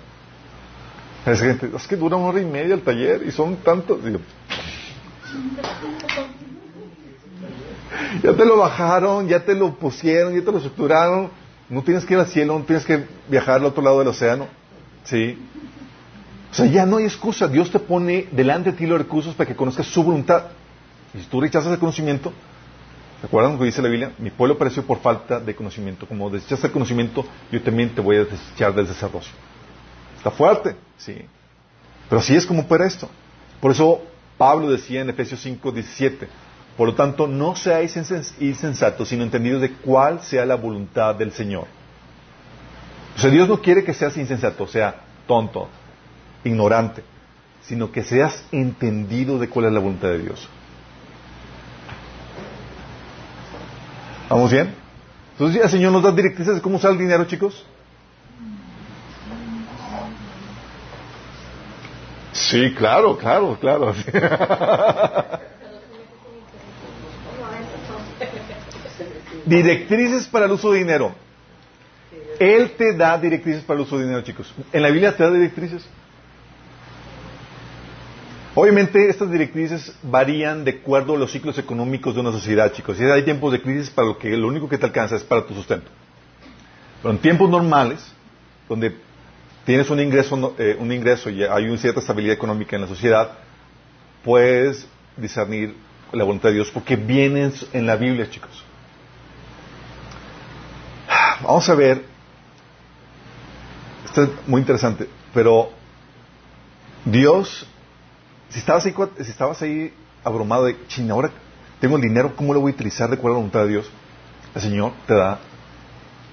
Es, 1.27 1.87
que 1.87 1.97
dura 1.97 2.17
una 2.17 2.29
hora 2.29 2.41
y 2.41 2.45
media 2.45 2.75
el 2.75 2.83
taller 2.83 3.23
y 3.27 3.31
son 3.31 3.57
tantos. 3.57 3.99
ya 8.23 8.33
te 8.33 8.45
lo 8.45 8.57
bajaron, 8.57 9.29
ya 9.29 9.45
te 9.45 9.55
lo 9.55 9.75
pusieron, 9.75 10.35
ya 10.35 10.41
te 10.45 10.51
lo 10.51 10.59
estructuraron. 10.59 11.31
No 11.69 11.83
tienes 11.83 12.07
que 12.07 12.15
ir 12.15 12.21
al 12.21 12.27
cielo, 12.27 12.59
no 12.59 12.65
tienes 12.65 12.87
que 12.87 13.05
viajar 13.29 13.57
al 13.57 13.65
otro 13.65 13.83
lado 13.83 13.99
del 13.99 14.09
océano. 14.09 14.47
¿Sí? 15.05 15.39
O 16.51 16.55
sea, 16.55 16.67
ya 16.67 16.87
no 16.87 16.97
hay 16.97 17.05
excusa. 17.05 17.47
Dios 17.47 17.71
te 17.71 17.79
pone 17.79 18.27
delante 18.33 18.73
de 18.73 18.79
ti 18.79 18.87
los 18.87 18.99
recursos 18.99 19.35
para 19.35 19.49
que 19.49 19.57
conozcas 19.57 19.87
su 19.87 20.03
voluntad. 20.03 20.45
Y 21.15 21.19
si 21.19 21.27
tú 21.27 21.41
rechazas 21.41 21.73
el 21.73 21.79
conocimiento, 21.79 22.33
¿Recuerdan 23.23 23.55
lo 23.55 23.59
que 23.59 23.65
dice 23.65 23.83
la 23.83 23.89
Biblia? 23.89 24.13
Mi 24.19 24.31
pueblo 24.31 24.57
pereció 24.57 24.85
por 24.85 25.01
falta 25.01 25.41
de 25.41 25.55
conocimiento. 25.55 26.07
Como 26.07 26.31
desechaste 26.31 26.69
el 26.69 26.73
conocimiento, 26.73 27.25
yo 27.51 27.61
también 27.63 27.93
te 27.95 28.01
voy 28.01 28.17
a 28.17 28.25
desechar 28.25 28.73
del 28.75 28.87
desarrollo. 28.87 29.27
Está 30.17 30.31
fuerte, 30.31 30.77
sí. 30.97 31.17
Pero 32.09 32.21
así 32.21 32.37
es 32.37 32.47
como 32.47 32.63
opera 32.63 32.87
esto. 32.87 33.09
Por 33.61 33.73
eso 33.73 34.03
Pablo 34.37 34.71
decía 34.71 35.01
en 35.01 35.11
Efesios 35.11 35.41
5, 35.41 35.73
17, 35.73 36.29
por 36.77 36.87
lo 36.87 36.95
tanto, 36.95 37.27
no 37.27 37.57
seáis 37.57 37.97
insensatos, 38.39 39.09
sino 39.09 39.25
entendidos 39.25 39.63
de 39.63 39.73
cuál 39.73 40.21
sea 40.21 40.47
la 40.47 40.55
voluntad 40.55 41.17
del 41.17 41.33
Señor. 41.33 41.67
O 43.17 43.19
sea, 43.21 43.31
Dios 43.31 43.49
no 43.49 43.61
quiere 43.61 43.83
que 43.83 43.95
seas 43.95 44.17
insensato, 44.17 44.63
o 44.63 44.69
sea, 44.69 44.95
tonto, 45.27 45.69
ignorante, 46.45 47.03
sino 47.63 47.91
que 47.91 48.05
seas 48.05 48.45
entendido 48.53 49.41
de 49.41 49.49
cuál 49.49 49.67
es 49.67 49.73
la 49.73 49.81
voluntad 49.81 50.09
de 50.09 50.21
Dios. 50.21 50.49
¿Vamos 54.29 54.51
bien? 54.51 54.75
Entonces 55.33 55.63
el 55.63 55.71
Señor 55.71 55.93
nos 55.93 56.03
da 56.03 56.11
directrices 56.11 56.57
de 56.57 56.61
cómo 56.61 56.77
usar 56.77 56.91
el 56.93 56.99
dinero, 56.99 57.25
chicos. 57.25 57.65
Sí, 62.33 62.75
claro, 62.75 63.17
claro, 63.17 63.57
claro. 63.59 63.95
directrices 69.47 70.27
para 70.29 70.47
el 70.47 70.53
uso 70.53 70.73
de 70.73 70.79
dinero. 70.79 71.15
Él 72.39 72.73
te 72.77 72.95
da 72.97 73.19
directrices 73.19 73.65
para 73.65 73.81
el 73.81 73.87
uso 73.87 73.97
de 73.99 74.05
dinero, 74.05 74.23
chicos. 74.23 74.55
¿En 74.73 74.83
la 74.83 74.91
Biblia 74.91 75.17
te 75.17 75.25
da 75.25 75.31
directrices? 75.31 75.85
Obviamente 78.55 79.09
estas 79.09 79.31
directrices 79.31 79.95
varían 80.03 80.65
de 80.65 80.73
acuerdo 80.73 81.15
a 81.15 81.19
los 81.19 81.31
ciclos 81.31 81.59
económicos 81.59 82.15
de 82.15 82.21
una 82.21 82.33
sociedad, 82.33 82.73
chicos. 82.73 82.99
Y 83.01 83.05
hay 83.05 83.23
tiempos 83.23 83.53
de 83.53 83.63
crisis 83.63 83.91
para 83.91 84.09
lo 84.09 84.19
que 84.19 84.37
lo 84.37 84.49
único 84.49 84.69
que 84.69 84.79
te 84.79 84.87
alcanza 84.87 85.17
es 85.17 85.23
para 85.23 85.47
tu 85.47 85.55
sustento. 85.55 85.91
Pero 87.03 87.15
en 87.15 87.19
tiempos 87.21 87.49
normales, 87.49 88.13
donde 88.69 88.97
tienes 89.65 89.89
un 89.91 90.01
ingreso, 90.01 90.55
eh, 90.59 90.77
un 90.79 90.91
ingreso 90.91 91.31
y 91.31 91.45
hay 91.45 91.69
una 91.69 91.79
cierta 91.79 92.01
estabilidad 92.01 92.35
económica 92.35 92.75
en 92.75 92.83
la 92.83 92.89
sociedad, 92.89 93.31
puedes 94.25 94.89
discernir 95.17 95.77
la 96.13 96.25
voluntad 96.25 96.49
de 96.49 96.57
Dios 96.57 96.71
porque 96.71 96.97
vienen 96.97 97.53
en 97.73 97.87
la 97.87 97.97
Biblia, 97.97 98.29
chicos. 98.31 98.65
Vamos 101.43 101.69
a 101.69 101.75
ver, 101.75 102.03
esto 104.05 104.25
es 104.25 104.31
muy 104.47 104.61
interesante, 104.61 105.09
pero 105.33 105.71
Dios 107.05 107.67
si 108.51 108.59
estabas 108.59 109.63
ahí, 109.63 109.93
abrumado 110.25 110.65
de, 110.65 110.87
china, 110.87 111.15
ahora 111.15 111.31
tengo 111.81 111.97
el 111.97 112.03
dinero, 112.03 112.35
¿cómo 112.35 112.55
lo 112.55 112.61
voy 112.61 112.73
a 112.73 112.75
utilizar 112.75 113.09
de 113.09 113.17
acuerdo 113.17 113.37
a 113.37 113.39
la 113.39 113.41
voluntad 113.41 113.63
de 113.63 113.69
Dios? 113.69 113.91
El 114.55 114.63
Señor 114.63 114.93
te 115.07 115.15
da 115.15 115.39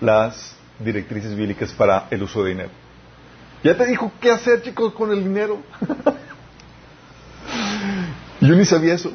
las 0.01 0.55
directrices 0.79 1.35
bíblicas 1.35 1.71
para 1.71 2.07
el 2.09 2.23
uso 2.23 2.43
de 2.43 2.49
dinero. 2.49 2.69
Ya 3.63 3.75
te 3.75 3.85
dijo 3.85 4.11
qué 4.19 4.31
hacer, 4.31 4.61
chicos, 4.61 4.93
con 4.93 5.11
el 5.11 5.23
dinero. 5.23 5.59
Yo 8.41 8.55
ni 8.55 8.65
sabía 8.65 8.95
eso. 8.95 9.13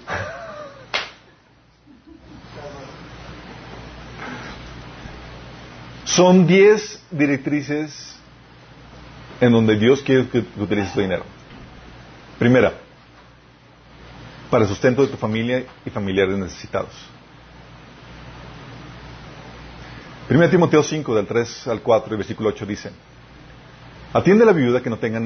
Son 6.04 6.46
diez 6.46 7.00
directrices 7.10 8.16
en 9.40 9.52
donde 9.52 9.76
Dios 9.76 10.02
quiere 10.02 10.28
que 10.28 10.44
utilices 10.56 10.92
tu 10.92 11.00
dinero. 11.00 11.24
Primera, 12.38 12.74
para 14.50 14.64
el 14.64 14.68
sustento 14.68 15.02
de 15.02 15.08
tu 15.08 15.16
familia 15.16 15.64
y 15.84 15.90
familiares 15.90 16.36
necesitados. 16.36 16.92
1 20.28 20.48
Timoteo 20.50 20.82
5, 20.82 21.14
del 21.14 21.26
3 21.26 21.68
al 21.68 21.80
4 21.80 22.14
y 22.14 22.16
versículo 22.16 22.50
8 22.50 22.66
dice, 22.66 22.90
Atiende 24.12 24.42
a 24.42 24.46
la 24.46 24.52
viuda 24.52 24.82
que 24.82 24.90
no 24.90 24.98
tenga, 24.98 25.20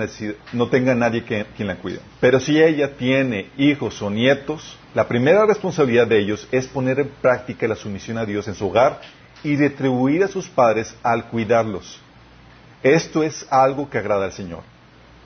no 0.53 0.69
tenga 0.69 0.95
nadie 0.95 1.25
quien 1.25 1.67
la 1.67 1.77
cuide. 1.77 2.01
Pero 2.21 2.39
si 2.39 2.63
ella 2.63 2.97
tiene 2.97 3.51
hijos 3.57 4.01
o 4.03 4.11
nietos, 4.11 4.77
la 4.95 5.09
primera 5.09 5.47
responsabilidad 5.47 6.07
de 6.07 6.19
ellos 6.19 6.47
es 6.53 6.67
poner 6.67 7.01
en 7.01 7.09
práctica 7.09 7.67
la 7.67 7.77
sumisión 7.77 8.19
a 8.19 8.27
Dios 8.27 8.47
en 8.47 8.55
su 8.55 8.67
hogar 8.67 9.01
y 9.43 9.57
retribuir 9.57 10.23
a 10.23 10.29
sus 10.29 10.49
padres 10.49 10.95
al 11.03 11.29
cuidarlos. 11.29 11.99
Esto 12.83 13.23
es 13.23 13.47
algo 13.51 13.89
que 13.89 13.97
agrada 13.97 14.27
al 14.27 14.33
Señor. 14.33 14.74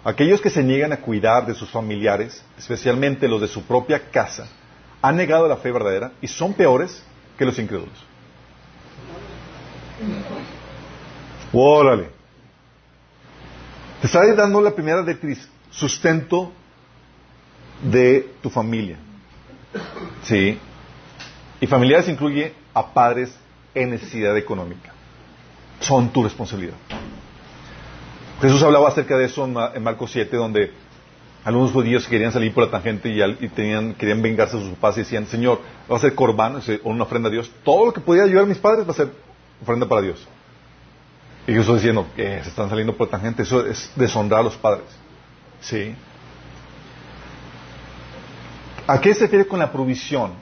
Aquellos 0.05 0.41
que 0.41 0.51
se 0.51 0.63
niegan 0.63 0.93
a 0.93 0.99
cuidar 0.99 1.47
de 1.47 1.55
sus 1.55 1.71
familiares, 1.71 2.43
especialmente 2.57 3.29
los 3.29 3.41
de 3.41 3.49
su 3.49 3.65
propia 3.65 4.11
casa, 4.11 4.49
han 5.03 5.17
negado 5.17 5.49
la 5.49 5.57
fe 5.57 5.71
verdadera 5.71 6.13
y 6.21 6.29
son 6.29 6.55
peores 6.55 7.03
que 7.37 7.45
los 7.45 7.59
incrédulos. 7.59 8.05
Órale. 11.53 12.11
Te 14.01 14.07
está 14.07 14.25
dando 14.35 14.61
la 14.61 14.71
primera 14.71 15.03
directriz, 15.03 15.49
sustento 15.71 16.53
de 17.83 18.35
tu 18.43 18.51
familia. 18.51 18.97
Sí. 20.23 20.59
Y 21.61 21.67
familiares 21.67 22.09
incluye 22.09 22.55
a 22.73 22.93
padres 22.93 23.35
en 23.75 23.91
necesidad 23.91 24.37
económica. 24.37 24.93
Son 25.81 26.09
tu 26.11 26.23
responsabilidad. 26.23 26.77
Jesús 28.41 28.62
hablaba 28.62 28.89
acerca 28.89 29.16
de 29.16 29.24
eso 29.24 29.45
en 29.45 29.82
Marcos 29.82 30.12
7, 30.12 30.36
donde 30.36 30.72
algunos 31.45 31.72
judíos 31.72 32.07
querían 32.07 32.30
salir 32.30 32.53
por 32.55 32.64
la 32.64 32.70
tangente 32.70 33.09
y, 33.09 33.49
tenían, 33.49 33.95
querían 33.95 34.22
vengarse 34.22 34.57
de 34.57 34.62
sus 34.64 34.74
papás 34.74 34.97
y 34.97 35.01
decían, 35.01 35.26
Señor, 35.26 35.61
va 35.91 35.97
a 35.97 36.01
ser 36.01 36.14
corbán 36.14 36.57
o 36.57 36.89
una 36.89 37.05
ofrenda 37.05 37.28
a 37.28 37.32
Dios. 37.32 37.51
Todo 37.64 37.86
lo 37.86 37.93
que 37.93 38.01
podía 38.01 38.24
ayudar 38.24 38.45
a 38.45 38.47
mis 38.47 38.59
padres 38.59 38.86
va 38.86 38.93
a 38.93 38.95
ser 38.95 39.11
ofrenda 39.61 39.89
para 39.89 40.03
Dios. 40.03 40.26
Y 41.47 41.53
Jesús 41.53 41.76
diciendo, 41.76 42.07
que 42.14 42.43
se 42.43 42.51
están 42.51 42.68
saliendo 42.68 42.97
por 42.97 43.07
la 43.07 43.12
tangente, 43.12 43.43
eso 43.43 43.66
es 43.66 43.91
deshonrar 43.97 44.41
a 44.41 44.43
los 44.45 44.57
padres. 44.57 44.86
¿Sí? 45.61 45.95
¿A 48.86 49.01
qué 49.01 49.14
se 49.14 49.24
refiere 49.24 49.47
con 49.47 49.59
la 49.59 49.72
provisión? 49.72 50.32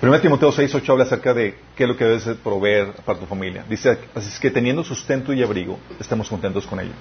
1 0.00 0.20
Timoteo 0.20 0.52
6, 0.52 0.74
8 0.76 0.92
habla 0.92 1.04
acerca 1.04 1.34
de 1.34 1.58
qué 1.74 1.82
es 1.82 1.88
lo 1.88 1.96
que 1.96 2.04
debes 2.04 2.24
proveer 2.38 2.92
para 3.04 3.18
tu 3.18 3.26
familia. 3.26 3.64
Dice, 3.68 3.98
así 4.14 4.28
es 4.28 4.38
que 4.38 4.50
teniendo 4.50 4.84
sustento 4.84 5.32
y 5.32 5.42
abrigo, 5.42 5.78
estemos 5.98 6.28
contentos 6.28 6.66
con 6.66 6.78
ello. 6.78 6.92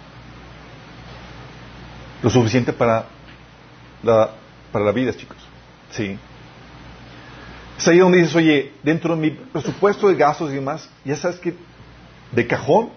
Lo 2.24 2.30
suficiente 2.32 2.74
para 2.74 3.06
la, 4.02 4.32
para 4.72 4.84
la 4.84 4.92
vida, 4.92 5.14
chicos. 5.16 5.38
Sí. 5.92 6.18
Es 7.78 7.88
ahí 7.88 8.00
donde 8.00 8.18
dices, 8.18 8.36
oye, 8.36 8.74
dentro 8.82 9.16
de 9.16 9.22
mi 9.22 9.30
presupuesto 9.30 10.08
de 10.08 10.16
gastos 10.16 10.50
y 10.50 10.56
demás, 10.56 10.90
ya 11.06 11.16
sabes 11.16 11.40
que 11.40 11.54
de 12.32 12.48
cajón 12.48 12.90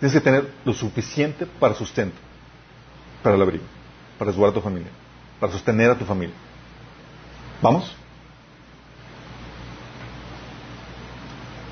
tienes 0.00 0.12
que 0.12 0.20
tener 0.20 0.50
lo 0.64 0.74
suficiente 0.74 1.46
para 1.46 1.74
sustento, 1.74 2.16
para 3.22 3.36
el 3.36 3.42
abrigo, 3.42 3.64
para 4.18 4.32
resguardar 4.32 4.58
a 4.58 4.60
tu 4.60 4.64
familia, 4.64 4.90
para 5.38 5.52
sostener 5.52 5.88
a 5.92 5.94
tu 5.94 6.04
familia. 6.04 6.34
¿Vamos? 7.62 7.94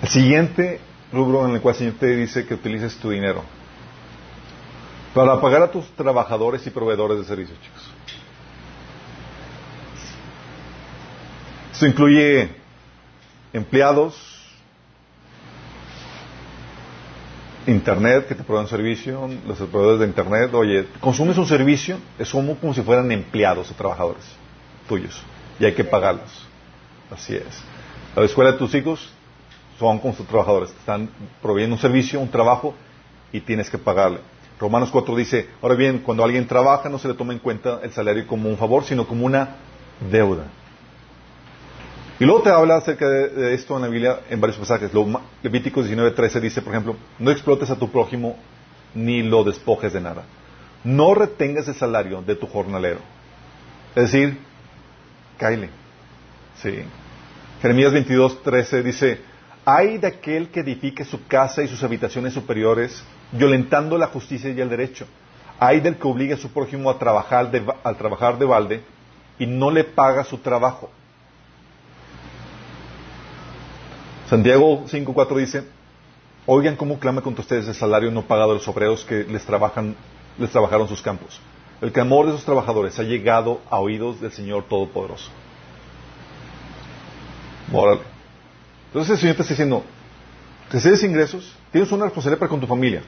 El 0.06 0.12
siguiente 0.12 0.78
rubro 1.12 1.48
en 1.48 1.56
el 1.56 1.60
cual 1.60 1.74
el 1.74 1.78
Señor 1.80 1.94
te 1.94 2.14
dice 2.14 2.46
que 2.46 2.54
utilices 2.54 2.96
tu 2.98 3.10
dinero 3.10 3.42
para 5.12 5.40
pagar 5.40 5.62
a 5.62 5.70
tus 5.72 5.84
trabajadores 5.96 6.64
y 6.64 6.70
proveedores 6.70 7.18
de 7.18 7.24
servicios, 7.24 7.58
chicos. 7.60 7.90
Esto 11.72 11.86
incluye 11.88 12.50
empleados, 13.52 14.14
Internet 17.66 18.28
que 18.28 18.36
te 18.36 18.44
proveen 18.44 18.68
servicio, 18.68 19.28
los 19.44 19.58
proveedores 19.58 19.98
de 19.98 20.06
Internet. 20.06 20.54
Oye, 20.54 20.86
consumes 21.00 21.36
un 21.36 21.46
servicio, 21.46 21.98
es 22.16 22.30
como, 22.30 22.56
como 22.58 22.72
si 22.74 22.82
fueran 22.82 23.10
empleados 23.10 23.72
o 23.72 23.74
trabajadores 23.74 24.22
tuyos 24.88 25.20
y 25.58 25.64
hay 25.64 25.74
que 25.74 25.82
pagarlos. 25.82 26.46
Así 27.10 27.34
es. 27.34 27.60
La 28.14 28.24
escuela 28.24 28.52
de 28.52 28.58
tus 28.58 28.72
hijos 28.76 29.15
son 29.78 29.98
como 29.98 30.14
sus 30.14 30.26
trabajadores, 30.26 30.70
están 30.70 31.08
proveyendo 31.42 31.76
un 31.76 31.80
servicio, 31.80 32.20
un 32.20 32.30
trabajo 32.30 32.74
y 33.32 33.40
tienes 33.40 33.68
que 33.70 33.78
pagarle. 33.78 34.20
Romanos 34.58 34.88
4 34.90 35.14
dice, 35.16 35.48
ahora 35.60 35.74
bien, 35.74 35.98
cuando 35.98 36.24
alguien 36.24 36.46
trabaja 36.46 36.88
no 36.88 36.98
se 36.98 37.08
le 37.08 37.14
toma 37.14 37.34
en 37.34 37.40
cuenta 37.40 37.80
el 37.82 37.92
salario 37.92 38.26
como 38.26 38.48
un 38.48 38.56
favor, 38.56 38.84
sino 38.84 39.06
como 39.06 39.26
una 39.26 39.56
deuda. 40.10 40.44
Y 42.18 42.24
luego 42.24 42.42
te 42.42 42.50
habla 42.50 42.76
acerca 42.76 43.06
de, 43.06 43.52
esto 43.52 43.76
en 43.76 43.82
la 43.82 43.88
Biblia 43.88 44.20
en 44.30 44.40
varios 44.40 44.58
pasajes. 44.58 44.90
Levíticos 45.42 45.86
19:13 45.86 46.40
dice, 46.40 46.62
por 46.62 46.72
ejemplo, 46.72 46.96
no 47.18 47.30
explotes 47.30 47.68
a 47.68 47.76
tu 47.76 47.90
prójimo 47.90 48.38
ni 48.94 49.22
lo 49.22 49.44
despojes 49.44 49.92
de 49.92 50.00
nada. 50.00 50.24
No 50.82 51.14
retengas 51.14 51.68
el 51.68 51.74
salario 51.74 52.22
de 52.22 52.36
tu 52.36 52.46
jornalero. 52.46 53.00
Es 53.94 54.10
decir, 54.10 54.38
caile. 55.36 55.68
Sí. 56.62 56.78
Jeremías 57.60 57.92
22:13 57.92 58.82
dice, 58.82 59.20
hay 59.68 59.98
de 59.98 60.06
aquel 60.06 60.48
que 60.48 60.60
edifique 60.60 61.04
su 61.04 61.26
casa 61.26 61.60
y 61.60 61.66
sus 61.66 61.82
habitaciones 61.82 62.32
superiores, 62.32 63.02
violentando 63.32 63.98
la 63.98 64.06
justicia 64.06 64.48
y 64.48 64.60
el 64.60 64.70
derecho. 64.70 65.08
Hay 65.58 65.80
del 65.80 65.96
que 65.96 66.06
obligue 66.06 66.34
a 66.34 66.36
su 66.36 66.50
prójimo 66.50 66.88
a 66.88 66.96
trabajar 66.98 67.50
de, 67.50 67.60
trabajar 67.98 68.38
de 68.38 68.44
balde 68.44 68.84
y 69.40 69.46
no 69.46 69.72
le 69.72 69.82
paga 69.82 70.22
su 70.22 70.38
trabajo. 70.38 70.88
Santiago 74.28 74.84
5.4 74.84 75.36
dice, 75.36 75.64
oigan 76.46 76.76
cómo 76.76 77.00
clama 77.00 77.20
contra 77.20 77.42
ustedes 77.42 77.66
el 77.66 77.74
salario 77.74 78.12
no 78.12 78.22
pagado 78.22 78.50
de 78.50 78.58
los 78.58 78.68
obreros 78.68 79.04
que 79.04 79.24
les 79.24 79.44
trabajan 79.44 79.96
les 80.38 80.50
trabajaron 80.50 80.86
sus 80.86 81.02
campos. 81.02 81.40
El 81.80 81.90
clamor 81.90 82.26
de 82.26 82.32
esos 82.32 82.44
trabajadores 82.44 82.98
ha 83.00 83.02
llegado 83.02 83.60
a 83.68 83.80
oídos 83.80 84.20
del 84.20 84.30
Señor 84.30 84.64
Todopoderoso. 84.64 85.30
Órale. 87.72 88.15
Entonces 88.86 89.10
el 89.10 89.18
Señor 89.18 89.36
te 89.36 89.42
está 89.42 89.54
diciendo, 89.54 89.84
recibes 90.70 91.02
ingresos, 91.02 91.56
tienes 91.72 91.90
una 91.92 92.04
responsabilidad 92.04 92.38
para 92.38 92.50
con 92.50 92.60
tu 92.60 92.66
familia, 92.66 93.02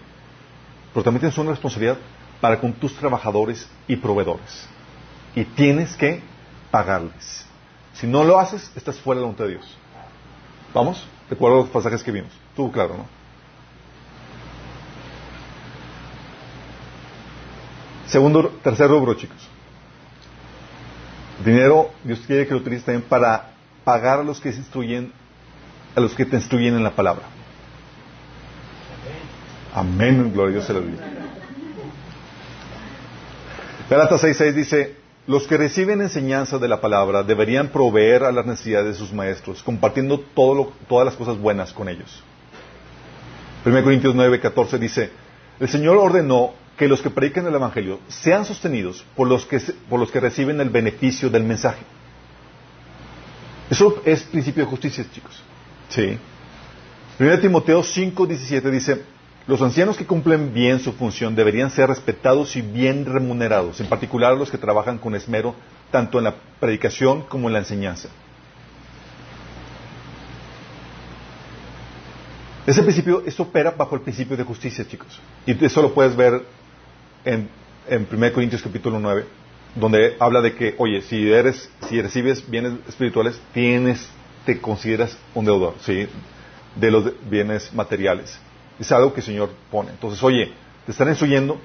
pero 0.92 1.04
también 1.04 1.20
tienes 1.20 1.38
una 1.38 1.50
responsabilidad 1.50 1.98
para 2.40 2.60
con 2.60 2.72
tus 2.72 2.94
trabajadores 2.94 3.68
y 3.86 3.96
proveedores. 3.96 4.66
Y 5.34 5.44
tienes 5.44 5.96
que 5.96 6.22
pagarles. 6.70 7.46
Si 7.94 8.06
no 8.06 8.24
lo 8.24 8.38
haces, 8.38 8.70
estás 8.76 8.98
fuera 8.98 9.18
de 9.18 9.22
la 9.22 9.26
voluntad 9.26 9.44
de 9.44 9.50
Dios. 9.52 9.76
¿Vamos? 10.72 11.06
Recuerdo 11.28 11.58
los 11.58 11.68
pasajes 11.68 12.02
que 12.02 12.12
vimos. 12.12 12.30
Tú, 12.54 12.70
claro, 12.70 12.96
¿no? 12.96 13.18
Segundo, 18.06 18.48
tercer 18.62 18.88
rubro, 18.88 19.14
chicos. 19.14 19.36
Dinero, 21.44 21.90
Dios 22.04 22.20
quiere 22.26 22.46
que 22.46 22.54
lo 22.54 22.60
utilices 22.60 22.84
también 22.84 23.06
para 23.08 23.50
pagar 23.84 24.20
a 24.20 24.22
los 24.22 24.40
que 24.40 24.52
se 24.52 24.58
instruyen, 24.58 25.12
a 25.98 26.00
los 26.00 26.14
que 26.14 26.24
te 26.24 26.36
instruyen 26.36 26.76
en 26.76 26.84
la 26.84 26.92
palabra. 26.92 27.24
Amén, 29.74 30.32
gloria 30.32 30.50
a 30.50 30.54
Dios 30.54 30.64
se 30.64 30.72
lo 30.72 30.80
diga. 30.80 31.04
Galatas 33.90 34.22
6.6 34.22 34.52
dice, 34.52 34.96
los 35.26 35.46
que 35.46 35.56
reciben 35.56 36.00
enseñanza 36.00 36.58
de 36.58 36.68
la 36.68 36.80
palabra 36.80 37.22
deberían 37.22 37.68
proveer 37.68 38.24
a 38.24 38.32
las 38.32 38.46
necesidades 38.46 38.92
de 38.92 38.94
sus 38.94 39.12
maestros, 39.12 39.62
compartiendo 39.62 40.20
todo 40.20 40.72
todas 40.88 41.04
las 41.04 41.14
cosas 41.16 41.36
buenas 41.36 41.72
con 41.72 41.88
ellos. 41.88 42.22
1 43.66 43.82
Corintios 43.82 44.14
9.14 44.14 44.78
dice, 44.78 45.10
el 45.58 45.68
Señor 45.68 45.96
ordenó 45.96 46.54
que 46.76 46.86
los 46.86 47.02
que 47.02 47.10
predican 47.10 47.46
el 47.46 47.54
Evangelio 47.54 47.98
sean 48.08 48.44
sostenidos 48.44 49.04
por 49.16 49.26
los 49.26 49.44
que, 49.46 49.60
por 49.90 49.98
los 49.98 50.12
que 50.12 50.20
reciben 50.20 50.60
el 50.60 50.70
beneficio 50.70 51.28
del 51.28 51.42
mensaje. 51.42 51.82
Eso 53.68 54.00
es 54.04 54.22
principio 54.22 54.64
de 54.64 54.70
justicia, 54.70 55.04
chicos. 55.12 55.42
Sí. 55.88 56.18
1 57.18 57.40
Timoteo 57.40 57.82
5.17 57.82 58.70
dice, 58.70 59.02
los 59.46 59.60
ancianos 59.62 59.96
que 59.96 60.06
cumplen 60.06 60.52
bien 60.52 60.78
su 60.78 60.92
función 60.92 61.34
deberían 61.34 61.70
ser 61.70 61.88
respetados 61.88 62.54
y 62.56 62.60
bien 62.62 63.06
remunerados, 63.06 63.80
en 63.80 63.88
particular 63.88 64.36
los 64.36 64.50
que 64.50 64.58
trabajan 64.58 64.98
con 64.98 65.14
esmero 65.14 65.54
tanto 65.90 66.18
en 66.18 66.24
la 66.24 66.34
predicación 66.60 67.22
como 67.22 67.48
en 67.48 67.54
la 67.54 67.58
enseñanza. 67.60 68.08
Ese 72.66 72.82
principio, 72.82 73.22
esto 73.24 73.44
opera 73.44 73.70
bajo 73.70 73.94
el 73.94 74.02
principio 74.02 74.36
de 74.36 74.44
justicia, 74.44 74.86
chicos. 74.86 75.18
Y 75.46 75.64
eso 75.64 75.80
lo 75.80 75.94
puedes 75.94 76.14
ver 76.14 76.42
en, 77.24 77.48
en 77.88 78.06
1 78.12 78.32
Corintios 78.34 78.60
capítulo 78.60 79.00
9, 79.00 79.24
donde 79.74 80.16
habla 80.20 80.42
de 80.42 80.54
que, 80.54 80.74
oye, 80.76 81.00
si 81.00 81.32
eres, 81.32 81.70
si 81.88 82.02
recibes 82.02 82.48
bienes 82.48 82.74
espirituales, 82.86 83.40
tienes, 83.54 84.06
te 84.48 84.62
consideras 84.62 85.14
un 85.34 85.44
deudor, 85.44 85.74
¿sí? 85.82 86.08
De 86.74 86.90
los 86.90 87.12
bienes 87.28 87.70
materiales. 87.74 88.40
Es 88.80 88.90
algo 88.92 89.12
que 89.12 89.20
el 89.20 89.26
Señor 89.26 89.50
pone. 89.70 89.90
Entonces, 89.90 90.22
oye, 90.22 90.54
te 90.86 90.92
están 90.92 91.06
instruyendo, 91.06 91.58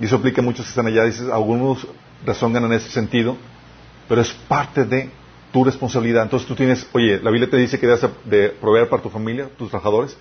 y 0.00 0.06
eso 0.06 0.16
aplica 0.16 0.40
a 0.40 0.44
muchos 0.44 0.66
que 0.66 0.70
están 0.70 0.88
allá, 0.88 1.04
dices, 1.04 1.28
algunos 1.30 1.86
razonan 2.24 2.64
en 2.64 2.72
ese 2.72 2.90
sentido, 2.90 3.36
pero 4.08 4.20
es 4.20 4.32
parte 4.32 4.84
de 4.84 5.10
tu 5.52 5.62
responsabilidad. 5.62 6.24
Entonces 6.24 6.48
tú 6.48 6.56
tienes, 6.56 6.88
oye, 6.92 7.20
la 7.22 7.30
Biblia 7.30 7.48
te 7.48 7.56
dice 7.56 7.78
que 7.78 7.86
debes 7.86 8.04
de 8.24 8.48
proveer 8.48 8.88
para 8.88 9.00
tu 9.00 9.08
familia, 9.08 9.48
tus 9.56 9.70
trabajadores, 9.70 10.16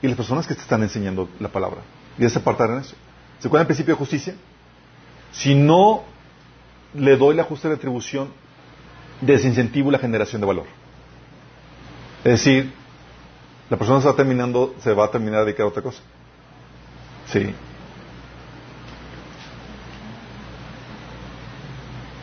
y 0.00 0.08
las 0.08 0.16
personas 0.16 0.46
que 0.46 0.54
te 0.54 0.62
están 0.62 0.82
enseñando 0.82 1.28
la 1.40 1.50
palabra. 1.50 1.82
Y 2.16 2.20
debes 2.20 2.38
apartar 2.38 2.70
en 2.70 2.78
eso. 2.78 2.96
¿Se 3.38 3.48
acuerdan 3.48 3.64
el 3.64 3.66
principio 3.66 3.92
de 3.92 3.98
justicia? 3.98 4.34
Si 5.30 5.54
no 5.54 6.04
le 6.94 7.18
doy 7.18 7.36
la 7.36 7.44
justa 7.44 7.68
retribución, 7.68 8.30
desincentivo 9.20 9.90
la 9.90 9.98
generación 9.98 10.40
de 10.40 10.46
valor. 10.46 10.81
Es 12.24 12.32
decir, 12.32 12.72
la 13.68 13.76
persona 13.76 13.98
va 13.98 14.14
terminando, 14.14 14.74
se 14.80 14.92
va 14.92 15.06
a 15.06 15.10
terminar 15.10 15.40
a 15.40 15.44
dedicar 15.44 15.64
a 15.64 15.68
otra 15.68 15.82
cosa. 15.82 16.00
Sí. 17.26 17.54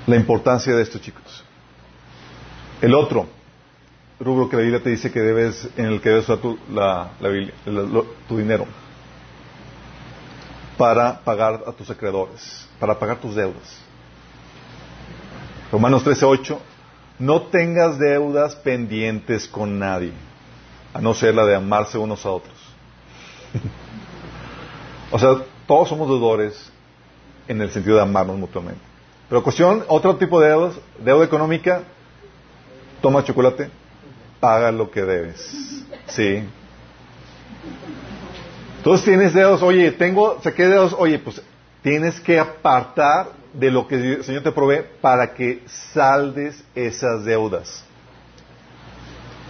La 0.07 0.15
importancia 0.15 0.73
de 0.73 0.81
esto, 0.81 0.99
chicos. 0.99 1.43
El 2.81 2.93
otro 2.95 3.27
rubro 4.19 4.49
que 4.49 4.57
la 4.57 4.61
Biblia 4.61 4.83
te 4.83 4.89
dice 4.89 5.11
que 5.11 5.19
debes, 5.19 5.69
en 5.77 5.85
el 5.85 6.01
que 6.01 6.09
debes 6.09 6.25
usar 6.25 6.37
tu, 6.37 6.57
la, 6.71 7.11
tu 8.27 8.37
dinero 8.37 8.65
para 10.77 11.19
pagar 11.19 11.63
a 11.67 11.71
tus 11.73 11.89
acreedores, 11.89 12.67
para 12.79 12.97
pagar 12.97 13.17
tus 13.17 13.35
deudas. 13.35 13.79
Romanos 15.71 16.05
13:8, 16.05 16.57
no 17.19 17.43
tengas 17.43 17.99
deudas 17.99 18.55
pendientes 18.55 19.47
con 19.47 19.77
nadie 19.77 20.13
a 20.93 21.01
no 21.01 21.13
ser 21.13 21.35
la 21.35 21.45
de 21.45 21.55
amarse 21.55 21.97
unos 21.97 22.25
a 22.25 22.31
otros. 22.31 22.55
o 25.11 25.19
sea, 25.19 25.43
todos 25.67 25.89
somos 25.89 26.07
deudores 26.07 26.71
en 27.47 27.61
el 27.61 27.69
sentido 27.71 27.97
de 27.97 28.03
amarnos 28.03 28.37
mutuamente. 28.37 28.81
Pero 29.27 29.43
cuestión, 29.43 29.83
otro 29.87 30.15
tipo 30.15 30.39
de 30.39 30.49
deudas, 30.49 30.75
deuda 31.03 31.25
económica, 31.25 31.83
toma 33.01 33.23
chocolate, 33.23 33.69
paga 34.39 34.71
lo 34.71 34.89
que 34.89 35.03
debes. 35.03 35.85
Sí. 36.07 36.43
Entonces 38.77 39.05
tienes 39.05 39.33
dedos, 39.33 39.61
oye, 39.61 39.91
tengo, 39.91 40.39
saqué 40.41 40.67
dedos, 40.67 40.95
oye, 40.97 41.19
pues 41.19 41.41
tienes 41.83 42.19
que 42.19 42.39
apartar 42.39 43.38
de 43.53 43.71
lo 43.71 43.87
que 43.87 43.95
el 43.95 44.23
Señor 44.23 44.43
te 44.43 44.51
provee 44.51 44.83
para 45.01 45.33
que 45.33 45.63
saldes 45.93 46.63
esas 46.75 47.25
deudas. 47.25 47.83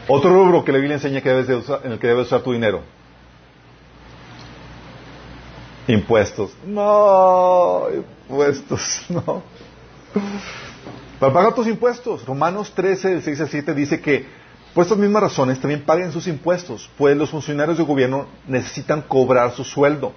Otro 0.07 0.31
rubro 0.31 0.63
que 0.63 0.71
la 0.71 0.79
Biblia 0.79 0.95
enseña 0.95 1.21
que 1.21 1.29
debes 1.29 1.49
usar, 1.49 1.81
en 1.83 1.91
el 1.91 1.99
que 1.99 2.07
debes 2.07 2.27
usar 2.27 2.41
tu 2.41 2.51
dinero. 2.51 2.81
Impuestos. 5.87 6.51
No, 6.65 7.83
impuestos, 8.27 9.05
no. 9.09 9.43
Para 11.19 11.33
pagar 11.33 11.53
tus 11.53 11.67
impuestos. 11.67 12.25
Romanos 12.25 12.71
13, 12.73 13.09
del 13.09 13.21
6 13.21 13.41
al 13.41 13.49
7 13.49 13.73
dice 13.73 14.01
que 14.01 14.25
por 14.73 14.83
estas 14.83 14.97
mismas 14.97 15.23
razones 15.23 15.59
también 15.59 15.83
paguen 15.83 16.11
sus 16.11 16.27
impuestos, 16.27 16.89
pues 16.97 17.17
los 17.17 17.29
funcionarios 17.29 17.77
de 17.77 17.83
gobierno 17.83 18.27
necesitan 18.47 19.01
cobrar 19.01 19.51
su 19.51 19.63
sueldo. 19.63 20.13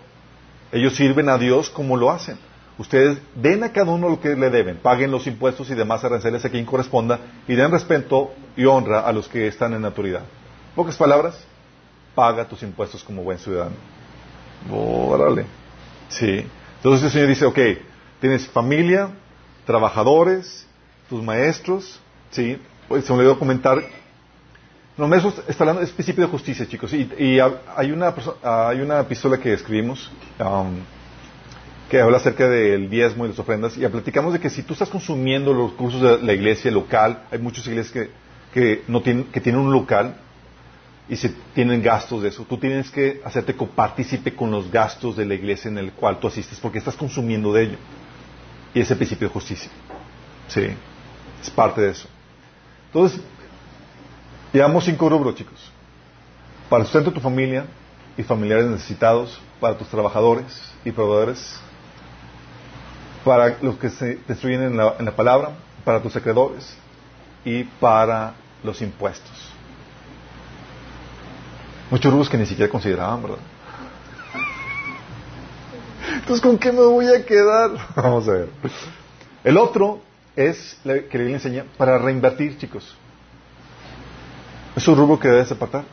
Ellos 0.71 0.95
sirven 0.95 1.29
a 1.29 1.39
Dios 1.39 1.69
como 1.69 1.97
lo 1.97 2.11
hacen. 2.11 2.39
Ustedes 2.79 3.19
den 3.35 3.65
a 3.65 3.73
cada 3.73 3.91
uno 3.93 4.09
lo 4.09 4.21
que 4.21 4.35
le 4.35 4.51
deben, 4.51 4.79
paguen 4.79 5.11
los 5.11 5.27
impuestos 5.27 5.71
y 5.71 5.75
demás 5.75 6.03
aranceles 6.05 6.45
a 6.45 6.49
quien 6.49 6.65
corresponda 6.65 7.19
y 7.47 7.55
den 7.55 7.71
respeto 7.71 8.33
y 8.57 8.65
honra 8.65 9.01
a 9.01 9.13
los 9.13 9.29
que 9.29 9.47
están 9.47 9.75
en 9.75 9.85
autoridad. 9.85 10.23
Pocas 10.75 10.97
palabras, 10.97 11.45
paga 12.15 12.49
tus 12.49 12.63
impuestos 12.63 13.05
como 13.05 13.23
buen 13.23 13.39
ciudadano. 13.39 13.77
Órale. 14.71 15.45
Sí. 16.09 16.45
Entonces 16.77 17.05
el 17.05 17.11
Señor 17.11 17.29
dice, 17.29 17.45
ok, 17.45 17.59
tienes 18.21 18.47
familia, 18.49 19.11
trabajadores, 19.67 20.67
tus 21.09 21.23
maestros, 21.23 22.01
sí. 22.31 22.59
Pues 22.89 23.05
se 23.05 23.13
me 23.13 23.21
olvidó 23.21 23.39
comentar. 23.39 23.83
Los 24.97 25.09
maestros 25.09 25.43
está 25.49 25.65
hablando, 25.65 25.83
es 25.83 25.91
principio 25.91 26.25
de 26.25 26.31
justicia, 26.31 26.67
chicos. 26.67 26.93
Y, 26.93 27.39
hay 27.77 27.91
una 27.91 28.15
hay 28.43 28.81
una 28.81 29.01
epístola 29.01 29.39
que 29.39 29.53
escribimos, 29.53 30.11
um, 30.39 30.77
que 31.93 32.01
habla 32.01 32.17
acerca 32.17 32.49
del 32.49 32.89
diezmo 32.89 33.27
y 33.27 33.29
las 33.29 33.39
ofrendas, 33.39 33.77
y 33.77 33.87
platicamos 33.87 34.33
de 34.33 34.41
que 34.41 34.49
si 34.49 34.63
tú 34.63 34.73
estás 34.73 34.89
consumiendo 34.89 35.53
los 35.53 35.73
cursos 35.73 36.01
de 36.01 36.27
la 36.27 36.33
iglesia 36.33 36.71
local, 36.71 37.25
hay 37.31 37.39
muchas 37.39 37.67
iglesias 37.67 37.93
que, 37.93 38.11
que, 38.55 38.83
no 38.89 39.03
tienen, 39.03 39.25
que 39.25 39.43
tienen 39.43 39.61
un 39.61 39.71
local 39.71 40.17
y 41.07 41.17
se 41.17 41.29
tienen 41.55 41.83
gastos 41.83 42.23
de 42.23 42.31
eso, 42.31 42.47
tú 42.49 42.57
tienes 42.57 42.91
que 42.91 43.21
hacerte 43.27 43.55
copartícipe 43.55 44.35
con 44.35 44.51
los 44.51 44.71
gastos 44.71 45.19
de 45.19 45.27
la 45.27 45.35
iglesia 45.35 45.69
en 45.69 45.77
el 45.77 45.93
cual 45.93 46.19
tú 46.19 46.29
asistes, 46.29 46.59
porque 46.61 46.79
estás 46.79 46.97
consumiendo 46.97 47.53
de 47.53 47.65
ello. 47.65 47.77
Y 48.73 48.81
ese 48.81 48.97
principio 48.97 49.29
de 49.29 49.35
justicia. 49.35 49.71
Sí, 50.49 50.69
es 51.43 51.51
parte 51.51 51.83
de 51.83 51.91
eso. 51.91 52.09
Entonces, 52.87 53.21
llevamos 54.51 54.87
cinco 54.87 55.11
rubros, 55.11 55.35
chicos. 55.35 55.71
Para 56.71 56.85
el 56.85 56.87
sustento 56.87 57.11
de 57.11 57.17
tu 57.17 57.21
familia 57.21 57.67
y 58.17 58.23
familiares 58.23 58.65
necesitados, 58.65 59.39
para 59.61 59.77
tus 59.77 59.89
trabajadores 59.89 60.73
y 60.87 60.91
proveedores, 60.91 61.61
para 63.25 63.59
los 63.61 63.77
que 63.77 63.91
se 63.91 64.19
destruyen 64.27 64.63
en 64.63 64.77
la, 64.77 64.95
en 64.99 65.05
la 65.05 65.13
palabra, 65.13 65.51
para 65.85 66.01
tus 66.01 66.15
acreedores 66.17 66.77
y 67.45 67.65
para 67.65 68.35
los 68.63 68.81
impuestos. 68.83 69.53
Muchos 71.91 72.11
rubros 72.11 72.29
que 72.29 72.39
ni 72.39 72.47
siquiera 72.47 72.71
consideraban, 72.71 73.23
¿verdad? 73.23 73.39
Entonces, 76.15 76.41
¿con 76.41 76.59
qué 76.59 76.73
me 76.73 76.83
voy 76.83 77.07
a 77.09 77.25
quedar? 77.25 77.71
Vamos 77.97 78.29
a 78.29 78.33
ver. 78.33 78.49
El 79.45 79.57
otro 79.57 80.01
es 80.37 80.79
que 80.85 81.19
le 81.19 81.33
enseña 81.33 81.65
para 81.77 81.99
reinvertir, 81.99 82.57
chicos. 82.59 82.97
Es 84.75 84.87
un 84.89 84.97
rubro 84.97 85.19
que 85.19 85.29
debes 85.29 85.53
apartar. 85.53 85.85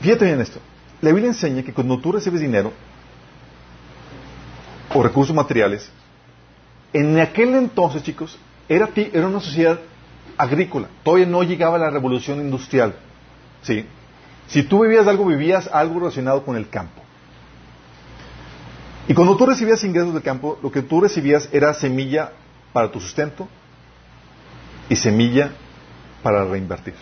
Fíjate 0.00 0.24
bien 0.24 0.40
esto. 0.40 0.60
la 1.02 1.10
Biblia 1.10 1.28
enseña 1.28 1.62
que 1.62 1.74
cuando 1.74 1.98
tú 1.98 2.12
recibes 2.12 2.40
dinero 2.40 2.72
o 4.94 5.02
recursos 5.02 5.34
materiales, 5.34 5.90
en 6.92 7.18
aquel 7.20 7.54
entonces, 7.54 8.02
chicos, 8.02 8.38
era, 8.68 8.88
era 8.94 9.26
una 9.26 9.40
sociedad 9.40 9.78
agrícola. 10.36 10.88
Todavía 11.02 11.26
no 11.26 11.42
llegaba 11.42 11.78
la 11.78 11.90
revolución 11.90 12.40
industrial. 12.40 12.94
¿Sí? 13.62 13.84
Si 14.48 14.62
tú 14.64 14.82
vivías 14.82 15.06
algo, 15.06 15.26
vivías 15.26 15.68
algo 15.72 16.00
relacionado 16.00 16.44
con 16.44 16.56
el 16.56 16.68
campo. 16.68 17.00
Y 19.06 19.14
cuando 19.14 19.36
tú 19.36 19.46
recibías 19.46 19.82
ingresos 19.84 20.12
del 20.12 20.22
campo, 20.22 20.58
lo 20.62 20.70
que 20.70 20.82
tú 20.82 21.00
recibías 21.00 21.48
era 21.52 21.74
semilla 21.74 22.32
para 22.72 22.90
tu 22.90 23.00
sustento 23.00 23.48
y 24.88 24.96
semilla 24.96 25.52
para 26.22 26.44
reinvertir. 26.44 26.94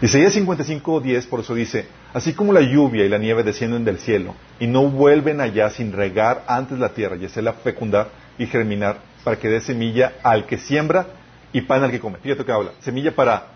Isaías 0.00 0.32
55, 0.32 1.00
10, 1.00 1.26
por 1.26 1.40
eso 1.40 1.54
dice, 1.54 1.86
así 2.14 2.34
como 2.34 2.52
la 2.52 2.60
lluvia 2.60 3.04
y 3.04 3.08
la 3.08 3.18
nieve 3.18 3.42
descienden 3.42 3.84
del 3.84 3.98
cielo 3.98 4.34
y 4.58 4.66
no 4.66 4.88
vuelven 4.88 5.40
allá 5.40 5.70
sin 5.70 5.92
regar 5.92 6.44
antes 6.46 6.78
la 6.78 6.90
tierra 6.90 7.16
y 7.16 7.24
hacerla 7.24 7.54
fecundar 7.54 8.08
y 8.38 8.46
germinar 8.46 8.98
para 9.24 9.38
que 9.38 9.48
dé 9.48 9.60
semilla 9.60 10.14
al 10.22 10.46
que 10.46 10.58
siembra 10.58 11.06
y 11.52 11.62
pan 11.62 11.84
al 11.84 11.90
que 11.90 12.00
come. 12.00 12.18
Fíjate 12.18 12.44
que 12.44 12.52
habla, 12.52 12.72
semilla 12.80 13.14
para 13.14 13.48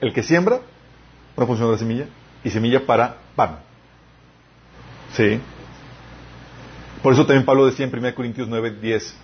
el 0.00 0.12
que 0.12 0.22
siembra, 0.22 0.60
una 1.36 1.46
función 1.46 1.68
de 1.68 1.72
la 1.72 1.78
semilla, 1.78 2.06
y 2.44 2.50
semilla 2.50 2.84
para 2.84 3.16
pan. 3.36 3.58
¿Sí? 5.14 5.40
Por 7.02 7.12
eso 7.12 7.26
también 7.26 7.44
Pablo 7.44 7.66
decía 7.66 7.86
en 7.86 7.96
1 7.96 8.14
Corintios 8.14 8.48
9, 8.48 8.78
10, 8.80 9.16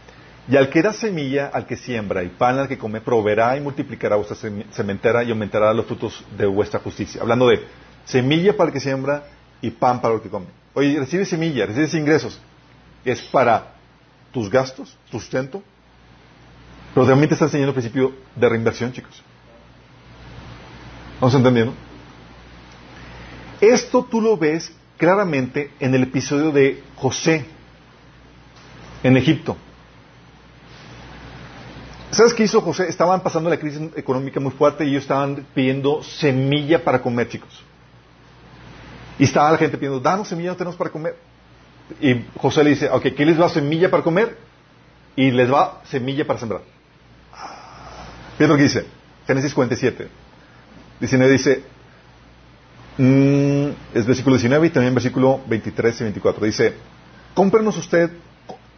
y 0.51 0.57
al 0.57 0.71
que 0.71 0.83
da 0.83 0.93
semilla 0.93 1.51
al 1.53 1.67
que 1.67 1.77
siembra 1.77 2.23
y 2.23 2.29
pan 2.29 2.59
al 2.59 2.69
que 2.69 2.79
come, 2.79 3.01
proveerá 3.01 3.57
y 3.57 3.61
multiplicará 3.61 4.17
vuestra 4.17 4.37
sementera 4.71 5.23
y 5.23 5.31
aumentará 5.31 5.73
los 5.75 5.87
frutos 5.87 6.25
de 6.37 6.47
vuestra 6.47 6.81
justicia. 6.81 7.21
Hablando 7.21 7.49
de 7.49 7.61
semilla 8.09 8.57
para 8.57 8.69
el 8.69 8.73
que 8.73 8.81
siembra 8.81 9.25
y 9.61 9.71
pan 9.71 10.01
para 10.01 10.15
el 10.15 10.21
que 10.21 10.29
come. 10.29 10.47
Oye, 10.75 10.99
recibes 10.99 11.29
semilla, 11.29 11.67
recibes 11.67 11.95
ingresos. 11.95 12.41
Es 13.05 13.21
para 13.23 13.75
tus 14.33 14.51
gastos, 14.51 14.97
tu 15.11 15.21
sustento. 15.21 15.63
Pero 16.95 17.07
también 17.07 17.29
te 17.29 17.35
está 17.35 17.45
enseñando 17.45 17.71
el 17.71 17.75
principio 17.75 18.15
de 18.35 18.49
reinversión, 18.49 18.93
chicos. 18.93 19.23
¿Vamos 21.21 21.35
entendiendo? 21.35 21.75
Esto 23.61 24.05
tú 24.05 24.21
lo 24.21 24.37
ves 24.37 24.73
claramente 24.97 25.73
en 25.81 25.95
el 25.95 26.05
episodio 26.05 26.51
de 26.51 26.83
José 26.97 27.45
en 29.03 29.17
Egipto. 29.17 29.57
¿Sabes 32.11 32.33
qué 32.33 32.45
hizo 32.45 32.61
José? 32.63 32.89
Estaban 32.89 33.23
pasando 33.23 33.51
la 33.51 33.59
crisis 33.59 33.81
económica 33.97 34.41
muy 34.41 34.53
fuerte 34.53 34.85
y 34.85 34.91
ellos 34.91 35.03
estaban 35.03 35.47
pidiendo 35.55 36.03
semilla 36.03 36.83
para 36.83 37.03
comer, 37.03 37.29
chicos. 37.29 37.65
Y 39.19 39.25
estaba 39.25 39.51
la 39.51 39.59
gente 39.59 39.77
pidiendo, 39.77 40.01
danos 40.01 40.29
semilla, 40.29 40.51
no 40.51 40.57
tenemos 40.57 40.77
para 40.77 40.91
comer. 40.91 41.17
Y 42.01 42.25
José 42.37 42.63
le 42.65 42.71
dice, 42.71 42.89
ok, 42.91 43.03
¿qué 43.17 43.25
les 43.25 43.41
va 43.41 43.49
semilla 43.49 43.91
para 43.91 44.03
comer? 44.03 44.37
Y 45.17 45.31
les 45.31 45.51
va 45.53 45.83
semilla 45.85 46.27
para 46.27 46.39
sembrar. 46.39 46.63
Lo 48.39 48.57
que 48.57 48.63
dice, 48.63 48.87
Génesis 49.27 49.53
47. 49.53 50.09
19 51.01 51.33
dice, 51.33 51.63
mm, 52.99 53.69
es 53.95 54.07
versículo 54.07 54.37
19 54.37 54.67
y 54.67 54.71
también 54.71 54.95
versículo 54.95 55.41
23 55.47 56.01
y 56.01 56.05
24. 56.05 56.45
Dice, 56.47 56.75
cómprenos 57.35 57.77
usted, 57.77 58.11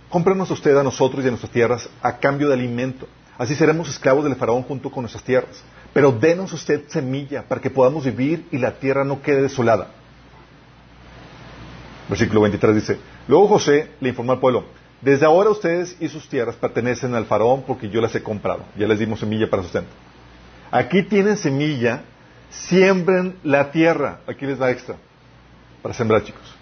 cómprenos 0.09 0.51
usted 0.51 0.77
a 0.77 0.83
nosotros 0.83 1.25
y 1.25 1.29
a 1.29 1.31
nuestras 1.31 1.53
tierras 1.53 1.89
a 2.01 2.17
cambio 2.17 2.49
de 2.49 2.55
alimento 2.55 3.07
Así 3.41 3.55
seremos 3.55 3.89
esclavos 3.89 4.23
del 4.23 4.37
faraón 4.37 4.65
junto 4.65 4.91
con 4.91 5.01
nuestras 5.01 5.25
tierras. 5.25 5.63
Pero 5.95 6.13
denos 6.13 6.53
usted 6.53 6.83
semilla 6.89 7.43
para 7.49 7.59
que 7.59 7.71
podamos 7.71 8.05
vivir 8.05 8.47
y 8.51 8.59
la 8.59 8.73
tierra 8.73 9.03
no 9.03 9.23
quede 9.23 9.41
desolada. 9.41 9.89
Versículo 12.11 12.41
23 12.43 12.75
dice, 12.75 12.99
luego 13.29 13.47
José 13.47 13.93
le 14.01 14.09
informó 14.09 14.33
al 14.33 14.41
pueblo, 14.41 14.65
desde 15.01 15.25
ahora 15.25 15.51
ustedes 15.51 15.97
y 16.01 16.09
sus 16.09 16.29
tierras 16.29 16.57
pertenecen 16.57 17.15
al 17.15 17.25
faraón 17.25 17.63
porque 17.67 17.89
yo 17.89 18.01
las 18.01 18.15
he 18.15 18.23
comprado. 18.23 18.65
Ya 18.77 18.87
les 18.87 18.99
dimos 18.99 19.21
semilla 19.21 19.49
para 19.49 19.63
sustento. 19.63 19.91
Aquí 20.71 21.05
tienen 21.05 21.37
semilla, 21.37 22.03
siembren 22.51 23.37
la 23.43 23.71
tierra. 23.71 24.21
Aquí 24.27 24.45
les 24.45 24.59
da 24.59 24.71
extra 24.71 24.97
para 25.83 25.95
sembrar, 25.95 26.25
chicos. 26.25 26.55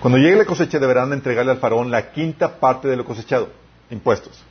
Cuando 0.00 0.18
llegue 0.18 0.36
la 0.36 0.44
cosecha 0.46 0.78
deberán 0.78 1.12
entregarle 1.12 1.52
al 1.52 1.58
faraón 1.58 1.90
la 1.90 2.10
quinta 2.10 2.58
parte 2.58 2.88
de 2.88 2.96
lo 2.96 3.04
cosechado, 3.04 3.50
impuestos. 3.90 4.42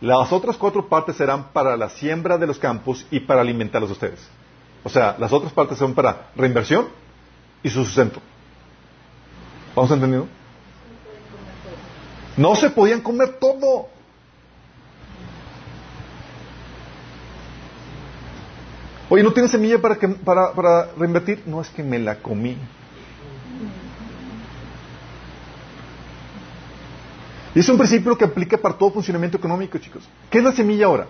Las 0.00 0.32
otras 0.32 0.56
cuatro 0.56 0.88
partes 0.88 1.16
serán 1.16 1.52
para 1.52 1.76
la 1.76 1.88
siembra 1.88 2.36
de 2.36 2.46
los 2.46 2.58
campos 2.58 3.06
y 3.10 3.20
para 3.20 3.40
alimentarlos 3.42 3.90
a 3.90 3.92
ustedes. 3.92 4.20
O 4.82 4.88
sea, 4.88 5.14
las 5.18 5.32
otras 5.32 5.52
partes 5.52 5.78
son 5.78 5.94
para 5.94 6.30
reinversión 6.34 6.88
y 7.62 7.70
su 7.70 7.84
sustento. 7.84 8.20
¿Vamos 9.74 9.90
entendiendo? 9.90 10.28
No 12.36 12.54
se 12.54 12.70
podían 12.70 13.00
comer 13.00 13.38
todo. 13.38 13.88
Oye, 19.08 19.22
¿no 19.22 19.32
tienes 19.32 19.50
semilla 19.50 19.80
para, 19.80 19.96
que, 19.96 20.08
para, 20.08 20.52
para 20.52 20.92
reinvertir? 20.96 21.42
No, 21.46 21.60
es 21.60 21.68
que 21.68 21.82
me 21.82 21.98
la 21.98 22.16
comí. 22.16 22.56
Y 27.54 27.58
es 27.58 27.68
un 27.68 27.76
principio 27.76 28.16
que 28.16 28.24
aplica 28.24 28.56
para 28.56 28.74
todo 28.74 28.92
funcionamiento 28.92 29.36
económico, 29.36 29.78
chicos. 29.78 30.08
¿Qué 30.30 30.38
es 30.38 30.44
la 30.44 30.52
semilla 30.52 30.86
ahora? 30.86 31.08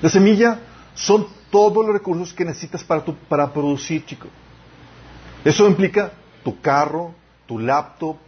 La 0.00 0.08
semilla 0.08 0.58
son 0.94 1.26
todos 1.50 1.84
los 1.84 1.92
recursos 1.92 2.32
que 2.32 2.44
necesitas 2.44 2.82
para, 2.82 3.04
para 3.04 3.52
producir, 3.52 4.04
chicos. 4.06 4.30
Eso 5.44 5.68
implica 5.68 6.12
tu 6.46 6.60
carro, 6.60 7.12
tu 7.48 7.58
laptop, 7.58 8.18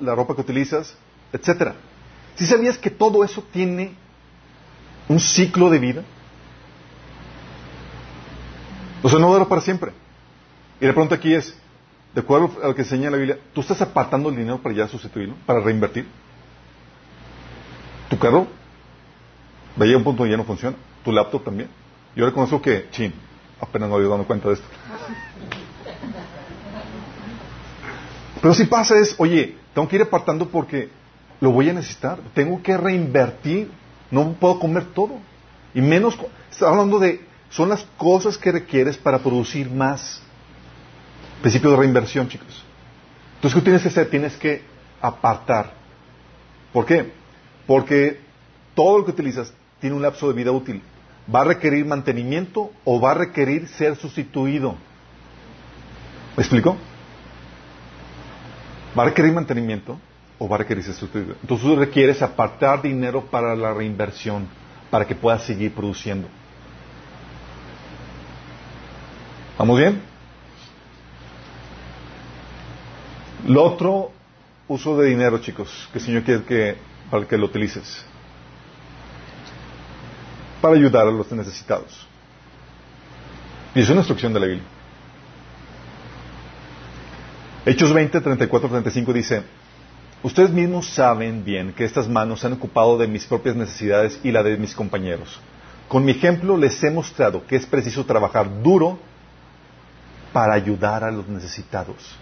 la 0.00 0.12
ropa 0.16 0.34
que 0.34 0.40
utilizas, 0.40 0.96
etcétera. 1.32 1.76
¿Si 2.34 2.46
sabías 2.46 2.76
que 2.76 2.90
todo 2.90 3.22
eso 3.22 3.44
tiene 3.52 3.94
un 5.08 5.20
ciclo 5.20 5.70
de 5.70 5.78
vida? 5.78 6.02
O 9.04 9.08
sea, 9.08 9.20
no 9.20 9.32
dura 9.32 9.44
para 9.44 9.60
siempre. 9.60 9.92
Y 10.80 10.86
la 10.86 10.92
pregunta 10.94 11.14
aquí 11.14 11.32
es, 11.32 11.56
de 12.12 12.22
acuerdo 12.22 12.50
a 12.60 12.66
lo 12.66 12.74
que 12.74 12.82
enseña 12.82 13.08
la 13.08 13.18
Biblia, 13.18 13.38
¿tú 13.52 13.60
estás 13.60 13.80
apartando 13.80 14.30
el 14.30 14.34
dinero 14.34 14.58
para 14.58 14.74
ya 14.74 14.88
sustituirlo, 14.88 15.36
para 15.46 15.60
reinvertir? 15.60 16.08
¿Tu 18.10 18.18
carro? 18.18 18.48
Veía 19.76 19.96
un 19.96 20.02
punto 20.02 20.24
donde 20.24 20.32
ya 20.32 20.36
no 20.36 20.44
funciona. 20.44 20.76
¿Tu 21.04 21.12
laptop 21.12 21.44
también? 21.44 21.68
Yo 22.16 22.26
reconozco 22.26 22.60
que, 22.60 22.88
chin, 22.90 23.14
apenas 23.60 23.88
me 23.88 23.94
había 23.94 24.08
dado 24.08 24.24
cuenta 24.24 24.48
de 24.48 24.54
esto. 24.54 24.66
Pero 28.44 28.52
si 28.52 28.66
pasa 28.66 28.98
es, 28.98 29.14
oye, 29.16 29.56
tengo 29.72 29.88
que 29.88 29.96
ir 29.96 30.02
apartando 30.02 30.46
porque 30.50 30.90
lo 31.40 31.50
voy 31.50 31.70
a 31.70 31.72
necesitar. 31.72 32.18
Tengo 32.34 32.62
que 32.62 32.76
reinvertir. 32.76 33.70
No 34.10 34.34
puedo 34.34 34.58
comer 34.58 34.84
todo. 34.92 35.14
Y 35.72 35.80
menos, 35.80 36.14
está 36.50 36.68
hablando 36.68 36.98
de, 36.98 37.26
son 37.48 37.70
las 37.70 37.86
cosas 37.96 38.36
que 38.36 38.52
requieres 38.52 38.98
para 38.98 39.20
producir 39.20 39.70
más. 39.70 40.20
Principio 41.40 41.70
de 41.70 41.78
reinversión, 41.78 42.28
chicos. 42.28 42.62
Entonces, 43.36 43.58
¿qué 43.58 43.64
tienes 43.64 43.80
que 43.80 43.88
hacer? 43.88 44.10
Tienes 44.10 44.36
que 44.36 44.60
apartar. 45.00 45.72
¿Por 46.70 46.84
qué? 46.84 47.14
Porque 47.66 48.20
todo 48.74 48.98
lo 48.98 49.06
que 49.06 49.12
utilizas 49.12 49.54
tiene 49.80 49.96
un 49.96 50.02
lapso 50.02 50.28
de 50.28 50.34
vida 50.34 50.50
útil. 50.50 50.82
¿Va 51.34 51.40
a 51.40 51.44
requerir 51.44 51.86
mantenimiento 51.86 52.70
o 52.84 53.00
va 53.00 53.12
a 53.12 53.14
requerir 53.14 53.68
ser 53.68 53.96
sustituido? 53.96 54.76
¿Me 56.36 56.42
explico? 56.42 56.76
¿Va 58.96 59.02
a 59.02 59.06
requerir 59.06 59.32
mantenimiento 59.32 59.98
o 60.38 60.48
va 60.48 60.56
a 60.56 60.58
requerir 60.60 60.84
ser 60.84 60.94
sustituido? 60.94 61.36
Entonces 61.42 61.78
requieres 61.78 62.22
apartar 62.22 62.80
dinero 62.80 63.24
para 63.26 63.56
la 63.56 63.74
reinversión, 63.74 64.46
para 64.90 65.04
que 65.06 65.14
puedas 65.14 65.42
seguir 65.42 65.74
produciendo. 65.74 66.28
¿Vamos 69.58 69.78
bien? 69.78 70.00
Lo 73.46 73.62
otro, 73.64 74.10
uso 74.68 74.96
de 74.96 75.08
dinero, 75.08 75.38
chicos, 75.38 75.88
que 75.92 75.98
el 75.98 76.04
Señor 76.04 76.22
quiere 76.22 76.44
que, 76.44 76.76
para 77.10 77.26
que 77.26 77.36
lo 77.36 77.46
utilices. 77.46 78.04
Para 80.60 80.76
ayudar 80.76 81.06
a 81.06 81.10
los 81.10 81.30
necesitados. 81.32 82.06
Y 83.74 83.80
es 83.80 83.90
una 83.90 83.98
instrucción 83.98 84.32
de 84.32 84.40
la 84.40 84.46
Biblia. 84.46 84.73
Hechos 87.66 87.92
20, 87.92 88.20
34, 88.20 88.68
35 88.68 89.12
dice, 89.12 89.42
Ustedes 90.22 90.50
mismos 90.50 90.88
saben 90.88 91.44
bien 91.44 91.72
que 91.72 91.84
estas 91.84 92.08
manos 92.08 92.40
se 92.40 92.46
han 92.46 92.54
ocupado 92.54 92.96
de 92.96 93.06
mis 93.06 93.26
propias 93.26 93.56
necesidades 93.56 94.18
y 94.22 94.32
la 94.32 94.42
de 94.42 94.56
mis 94.56 94.74
compañeros. 94.74 95.40
Con 95.88 96.04
mi 96.04 96.12
ejemplo 96.12 96.56
les 96.56 96.82
he 96.82 96.90
mostrado 96.90 97.46
que 97.46 97.56
es 97.56 97.66
preciso 97.66 98.04
trabajar 98.04 98.62
duro 98.62 98.98
para 100.32 100.54
ayudar 100.54 101.04
a 101.04 101.10
los 101.10 101.28
necesitados 101.28 102.18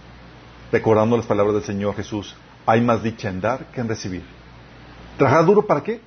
recordando 0.72 1.18
las 1.18 1.26
palabras 1.26 1.55
del 1.55 1.64
Señor 1.64 1.95
Jesús, 1.95 2.34
hay 2.64 2.80
más 2.80 3.03
dicha 3.03 3.28
en 3.28 3.40
dar 3.40 3.66
que 3.66 3.80
en 3.82 3.88
recibir. 3.88 4.24
¿Trabajar 5.18 5.45
duro 5.45 5.66
para 5.66 5.82
qué? 5.82 6.01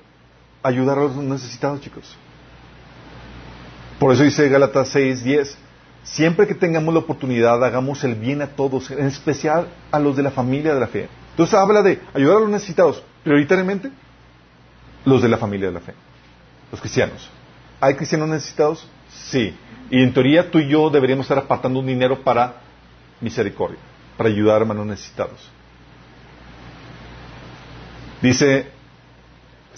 Ayudar 0.62 0.98
a 0.98 1.02
los 1.02 1.16
necesitados, 1.16 1.80
chicos. 1.80 2.16
Por 4.00 4.12
eso 4.12 4.24
dice 4.24 4.48
Gálatas 4.48 4.88
6, 4.88 5.22
10, 5.22 5.58
siempre 6.06 6.46
que 6.46 6.54
tengamos 6.54 6.94
la 6.94 7.00
oportunidad, 7.00 7.62
hagamos 7.62 8.02
el 8.04 8.14
bien 8.14 8.40
a 8.40 8.48
todos, 8.48 8.90
en 8.90 9.06
especial 9.06 9.68
a 9.90 9.98
los 9.98 10.16
de 10.16 10.22
la 10.22 10.30
familia 10.30 10.72
de 10.72 10.80
la 10.80 10.86
fe. 10.86 11.08
Entonces 11.32 11.54
habla 11.54 11.82
de 11.82 12.00
ayudar 12.14 12.38
a 12.38 12.40
los 12.40 12.48
necesitados, 12.48 13.02
prioritariamente 13.22 13.90
los 15.04 15.20
de 15.20 15.28
la 15.28 15.36
familia 15.36 15.66
de 15.66 15.74
la 15.74 15.80
fe, 15.80 15.92
los 16.70 16.80
cristianos. 16.80 17.28
¿Hay 17.80 17.94
cristianos 17.94 18.28
necesitados? 18.28 18.88
Sí. 19.10 19.54
Y 19.90 20.02
en 20.02 20.14
teoría 20.14 20.50
tú 20.50 20.58
y 20.58 20.68
yo 20.68 20.88
deberíamos 20.90 21.26
estar 21.26 21.38
apartando 21.38 21.80
un 21.80 21.86
dinero 21.86 22.22
para 22.22 22.62
misericordia, 23.20 23.78
para 24.16 24.28
ayudar 24.28 24.56
a 24.56 24.60
hermanos 24.60 24.86
necesitados. 24.86 25.50
Dice 28.22 28.70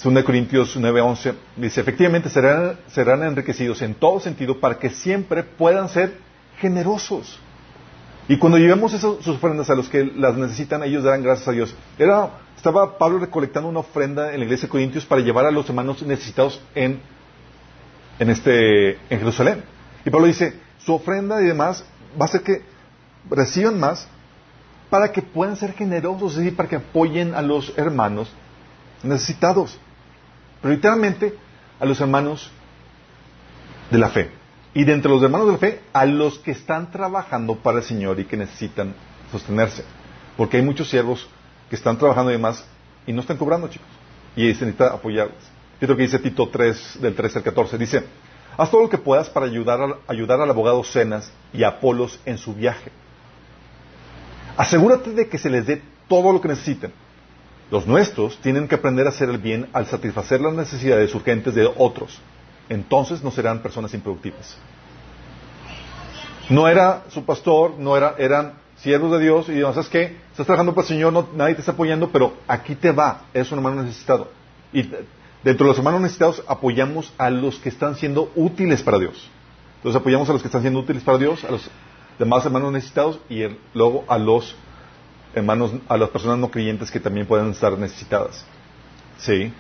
2 0.03 0.22
Corintios 0.22 0.76
9:11, 0.76 1.34
dice, 1.57 1.80
efectivamente 1.80 2.28
serán, 2.28 2.78
serán 2.86 3.24
enriquecidos 3.24 3.82
en 3.82 3.94
todo 3.94 4.20
sentido 4.20 4.61
para 4.61 4.78
que 4.78 4.90
siempre 4.90 5.42
puedan 5.42 5.88
ser 5.88 6.18
generosos. 6.59 7.40
Y 8.28 8.36
cuando 8.36 8.59
llevemos 8.59 8.92
sus 8.92 9.26
ofrendas 9.26 9.70
a 9.70 9.74
los 9.74 9.88
que 9.88 10.05
las 10.05 10.36
necesitan, 10.36 10.82
ellos 10.84 11.03
darán 11.03 11.22
gracias 11.22 11.49
a 11.49 11.53
Dios. 11.53 11.74
Era, 11.99 12.30
estaba 12.57 12.96
Pablo 12.96 13.18
recolectando 13.18 13.68
una 13.68 13.80
ofrenda 13.80 14.32
en 14.32 14.38
la 14.38 14.44
iglesia 14.44 14.66
de 14.66 14.70
Corintios 14.70 15.05
para 15.05 15.22
llevar 15.22 15.46
a 15.46 15.51
los 15.51 15.68
hermanos 15.68 16.03
necesitados 16.03 16.61
en, 16.74 17.01
en, 18.18 18.30
este, 18.30 18.90
en 18.90 19.18
Jerusalén. 19.18 19.64
Y 20.05 20.11
Pablo 20.11 20.26
dice, 20.26 20.61
su 20.78 20.94
ofrenda 20.94 21.42
y 21.42 21.46
demás 21.46 21.84
va 22.20 22.26
a 22.26 22.28
ser 22.28 22.42
que 22.42 22.62
reciban 23.30 23.80
más 23.80 24.07
para 24.90 25.11
que 25.11 25.22
puedan 25.22 25.57
ser 25.57 25.72
generosos, 25.72 26.32
es 26.32 26.38
decir, 26.38 26.57
para 26.57 26.68
que 26.68 26.76
apoyen 26.76 27.34
a 27.34 27.42
los 27.42 27.72
hermanos 27.76 28.30
necesitados. 29.03 29.78
Prioritariamente 30.61 31.34
a 31.78 31.84
los 31.86 32.00
hermanos 32.00 32.50
de 33.90 33.98
la 33.98 34.11
fe. 34.11 34.30
Y 34.74 34.84
de 34.84 34.92
entre 34.92 35.11
los 35.11 35.22
hermanos 35.22 35.46
de 35.46 35.52
la 35.52 35.59
fe, 35.59 35.80
a 35.92 36.04
los 36.04 36.38
que 36.38 36.50
están 36.50 36.90
trabajando 36.90 37.56
para 37.56 37.78
el 37.78 37.84
Señor 37.84 38.20
y 38.20 38.24
que 38.24 38.36
necesitan 38.36 38.94
sostenerse. 39.30 39.84
Porque 40.36 40.59
hay 40.59 40.62
muchos 40.62 40.88
siervos 40.88 41.28
que 41.68 41.76
están 41.76 41.98
trabajando 41.98 42.30
y 42.30 42.34
demás 42.34 42.64
y 43.06 43.12
no 43.12 43.20
están 43.20 43.36
cobrando, 43.36 43.68
chicos. 43.68 43.88
Y 44.36 44.54
se 44.54 44.66
necesita 44.66 44.88
apoyarlos. 44.88 45.38
Fíjate 45.74 45.92
lo 45.92 45.96
que 45.96 46.02
dice 46.02 46.18
Tito 46.18 46.48
3, 46.48 46.98
del 47.00 47.14
13 47.14 47.38
al 47.38 47.44
14. 47.44 47.78
Dice, 47.78 48.04
haz 48.56 48.70
todo 48.70 48.82
lo 48.82 48.88
que 48.88 48.98
puedas 48.98 49.30
para 49.30 49.46
ayudar, 49.46 49.98
ayudar 50.06 50.40
al 50.40 50.50
abogado 50.50 50.84
Cenas 50.84 51.32
y 51.52 51.62
a 51.62 51.68
Apolos 51.68 52.20
en 52.24 52.38
su 52.38 52.54
viaje 52.54 52.90
Asegúrate 54.59 55.12
de 55.12 55.28
que 55.28 55.38
se 55.38 55.48
les 55.48 55.64
dé 55.66 55.80
todo 56.09 56.32
lo 56.32 56.40
que 56.40 56.48
necesiten. 56.48 56.92
Los 57.70 57.86
nuestros 57.86 58.38
tienen 58.38 58.66
que 58.66 58.76
aprender 58.76 59.06
a 59.06 59.10
hacer 59.10 59.28
el 59.28 59.38
bien 59.38 59.68
al 59.72 59.86
satisfacer 59.86 60.40
las 60.40 60.54
necesidades 60.54 61.14
urgentes 61.14 61.54
de 61.54 61.70
otros. 61.76 62.18
Entonces 62.68 63.22
no 63.22 63.30
serán 63.30 63.60
personas 63.60 63.92
improductivas. 63.94 64.56
No 66.48 66.66
era 66.66 67.04
su 67.10 67.24
pastor, 67.24 67.74
no 67.78 67.96
era, 67.96 68.14
eran 68.18 68.54
siervos 68.76 69.12
de 69.12 69.18
Dios 69.20 69.48
y 69.48 69.52
Dios, 69.52 69.74
¿sabes 69.74 69.90
qué? 69.90 70.16
Estás 70.30 70.46
trabajando 70.46 70.74
para 70.74 70.86
el 70.86 70.88
Señor, 70.88 71.12
no, 71.12 71.28
nadie 71.34 71.54
te 71.54 71.60
está 71.60 71.72
apoyando, 71.72 72.08
pero 72.10 72.34
aquí 72.46 72.74
te 72.74 72.90
va, 72.90 73.22
es 73.34 73.50
un 73.52 73.58
hermano 73.58 73.82
necesitado. 73.82 74.30
Y 74.72 74.82
dentro 74.82 75.64
de 75.64 75.68
los 75.68 75.78
hermanos 75.78 76.00
necesitados 76.00 76.42
apoyamos 76.46 77.12
a 77.18 77.28
los 77.28 77.58
que 77.58 77.68
están 77.68 77.96
siendo 77.96 78.30
útiles 78.34 78.82
para 78.82 78.98
Dios. 78.98 79.30
Entonces 79.76 80.00
apoyamos 80.00 80.28
a 80.30 80.32
los 80.32 80.42
que 80.42 80.48
están 80.48 80.62
siendo 80.62 80.80
útiles 80.80 81.02
para 81.02 81.18
Dios, 81.18 81.44
a 81.44 81.50
los 81.50 81.70
demás 82.18 82.44
hermanos 82.46 82.72
necesitados 82.72 83.20
y 83.28 83.44
luego 83.74 84.04
a 84.08 84.16
los 84.16 84.56
hermanos, 85.35 85.72
a 85.89 85.97
las 85.97 86.11
personas 86.11 86.39
no 86.39 86.51
creyentes 86.51 86.91
que 86.91 87.01
también 87.01 87.26
pueden 87.26 87.51
estar 87.51 87.76
necesitadas. 87.79 88.45
Sí. 89.18 89.53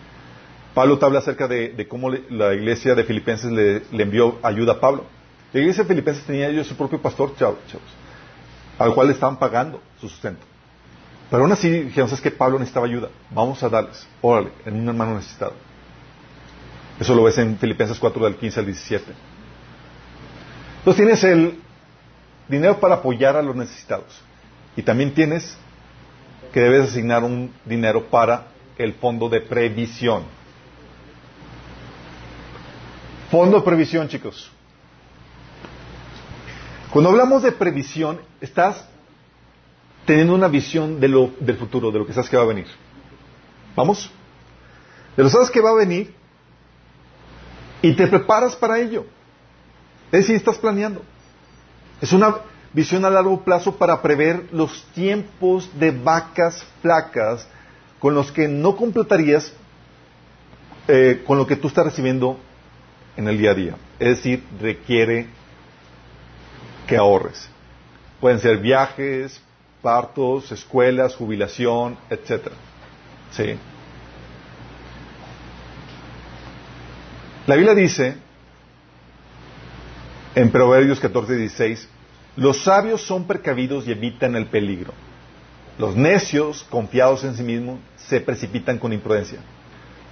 Pablo 0.74 0.98
te 0.98 1.06
habla 1.06 1.18
acerca 1.18 1.48
de, 1.48 1.86
cómo 1.88 2.10
la 2.10 2.54
iglesia 2.54 2.94
de 2.94 3.04
Filipenses 3.04 3.50
le, 3.50 3.82
envió 4.02 4.38
ayuda 4.42 4.74
a 4.74 4.80
Pablo. 4.80 5.04
La 5.52 5.60
iglesia 5.60 5.82
de 5.82 5.88
Filipenses 5.88 6.24
tenía 6.24 6.48
ellos 6.48 6.66
su 6.66 6.76
propio 6.76 7.00
pastor, 7.00 7.34
chavos, 7.36 7.58
al 8.78 8.94
cual 8.94 9.08
le 9.08 9.14
estaban 9.14 9.38
pagando 9.38 9.80
su 10.00 10.08
sustento. 10.08 10.44
Pero 11.30 11.42
aún 11.42 11.52
así 11.52 11.68
dijeron, 11.68 12.08
es 12.10 12.20
que 12.20 12.30
Pablo 12.30 12.58
necesitaba 12.58 12.86
ayuda, 12.86 13.08
vamos 13.30 13.62
a 13.62 13.68
darles, 13.68 14.06
órale, 14.20 14.50
en 14.64 14.80
un 14.80 14.88
hermano 14.88 15.16
necesitado. 15.16 15.52
Eso 17.00 17.14
lo 17.14 17.24
ves 17.24 17.38
en 17.38 17.58
Filipenses 17.58 17.98
4 17.98 18.24
del 18.24 18.36
15 18.36 18.60
al 18.60 18.66
17. 18.66 19.04
Entonces 20.78 20.96
tienes 20.96 21.24
el 21.24 21.60
dinero 22.48 22.80
para 22.80 22.96
apoyar 22.96 23.36
a 23.36 23.42
los 23.42 23.54
necesitados. 23.54 24.22
Y 24.78 24.82
también 24.82 25.12
tienes 25.12 25.58
que 26.52 26.60
debes 26.60 26.90
asignar 26.90 27.24
un 27.24 27.52
dinero 27.64 28.04
para 28.10 28.46
el 28.78 28.94
fondo 28.94 29.28
de 29.28 29.40
previsión. 29.40 30.22
Fondo 33.28 33.56
de 33.56 33.64
previsión, 33.64 34.06
chicos. 34.06 34.52
Cuando 36.92 37.10
hablamos 37.10 37.42
de 37.42 37.50
previsión, 37.50 38.20
estás 38.40 38.88
teniendo 40.06 40.36
una 40.36 40.46
visión 40.46 41.00
de 41.00 41.08
lo, 41.08 41.32
del 41.40 41.56
futuro, 41.56 41.90
de 41.90 41.98
lo 41.98 42.06
que 42.06 42.12
sabes 42.12 42.30
que 42.30 42.36
va 42.36 42.44
a 42.44 42.46
venir. 42.46 42.68
¿Vamos? 43.74 44.08
De 45.16 45.24
lo 45.24 45.28
sabes 45.28 45.50
que 45.50 45.60
va 45.60 45.70
a 45.70 45.74
venir 45.74 46.14
y 47.82 47.94
te 47.94 48.06
preparas 48.06 48.54
para 48.54 48.78
ello. 48.78 49.06
Es 50.12 50.20
decir, 50.20 50.36
estás 50.36 50.56
planeando. 50.56 51.02
Es 52.00 52.12
una 52.12 52.36
visión 52.72 53.04
a 53.04 53.10
largo 53.10 53.42
plazo 53.44 53.76
para 53.76 54.02
prever 54.02 54.48
los 54.52 54.84
tiempos 54.94 55.70
de 55.78 55.90
vacas 55.90 56.64
flacas 56.82 57.46
con 57.98 58.14
los 58.14 58.30
que 58.30 58.48
no 58.48 58.76
completarías 58.76 59.52
eh, 60.86 61.22
con 61.26 61.36
lo 61.36 61.46
que 61.46 61.56
tú 61.56 61.68
estás 61.68 61.84
recibiendo 61.84 62.38
en 63.16 63.28
el 63.28 63.36
día 63.36 63.50
a 63.50 63.54
día. 63.54 63.76
Es 63.98 64.16
decir, 64.16 64.44
requiere 64.60 65.26
que 66.86 66.96
ahorres. 66.96 67.48
Pueden 68.20 68.40
ser 68.40 68.58
viajes, 68.58 69.40
partos, 69.82 70.50
escuelas, 70.50 71.14
jubilación, 71.14 71.98
etc. 72.10 72.48
¿Sí? 73.32 73.58
La 77.46 77.54
Biblia 77.54 77.74
dice 77.74 78.16
en 80.34 80.50
Proverbios 80.50 81.00
14, 81.00 81.36
16, 81.36 81.88
los 82.38 82.62
sabios 82.62 83.02
son 83.02 83.26
precavidos 83.26 83.88
y 83.88 83.90
evitan 83.90 84.36
el 84.36 84.46
peligro. 84.46 84.92
Los 85.76 85.96
necios, 85.96 86.64
confiados 86.70 87.24
en 87.24 87.34
sí 87.36 87.42
mismos, 87.42 87.80
se 87.96 88.20
precipitan 88.20 88.78
con 88.78 88.92
imprudencia. 88.92 89.40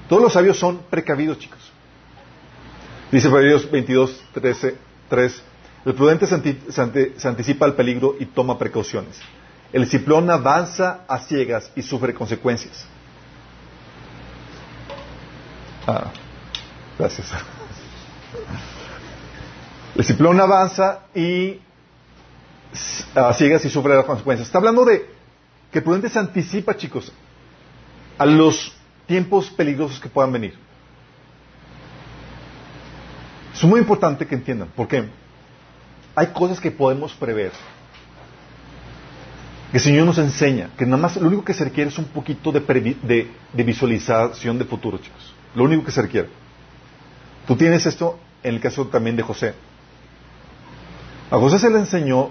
Todos 0.09 0.23
los 0.23 0.33
sabios 0.33 0.59
son 0.59 0.79
precavidos, 0.91 1.39
chicos. 1.39 1.61
Dice 3.13 3.29
Proverbios 3.29 3.71
22, 3.71 4.25
13, 4.33 4.77
3, 5.09 5.43
el 5.85 5.95
prudente 5.95 6.27
se, 6.27 7.29
anticipa 7.29 7.65
al 7.65 7.75
peligro 7.75 8.17
y 8.19 8.27
toma 8.27 8.59
precauciones. 8.59 9.21
El 9.73 9.87
ciplón 9.87 10.29
avanza 10.29 11.03
a 11.07 11.21
ciegas 11.21 11.71
y 11.77 11.83
sufre 11.83 12.13
consecuencias. 12.13 12.87
Ah, 15.87 16.11
gracias. 16.99 17.31
El 19.95 20.05
ciclón 20.05 20.41
avanza 20.41 21.03
y 21.15 21.61
a 23.15 23.33
ciegas 23.35 23.65
y 23.65 23.71
sufre 23.71 23.95
las 23.95 24.05
consecuencias. 24.05 24.49
Está 24.49 24.59
hablando 24.59 24.85
de 24.85 25.07
que 25.71 25.79
el 25.79 25.85
prudente 25.85 26.09
se 26.09 26.19
anticipa, 26.19 26.77
chicos, 26.77 27.13
a 28.19 28.27
los 28.27 28.77
tiempos 29.07 29.51
peligrosos 29.51 30.01
que 30.01 30.09
puedan 30.09 30.33
venir. 30.33 30.55
Es 33.55 33.65
muy 33.65 33.81
importante 33.81 34.27
que 34.27 34.35
entiendan, 34.35 34.69
porque 34.77 35.09
hay 36.15 36.27
cosas 36.29 36.61
que 36.61 36.71
podemos 36.71 37.13
prever, 37.15 37.53
que 39.71 39.79
el 39.79 39.83
Señor 39.83 40.07
nos 40.07 40.19
enseña, 40.19 40.71
que 40.77 40.85
nada 40.85 40.99
más 40.99 41.17
lo 41.17 41.27
único 41.29 41.45
que 41.45 41.55
se 41.55 41.65
requiere 41.65 41.91
es 41.91 41.99
un 41.99 42.07
poquito 42.07 42.53
de, 42.53 42.61
de, 42.61 43.31
de 43.53 43.63
visualización 43.63 44.59
de 44.59 44.65
futuro, 44.65 44.99
chicos. 44.99 45.35
Lo 45.55 45.65
único 45.65 45.85
que 45.85 45.91
se 45.91 46.03
requiere. 46.03 46.29
Tú 47.47 47.57
tienes 47.57 47.87
esto 47.87 48.19
en 48.43 48.55
el 48.55 48.61
caso 48.61 48.87
también 48.89 49.17
de 49.17 49.23
José. 49.23 49.55
A 51.31 51.39
José 51.39 51.59
se 51.59 51.71
le 51.71 51.79
enseñó, 51.79 52.31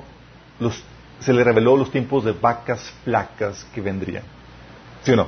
los, 0.59 0.83
se 1.19 1.33
le 1.33 1.43
reveló 1.43 1.77
los 1.77 1.91
tiempos 1.91 2.23
de 2.23 2.31
vacas 2.31 2.93
flacas 3.03 3.65
que 3.73 3.81
vendrían. 3.81 4.23
¿Sí 5.03 5.11
o 5.11 5.15
no? 5.15 5.27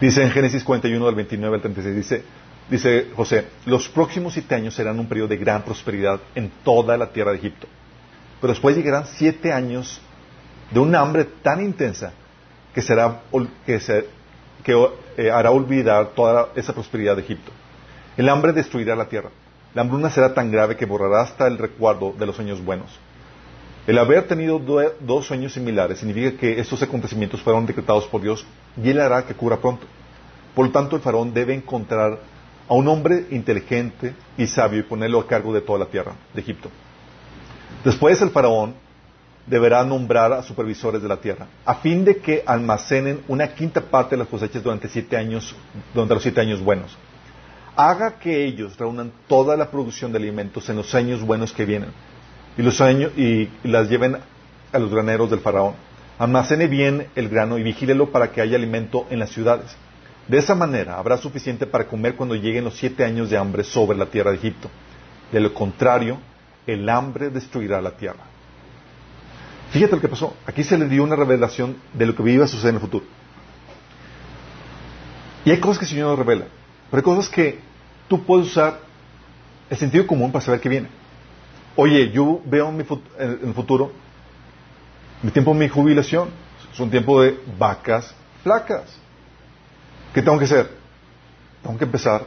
Dice 0.00 0.22
en 0.22 0.30
Génesis 0.30 0.64
41 0.64 1.06
del 1.06 1.14
29 1.14 1.56
al 1.56 1.62
36, 1.62 1.96
dice, 1.96 2.24
dice 2.68 3.10
José, 3.14 3.46
los 3.64 3.88
próximos 3.88 4.32
siete 4.32 4.54
años 4.54 4.74
serán 4.74 4.98
un 4.98 5.06
periodo 5.06 5.28
de 5.28 5.36
gran 5.36 5.62
prosperidad 5.62 6.20
en 6.34 6.50
toda 6.62 6.96
la 6.96 7.10
tierra 7.10 7.30
de 7.30 7.38
Egipto. 7.38 7.66
Pero 8.40 8.52
después 8.52 8.76
llegarán 8.76 9.06
siete 9.06 9.52
años 9.52 10.00
de 10.70 10.80
un 10.80 10.94
hambre 10.94 11.24
tan 11.24 11.62
intensa 11.64 12.12
que, 12.74 12.82
será, 12.82 13.22
que, 13.64 13.80
se, 13.80 14.06
que 14.62 14.88
eh, 15.16 15.30
hará 15.30 15.50
olvidar 15.50 16.08
toda 16.08 16.48
esa 16.56 16.72
prosperidad 16.72 17.16
de 17.16 17.22
Egipto. 17.22 17.52
El 18.16 18.28
hambre 18.28 18.52
destruirá 18.52 18.96
la 18.96 19.08
tierra. 19.08 19.30
La 19.74 19.82
hambruna 19.82 20.08
será 20.08 20.32
tan 20.32 20.52
grave 20.52 20.76
que 20.76 20.86
borrará 20.86 21.22
hasta 21.22 21.48
el 21.48 21.58
recuerdo 21.58 22.14
de 22.16 22.26
los 22.26 22.36
sueños 22.36 22.64
buenos. 22.64 22.96
El 23.88 23.98
haber 23.98 24.26
tenido 24.28 24.58
dos 24.58 25.26
sueños 25.26 25.52
similares 25.52 25.98
significa 25.98 26.38
que 26.38 26.60
estos 26.60 26.80
acontecimientos 26.82 27.42
fueron 27.42 27.66
decretados 27.66 28.06
por 28.06 28.22
Dios 28.22 28.46
y 28.82 28.88
Él 28.88 29.00
hará 29.00 29.26
que 29.26 29.34
cubra 29.34 29.58
pronto. 29.58 29.86
Por 30.54 30.66
lo 30.66 30.72
tanto, 30.72 30.94
el 30.96 31.02
faraón 31.02 31.34
debe 31.34 31.54
encontrar 31.54 32.18
a 32.68 32.74
un 32.74 32.86
hombre 32.88 33.26
inteligente 33.30 34.14
y 34.38 34.46
sabio 34.46 34.78
y 34.78 34.84
ponerlo 34.84 35.20
a 35.20 35.26
cargo 35.26 35.52
de 35.52 35.60
toda 35.60 35.80
la 35.80 35.86
tierra 35.86 36.12
de 36.32 36.40
Egipto. 36.40 36.70
Después 37.84 38.22
el 38.22 38.30
faraón 38.30 38.74
deberá 39.44 39.84
nombrar 39.84 40.32
a 40.32 40.42
supervisores 40.42 41.02
de 41.02 41.08
la 41.08 41.18
tierra, 41.18 41.46
a 41.66 41.74
fin 41.74 42.04
de 42.04 42.16
que 42.16 42.42
almacenen 42.46 43.22
una 43.28 43.48
quinta 43.48 43.80
parte 43.82 44.14
de 44.14 44.20
las 44.20 44.28
cosechas 44.28 44.62
durante 44.62 44.88
siete 44.88 45.16
años, 45.16 45.54
durante 45.92 46.14
los 46.14 46.22
siete 46.22 46.40
años 46.40 46.62
buenos. 46.62 46.96
Haga 47.76 48.18
que 48.18 48.44
ellos 48.44 48.76
reúnan 48.78 49.12
toda 49.26 49.56
la 49.56 49.70
producción 49.70 50.12
de 50.12 50.18
alimentos 50.18 50.68
en 50.68 50.76
los 50.76 50.94
años 50.94 51.22
buenos 51.22 51.52
que 51.52 51.64
vienen 51.64 51.90
y, 52.56 52.62
los 52.62 52.80
años, 52.80 53.12
y, 53.16 53.50
las 53.64 53.88
lleven 53.88 54.18
a 54.72 54.78
los 54.78 54.90
graneros 54.90 55.30
del 55.30 55.40
faraón. 55.40 55.74
Almacene 56.18 56.68
bien 56.68 57.08
el 57.16 57.28
grano 57.28 57.58
y 57.58 57.64
vigílelo 57.64 58.12
para 58.12 58.30
que 58.30 58.40
haya 58.40 58.56
alimento 58.56 59.06
en 59.10 59.18
las 59.18 59.30
ciudades. 59.30 59.74
De 60.28 60.38
esa 60.38 60.54
manera 60.54 60.98
habrá 60.98 61.16
suficiente 61.18 61.66
para 61.66 61.86
comer 61.86 62.14
cuando 62.14 62.34
lleguen 62.34 62.64
los 62.64 62.76
siete 62.76 63.04
años 63.04 63.28
de 63.28 63.36
hambre 63.36 63.64
sobre 63.64 63.98
la 63.98 64.06
tierra 64.06 64.30
de 64.30 64.36
Egipto. 64.36 64.70
De 65.32 65.40
lo 65.40 65.52
contrario, 65.52 66.18
el 66.66 66.88
hambre 66.88 67.30
destruirá 67.30 67.82
la 67.82 67.90
tierra. 67.90 68.24
Fíjate 69.70 69.96
lo 69.96 70.00
que 70.00 70.08
pasó. 70.08 70.34
Aquí 70.46 70.62
se 70.62 70.78
le 70.78 70.88
dio 70.88 71.02
una 71.02 71.16
revelación 71.16 71.76
de 71.92 72.06
lo 72.06 72.14
que 72.14 72.30
iba 72.30 72.44
a 72.44 72.48
suceder 72.48 72.70
en 72.70 72.76
el 72.76 72.80
futuro. 72.80 73.04
Y 75.44 75.50
hay 75.50 75.58
cosas 75.58 75.78
que 75.78 75.84
el 75.84 75.90
Señor 75.90 76.10
nos 76.10 76.18
revela. 76.18 76.46
Pero 76.90 76.98
hay 76.98 77.02
cosas 77.02 77.28
que 77.28 77.58
tú 78.08 78.24
puedes 78.24 78.48
usar 78.48 78.80
el 79.70 79.76
sentido 79.76 80.06
común 80.06 80.30
para 80.30 80.44
saber 80.44 80.60
qué 80.60 80.68
viene. 80.68 80.88
Oye, 81.76 82.10
yo 82.10 82.40
veo 82.44 82.68
en, 82.68 82.80
el 83.18 83.54
futuro 83.54 83.92
mi 85.22 85.30
tiempo 85.30 85.52
de 85.52 85.60
mi 85.60 85.68
jubilación. 85.68 86.28
Es 86.72 86.78
un 86.80 86.90
tiempo 86.90 87.22
de 87.22 87.38
vacas 87.58 88.14
flacas. 88.42 88.84
¿Qué 90.12 90.22
tengo 90.22 90.38
que 90.38 90.44
hacer? 90.44 90.70
Tengo 91.62 91.78
que 91.78 91.84
empezar 91.84 92.26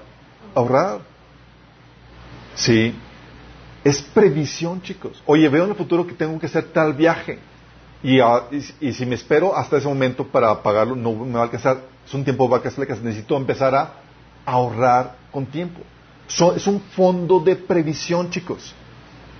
a 0.55 0.59
ahorrar. 0.59 0.99
Sí. 2.55 2.93
Es 3.83 4.01
previsión, 4.01 4.81
chicos. 4.81 5.21
Oye, 5.25 5.47
veo 5.47 5.63
en 5.65 5.69
el 5.69 5.75
futuro 5.75 6.05
que 6.05 6.13
tengo 6.13 6.37
que 6.39 6.47
hacer 6.47 6.65
tal 6.73 6.93
viaje. 6.93 7.39
Y, 8.03 8.19
ah, 8.19 8.43
si 8.91 9.05
me 9.05 9.15
espero 9.15 9.55
hasta 9.55 9.77
ese 9.77 9.87
momento 9.87 10.27
para 10.27 10.61
pagarlo, 10.61 10.95
no 10.95 11.13
me 11.13 11.33
va 11.33 11.41
a 11.41 11.43
alcanzar. 11.43 11.81
Es 12.05 12.13
un 12.13 12.23
tiempo 12.23 12.45
de 12.45 12.51
vacas 12.51 12.73
flacas. 12.73 13.01
Necesito 13.01 13.37
empezar 13.37 13.73
a 13.75 13.93
ahorrar 14.47 15.17
con 15.31 15.45
tiempo. 15.45 15.81
es 16.55 16.67
un 16.67 16.79
fondo 16.79 17.39
de 17.41 17.55
previsión, 17.55 18.29
chicos. 18.31 18.73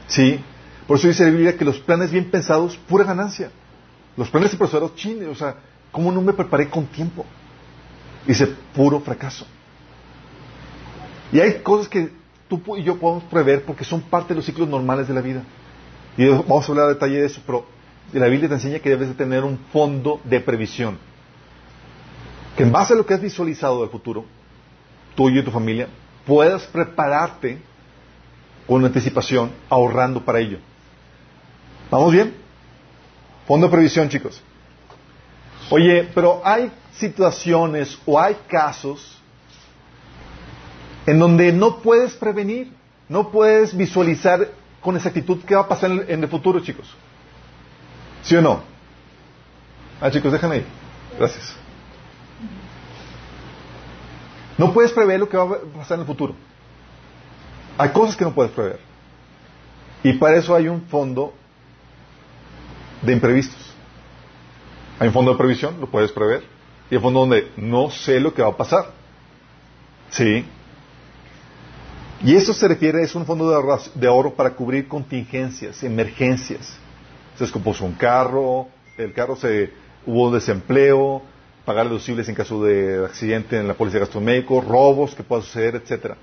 ¿Sí? 0.08 0.40
Por 0.86 0.98
eso 0.98 1.08
dice 1.08 1.24
la 1.24 1.32
Biblia 1.32 1.58
que 1.58 1.66
los 1.66 1.80
planes 1.80 2.12
bien 2.12 2.30
pensados, 2.30 2.78
pura 2.78 3.06
ganancia. 3.06 3.50
Los 4.18 4.30
planes 4.30 4.52
empresarios, 4.52 4.96
chine, 4.96 5.28
o 5.28 5.36
sea, 5.36 5.56
¿cómo 5.92 6.12
no 6.12 6.22
me 6.22 6.34
preparé 6.34 6.70
con 6.70 6.86
tiempo? 6.88 7.26
Dice, 8.26 8.48
puro 8.76 9.00
fracaso. 9.00 9.48
Y 11.32 11.40
hay 11.40 11.60
cosas 11.62 11.88
que 11.88 12.12
tú 12.50 12.62
y 12.78 12.84
yo 12.84 12.98
podemos 12.98 13.24
prever 13.26 13.64
porque 13.64 13.86
son 13.86 14.02
parte 14.02 14.30
de 14.30 14.36
los 14.36 14.46
ciclos 14.46 14.68
normales 14.68 15.08
de 15.08 15.14
la 15.14 15.22
vida. 15.22 15.44
Y 16.18 16.28
vamos 16.28 16.68
a 16.68 16.72
hablar 16.72 16.86
a 16.86 16.94
detalle 16.94 17.20
de 17.20 17.26
eso, 17.28 17.42
pero 17.46 17.66
la 18.12 18.28
Biblia 18.28 18.50
te 18.50 18.56
enseña 18.56 18.80
que 18.80 18.90
debes 18.90 19.10
de 19.10 19.14
tener 19.14 19.44
un 19.44 19.58
fondo 19.72 20.20
de 20.26 20.42
previsión. 20.42 20.98
Que 22.58 22.64
en 22.64 22.72
base 22.72 22.94
a 22.94 22.96
lo 22.98 23.06
que 23.06 23.14
has 23.14 23.22
visualizado 23.22 23.82
del 23.82 23.90
futuro, 23.90 24.26
tú 25.18 25.30
y 25.30 25.42
tu 25.42 25.50
familia, 25.50 25.88
puedas 26.26 26.64
prepararte 26.68 27.58
con 28.68 28.86
anticipación, 28.86 29.52
ahorrando 29.68 30.24
para 30.24 30.40
ello. 30.40 30.60
¿Vamos 31.90 32.12
bien? 32.14 32.36
Fondo 33.48 33.66
de 33.66 33.72
previsión, 33.72 34.08
chicos. 34.10 34.42
Oye, 35.72 36.08
pero 36.14 36.42
hay 36.46 36.72
situaciones 36.94 37.98
o 38.06 38.20
hay 38.20 38.38
casos 38.48 39.20
en 41.06 41.18
donde 41.18 41.52
no 41.52 41.78
puedes 41.78 42.14
prevenir, 42.14 42.72
no 43.10 43.32
puedes 43.32 43.76
visualizar 43.76 44.50
con 44.82 44.96
exactitud 44.96 45.40
qué 45.46 45.56
va 45.56 45.62
a 45.62 45.68
pasar 45.68 45.90
en 46.08 46.24
el 46.24 46.30
futuro, 46.30 46.60
chicos. 46.60 46.94
¿Sí 48.22 48.36
o 48.36 48.42
no? 48.42 48.62
Ah, 50.00 50.12
chicos, 50.12 50.32
déjenme 50.32 50.56
ahí. 50.58 50.66
Gracias. 51.18 51.56
No 54.58 54.74
puedes 54.74 54.92
prever 54.92 55.20
lo 55.20 55.30
que 55.30 55.38
va 55.38 55.44
a 55.44 55.60
pasar 55.78 55.96
en 55.96 56.02
el 56.02 56.08
futuro. 56.08 56.34
Hay 57.78 57.90
cosas 57.90 58.16
que 58.16 58.24
no 58.24 58.34
puedes 58.34 58.52
prever. 58.52 58.80
Y 60.04 60.14
para 60.14 60.38
eso 60.38 60.56
hay 60.56 60.68
un 60.68 60.82
fondo 60.84 61.34
de 63.02 63.14
imprevistos. 63.14 63.74
Hay 65.00 65.08
un 65.08 65.14
fondo 65.14 65.32
de 65.32 65.38
previsión, 65.38 65.80
lo 65.80 65.88
puedes 65.88 66.12
prever. 66.12 66.44
Y 66.90 66.96
un 66.96 67.02
fondo 67.02 67.20
donde 67.22 67.52
no 67.58 67.92
sé 67.92 68.20
lo 68.20 68.34
que 68.34 68.42
va 68.42 68.50
a 68.50 68.58
pasar. 68.58 68.92
¿Sí? 70.10 70.46
Y 72.24 72.36
eso 72.36 72.54
se 72.54 72.68
refiere, 72.68 73.04
es 73.04 73.14
un 73.14 73.26
fondo 73.26 73.50
de 73.94 74.08
ahorro, 74.08 74.34
para 74.34 74.52
cubrir 74.52 74.88
contingencias, 74.88 75.84
emergencias. 75.84 76.76
Se 77.38 77.44
descompuso 77.44 77.86
un 77.86 77.94
carro, 77.94 78.68
el 78.98 79.14
carro 79.14 79.36
se 79.36 79.72
hubo 80.06 80.32
desempleo, 80.32 81.22
pagar 81.68 81.90
deducibles 81.90 82.30
en 82.30 82.34
caso 82.34 82.64
de 82.64 83.04
accidente 83.06 83.60
en 83.60 83.68
la 83.68 83.74
policía 83.74 84.00
de 84.00 84.06
gasto 84.06 84.22
médico, 84.22 84.62
robos 84.62 85.14
que 85.14 85.22
puedan 85.22 85.44
suceder, 85.44 85.76
etcétera. 85.76 86.16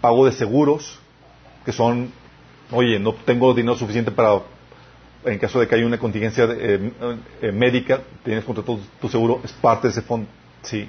Pago 0.00 0.26
de 0.26 0.32
seguros, 0.32 0.98
que 1.64 1.70
son, 1.70 2.10
oye, 2.72 2.98
no 2.98 3.14
tengo 3.14 3.54
dinero 3.54 3.76
suficiente 3.76 4.10
para, 4.10 4.40
en 5.24 5.38
caso 5.38 5.60
de 5.60 5.68
que 5.68 5.76
haya 5.76 5.86
una 5.86 5.98
contingencia 6.00 6.48
eh, 6.50 6.90
eh, 7.42 7.52
médica, 7.52 8.00
tienes 8.24 8.42
contratado 8.44 8.80
tu 9.00 9.08
seguro, 9.08 9.40
es 9.44 9.52
parte 9.52 9.86
de 9.86 9.92
ese 9.92 10.02
fondo. 10.02 10.26
Sí. 10.62 10.88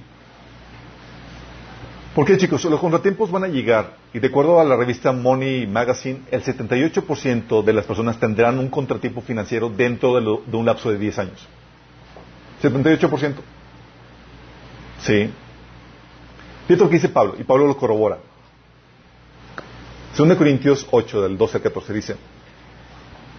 Porque 2.15 2.35
chicos, 2.37 2.65
los 2.65 2.79
contratiempos 2.79 3.29
van 3.29 3.43
a 3.43 3.47
llegar 3.47 3.97
y 4.11 4.17
de 4.17 4.27
acuerdo 4.27 4.59
a 4.59 4.63
la 4.63 4.75
revista 4.75 5.11
Money 5.11 5.67
Magazine, 5.67 6.21
el 6.31 6.43
78% 6.43 7.63
de 7.63 7.73
las 7.73 7.85
personas 7.85 8.19
tendrán 8.19 8.57
un 8.57 8.69
contratiempo 8.69 9.21
financiero 9.21 9.69
dentro 9.69 10.15
de, 10.15 10.21
de 10.49 10.57
un 10.57 10.65
lapso 10.65 10.89
de 10.89 10.97
10 10.97 11.19
años. 11.19 11.47
78%. 12.63 13.33
Sí. 15.03 15.29
Fíjate 16.67 16.83
lo 16.83 16.89
que 16.89 16.95
dice 16.95 17.09
Pablo, 17.09 17.35
y 17.37 17.43
Pablo 17.43 17.67
lo 17.67 17.77
corrobora. 17.77 18.19
2 20.17 20.35
Corintios 20.35 20.87
8, 20.91 21.21
del 21.23 21.37
12 21.37 21.57
al 21.57 21.63
14, 21.63 21.93
dice, 21.93 22.15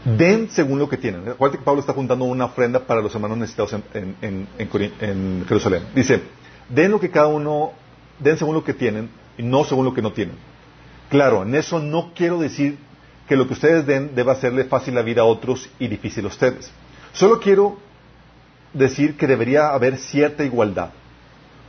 den 0.04 0.50
según 0.50 0.78
lo 0.78 0.88
que 0.88 0.98
tienen. 0.98 1.28
Acuérdate 1.28 1.58
que 1.58 1.64
Pablo 1.64 1.80
está 1.80 1.92
juntando 1.92 2.24
una 2.24 2.46
ofrenda 2.46 2.80
para 2.80 3.00
los 3.00 3.14
hermanos 3.14 3.38
necesitados 3.38 3.74
en, 3.94 4.48
en, 4.58 5.44
Jerusalén. 5.46 5.84
Dice, 5.94 6.20
den 6.68 6.90
lo 6.90 7.00
que 7.00 7.10
cada 7.10 7.28
uno, 7.28 7.72
den 8.18 8.36
según 8.36 8.54
lo 8.54 8.64
que 8.64 8.74
tienen 8.74 9.08
y 9.38 9.42
no 9.42 9.64
según 9.64 9.84
lo 9.84 9.94
que 9.94 10.02
no 10.02 10.12
tienen. 10.12 10.36
Claro, 11.08 11.44
en 11.44 11.54
eso 11.54 11.78
no 11.78 12.12
quiero 12.14 12.38
decir 12.38 12.76
que 13.28 13.36
lo 13.36 13.46
que 13.46 13.54
ustedes 13.54 13.86
den 13.86 14.14
deba 14.14 14.32
hacerle 14.32 14.64
fácil 14.64 14.94
la 14.94 15.02
vida 15.02 15.22
a 15.22 15.24
otros 15.24 15.70
y 15.78 15.88
difícil 15.88 16.24
a 16.24 16.28
ustedes. 16.28 16.70
Solo 17.12 17.40
quiero 17.40 17.78
decir 18.74 19.16
que 19.16 19.26
debería 19.26 19.68
haber 19.68 19.96
cierta 19.96 20.44
igualdad. 20.44 20.90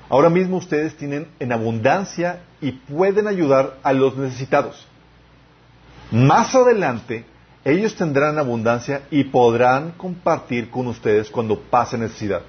Ahora 0.09 0.29
mismo 0.29 0.57
ustedes 0.57 0.95
tienen 0.95 1.27
en 1.39 1.51
abundancia 1.51 2.43
y 2.61 2.71
pueden 2.71 3.27
ayudar 3.27 3.77
a 3.81 3.91
los 3.91 4.15
necesitados. 4.15 4.87
Más 6.11 6.53
adelante, 6.53 7.25
ellos 7.63 7.95
tendrán 7.95 8.37
abundancia 8.37 9.01
y 9.09 9.23
podrán 9.23 9.91
compartir 9.91 10.69
con 10.69 10.87
ustedes 10.87 11.29
cuando 11.29 11.59
pase 11.59 11.97
necesidad. 11.97 12.41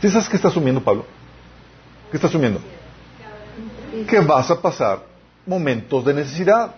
¿Sí 0.00 0.08
sabes 0.08 0.28
qué 0.28 0.36
está 0.36 0.48
asumiendo 0.48 0.82
Pablo? 0.82 1.04
¿Qué 2.10 2.16
está 2.16 2.28
asumiendo? 2.28 2.60
Que 4.08 4.20
vas 4.20 4.50
a 4.50 4.60
pasar 4.60 5.00
momentos 5.44 6.04
de 6.04 6.14
necesidad. 6.14 6.74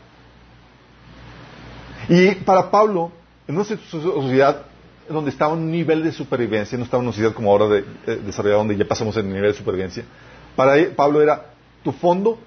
Y 2.09 2.33
para 2.37 2.71
Pablo, 2.71 3.13
en 3.47 3.55
nuestra 3.55 3.77
sociedad 3.91 4.63
donde 5.09 5.31
estaba 5.31 5.53
un 5.53 5.71
nivel 5.71 6.03
de 6.03 6.13
supervivencia, 6.13 6.77
no 6.79 6.85
estaba 6.85 7.03
en 7.03 7.09
una 7.09 7.13
sociedad 7.13 7.35
como 7.35 7.51
ahora 7.51 7.69
de, 7.69 7.85
eh, 8.07 8.21
donde 8.43 8.77
ya 8.77 8.87
pasamos 8.87 9.17
el 9.17 9.27
nivel 9.27 9.53
de 9.53 9.55
supervivencia. 9.55 10.05
Para 10.55 10.75
Pablo 10.95 11.23
era 11.23 11.53
tu 11.83 11.93
fondo 11.93 12.39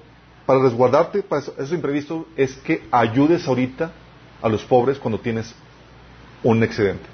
para 0.45 0.63
resguardarte 0.63 1.23
para 1.23 1.41
esos 1.41 1.71
imprevistos 1.71 2.25
es 2.35 2.55
que 2.57 2.83
ayudes 2.91 3.47
ahorita 3.47 3.91
a 4.41 4.49
los 4.49 4.63
pobres 4.63 4.97
cuando 4.97 5.19
tienes 5.19 5.53
un 6.43 6.63
excedente. 6.63 7.05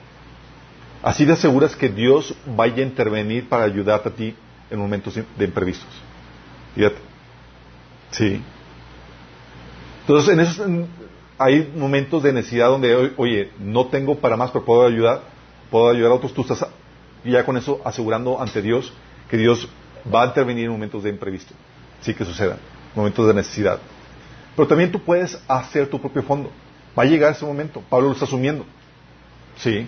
Así 1.04 1.26
te 1.26 1.34
aseguras 1.34 1.76
que 1.76 1.90
Dios 1.90 2.34
vaya 2.46 2.84
a 2.84 2.88
intervenir 2.88 3.48
para 3.48 3.64
ayudarte 3.66 4.10
a 4.10 4.12
ti 4.14 4.36
en 4.72 4.80
momentos 4.80 5.14
de 5.16 5.46
imprevistos. 5.46 5.90
Fíjate. 6.74 6.98
Sí. 8.12 8.42
Entonces, 10.02 10.34
en 10.34 10.40
esos, 10.40 10.88
hay 11.38 11.72
momentos 11.76 12.24
de 12.24 12.34
necesidad 12.34 12.70
donde, 12.70 13.14
oye, 13.18 13.52
no 13.60 13.88
tengo 13.88 14.16
para 14.16 14.38
más, 14.38 14.52
pero 14.52 14.66
puedo 14.66 14.88
ayudar 14.88 15.22
puedo 15.70 15.90
ayudar 15.90 16.12
a 16.12 16.16
otros, 16.16 16.34
tú 16.34 16.42
estás 16.42 16.66
ya 17.24 17.46
con 17.46 17.58
eso 17.58 17.82
asegurando 17.84 18.42
ante 18.42 18.62
Dios 18.62 18.94
que 19.30 19.38
Dios 19.38 19.68
va 20.14 20.24
a 20.24 20.28
intervenir 20.28 20.66
en 20.66 20.72
momentos 20.72 21.04
de 21.04 21.10
imprevisto. 21.10 21.54
Sí 22.02 22.14
que 22.14 22.26
sucedan, 22.26 22.58
momentos 22.96 23.28
de 23.28 23.34
necesidad. 23.34 23.80
Pero 24.56 24.68
también 24.68 24.92
tú 24.92 25.00
puedes 25.00 25.40
hacer 25.48 25.88
tu 25.88 26.00
propio 26.00 26.24
fondo. 26.24 26.52
Va 26.98 27.04
a 27.04 27.06
llegar 27.06 27.32
ese 27.32 27.46
momento. 27.46 27.84
Pablo 27.90 28.08
lo 28.08 28.14
está 28.14 28.26
asumiendo. 28.26 28.66
Sí. 29.58 29.88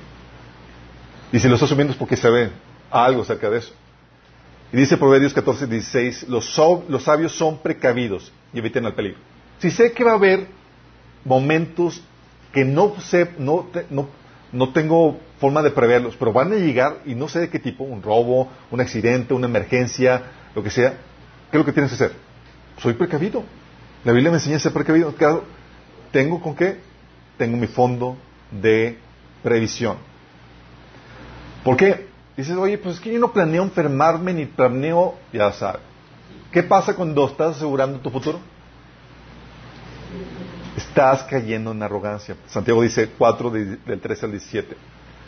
Y 1.32 1.40
si 1.40 1.48
lo 1.48 1.56
está 1.56 1.66
asumiendo 1.66 1.94
es 1.94 1.98
porque 1.98 2.16
se 2.16 2.30
ve 2.30 2.52
algo 2.92 3.22
acerca 3.22 3.50
de 3.50 3.60
eso. 3.60 3.74
Y 4.72 4.78
dice 4.78 4.98
Proverbios 4.98 5.34
14, 5.34 5.66
16, 5.66 6.28
los, 6.28 6.56
los 6.88 7.04
sabios 7.04 7.32
son 7.32 7.58
precavidos 7.60 8.32
y 8.54 8.60
eviten 8.60 8.86
el 8.86 8.94
peligro. 8.94 9.20
Si 9.60 9.72
sé 9.72 9.92
que 9.92 10.04
va 10.04 10.12
a 10.12 10.16
haber 10.16 10.48
momentos 11.26 12.02
que 12.54 12.66
no 12.66 12.96
sé, 13.02 13.32
no, 13.38 13.68
no, 13.90 14.10
no 14.52 14.74
tengo 14.74 15.20
forma 15.40 15.62
de 15.62 15.72
preverlos, 15.72 16.16
pero 16.18 16.34
van 16.34 16.52
a 16.52 16.56
llegar 16.56 17.00
y 17.06 17.16
no 17.16 17.28
sé 17.28 17.40
de 17.40 17.50
qué 17.50 17.60
tipo, 17.60 17.84
un 17.84 18.02
robo, 18.02 18.50
un 18.72 18.82
accidente, 18.82 19.34
una 19.34 19.48
emergencia, 19.48 20.24
lo 20.56 20.64
que 20.64 20.72
sea, 20.72 20.92
¿qué 21.52 21.58
es 21.58 21.60
lo 21.60 21.66
que 21.66 21.74
tienes 21.74 21.92
que 21.92 21.96
hacer? 21.96 22.16
Soy 22.78 22.94
precavido. 22.94 23.44
La 24.06 24.12
Biblia 24.12 24.32
me 24.32 24.38
enseña 24.38 24.58
a 24.58 24.60
ser 24.60 24.74
precavido. 24.74 25.14
¿Tengo 26.12 26.42
con 26.42 26.56
qué? 26.56 26.80
Tengo 27.38 27.58
mi 27.58 27.68
fondo 27.68 28.18
de 28.52 28.98
previsión. 29.44 29.98
¿Por 31.64 31.78
qué? 31.78 32.08
Dices, 32.38 32.56
oye, 32.56 32.78
pues 32.78 32.96
es 32.96 33.02
que 33.02 33.12
yo 33.12 33.20
no 33.20 33.34
planeo 33.34 33.64
enfermarme 33.64 34.34
ni 34.34 34.46
planeo, 34.46 35.16
ya 35.34 35.52
sabes. 35.52 35.82
¿Qué 36.52 36.64
pasa 36.64 36.96
cuando 36.96 37.28
estás 37.28 37.58
asegurando 37.58 38.00
tu 38.00 38.10
futuro? 38.10 38.40
Estás 41.00 41.24
cayendo 41.24 41.72
en 41.72 41.82
arrogancia. 41.82 42.36
Santiago 42.50 42.82
dice 42.82 43.12
4 43.18 43.50
del 43.52 44.02
13 44.02 44.26
al 44.26 44.32
17. 44.34 44.76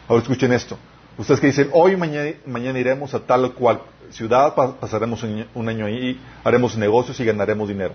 Ahora 0.10 0.22
escuchen 0.22 0.52
esto. 0.52 0.78
Ustedes 1.18 1.40
que 1.40 1.48
dicen, 1.48 1.70
hoy 1.72 1.96
mañana, 1.96 2.30
mañana 2.46 2.78
iremos 2.78 3.14
a 3.14 3.22
tal 3.22 3.46
o 3.46 3.56
cual 3.56 3.82
ciudad, 4.10 4.54
pasaremos 4.54 5.24
un 5.24 5.70
año 5.70 5.86
ahí, 5.86 6.20
haremos 6.44 6.76
negocios 6.76 7.18
y 7.22 7.24
ganaremos 7.24 7.70
dinero. 7.70 7.94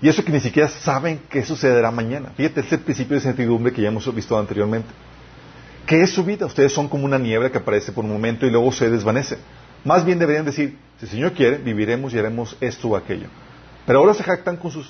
Y 0.00 0.08
eso 0.08 0.24
que 0.24 0.30
ni 0.30 0.38
siquiera 0.38 0.68
saben 0.68 1.20
qué 1.28 1.44
sucederá 1.44 1.90
mañana. 1.90 2.30
Fíjate, 2.36 2.60
es 2.60 2.72
el 2.72 2.78
principio 2.78 3.16
de 3.16 3.22
certidumbre 3.22 3.72
que 3.72 3.82
ya 3.82 3.88
hemos 3.88 4.14
visto 4.14 4.38
anteriormente. 4.38 4.90
¿Qué 5.84 6.02
es 6.02 6.10
su 6.12 6.22
vida? 6.22 6.46
Ustedes 6.46 6.72
son 6.72 6.88
como 6.88 7.04
una 7.04 7.18
niebla 7.18 7.50
que 7.50 7.58
aparece 7.58 7.90
por 7.90 8.04
un 8.04 8.12
momento 8.12 8.46
y 8.46 8.50
luego 8.50 8.70
se 8.70 8.88
desvanece. 8.88 9.38
Más 9.84 10.04
bien 10.04 10.20
deberían 10.20 10.44
decir, 10.44 10.78
si 11.00 11.06
el 11.06 11.10
Señor 11.10 11.32
quiere, 11.32 11.58
viviremos 11.58 12.14
y 12.14 12.18
haremos 12.20 12.56
esto 12.60 12.90
o 12.90 12.96
aquello. 12.96 13.26
Pero 13.86 13.98
ahora 13.98 14.14
se 14.14 14.22
jactan 14.22 14.56
con 14.56 14.70
sus 14.70 14.88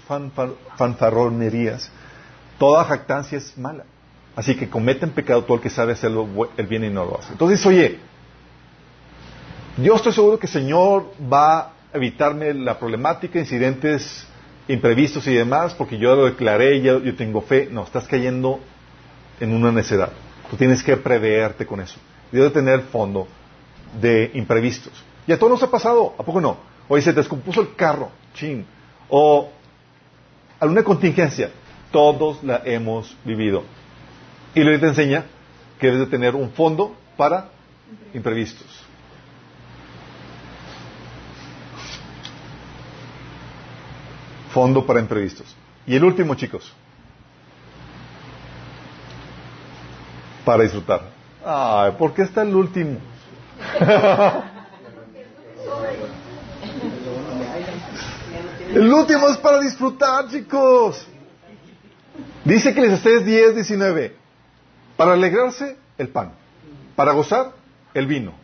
fanfarronerías. 0.76 1.90
Toda 2.58 2.84
jactancia 2.84 3.38
es 3.38 3.56
mala. 3.58 3.84
Así 4.34 4.56
que 4.56 4.68
cometen 4.68 5.10
pecado 5.10 5.44
todo 5.44 5.56
el 5.56 5.62
que 5.62 5.70
sabe 5.70 5.92
hacer 5.92 6.10
el 6.56 6.66
bien 6.66 6.84
y 6.84 6.90
no 6.90 7.04
lo 7.04 7.18
hace. 7.18 7.32
Entonces, 7.32 7.64
oye, 7.66 7.98
yo 9.76 9.94
estoy 9.94 10.12
seguro 10.12 10.38
que 10.38 10.46
el 10.46 10.52
Señor 10.52 11.12
va 11.32 11.58
a 11.58 11.72
evitarme 11.92 12.54
la 12.54 12.78
problemática, 12.78 13.38
incidentes 13.38 14.26
imprevistos 14.68 15.26
y 15.26 15.34
demás, 15.34 15.74
porque 15.74 15.98
yo 15.98 16.14
lo 16.14 16.26
declaré, 16.26 16.80
yo, 16.80 17.00
yo 17.00 17.14
tengo 17.14 17.40
fe. 17.42 17.68
No, 17.70 17.84
estás 17.84 18.06
cayendo 18.06 18.60
en 19.40 19.52
una 19.52 19.72
necedad. 19.72 20.10
Tú 20.50 20.56
tienes 20.56 20.82
que 20.82 20.96
preveerte 20.96 21.66
con 21.66 21.80
eso. 21.80 21.98
Debe 22.30 22.50
tener 22.50 22.82
fondo 22.82 23.26
de 24.00 24.30
imprevistos. 24.34 24.92
Y 25.26 25.32
a 25.32 25.38
todos 25.38 25.52
nos 25.52 25.62
ha 25.62 25.70
pasado, 25.70 26.14
¿a 26.18 26.22
poco 26.22 26.40
no? 26.40 26.56
Oye, 26.88 27.02
se 27.02 27.12
descompuso 27.12 27.60
el 27.60 27.74
carro, 27.74 28.10
chin. 28.34 28.64
O 29.08 29.50
alguna 30.60 30.82
contingencia. 30.82 31.50
Todos 31.92 32.42
la 32.42 32.62
hemos 32.64 33.14
vivido. 33.24 33.62
Y 34.54 34.64
le 34.64 34.78
te 34.78 34.88
enseña 34.88 35.24
que 35.78 35.86
debes 35.88 36.00
de 36.00 36.06
tener 36.06 36.34
un 36.34 36.50
fondo 36.52 36.96
para 37.16 37.50
imprevistos. 38.14 38.66
Fondo 44.52 44.84
para 44.84 45.00
imprevistos. 45.00 45.54
Y 45.86 45.94
el 45.96 46.04
último, 46.04 46.34
chicos. 46.34 46.72
Para 50.44 50.62
disfrutar. 50.64 51.02
Ay, 51.44 51.92
¿por 51.98 52.14
qué 52.14 52.22
está 52.22 52.42
el 52.42 52.54
último? 52.54 52.98
el 58.74 58.92
último 58.92 59.28
es 59.28 59.36
para 59.38 59.60
disfrutar, 59.60 60.28
chicos. 60.28 61.08
Dice 62.44 62.74
que 62.74 62.80
les 62.80 62.92
estés 62.92 63.24
10, 63.24 63.54
19. 63.54 64.16
Para 64.96 65.12
alegrarse, 65.12 65.76
el 65.98 66.08
pan. 66.08 66.32
Para 66.96 67.12
gozar, 67.12 67.52
el 67.94 68.06
vino. 68.06 68.34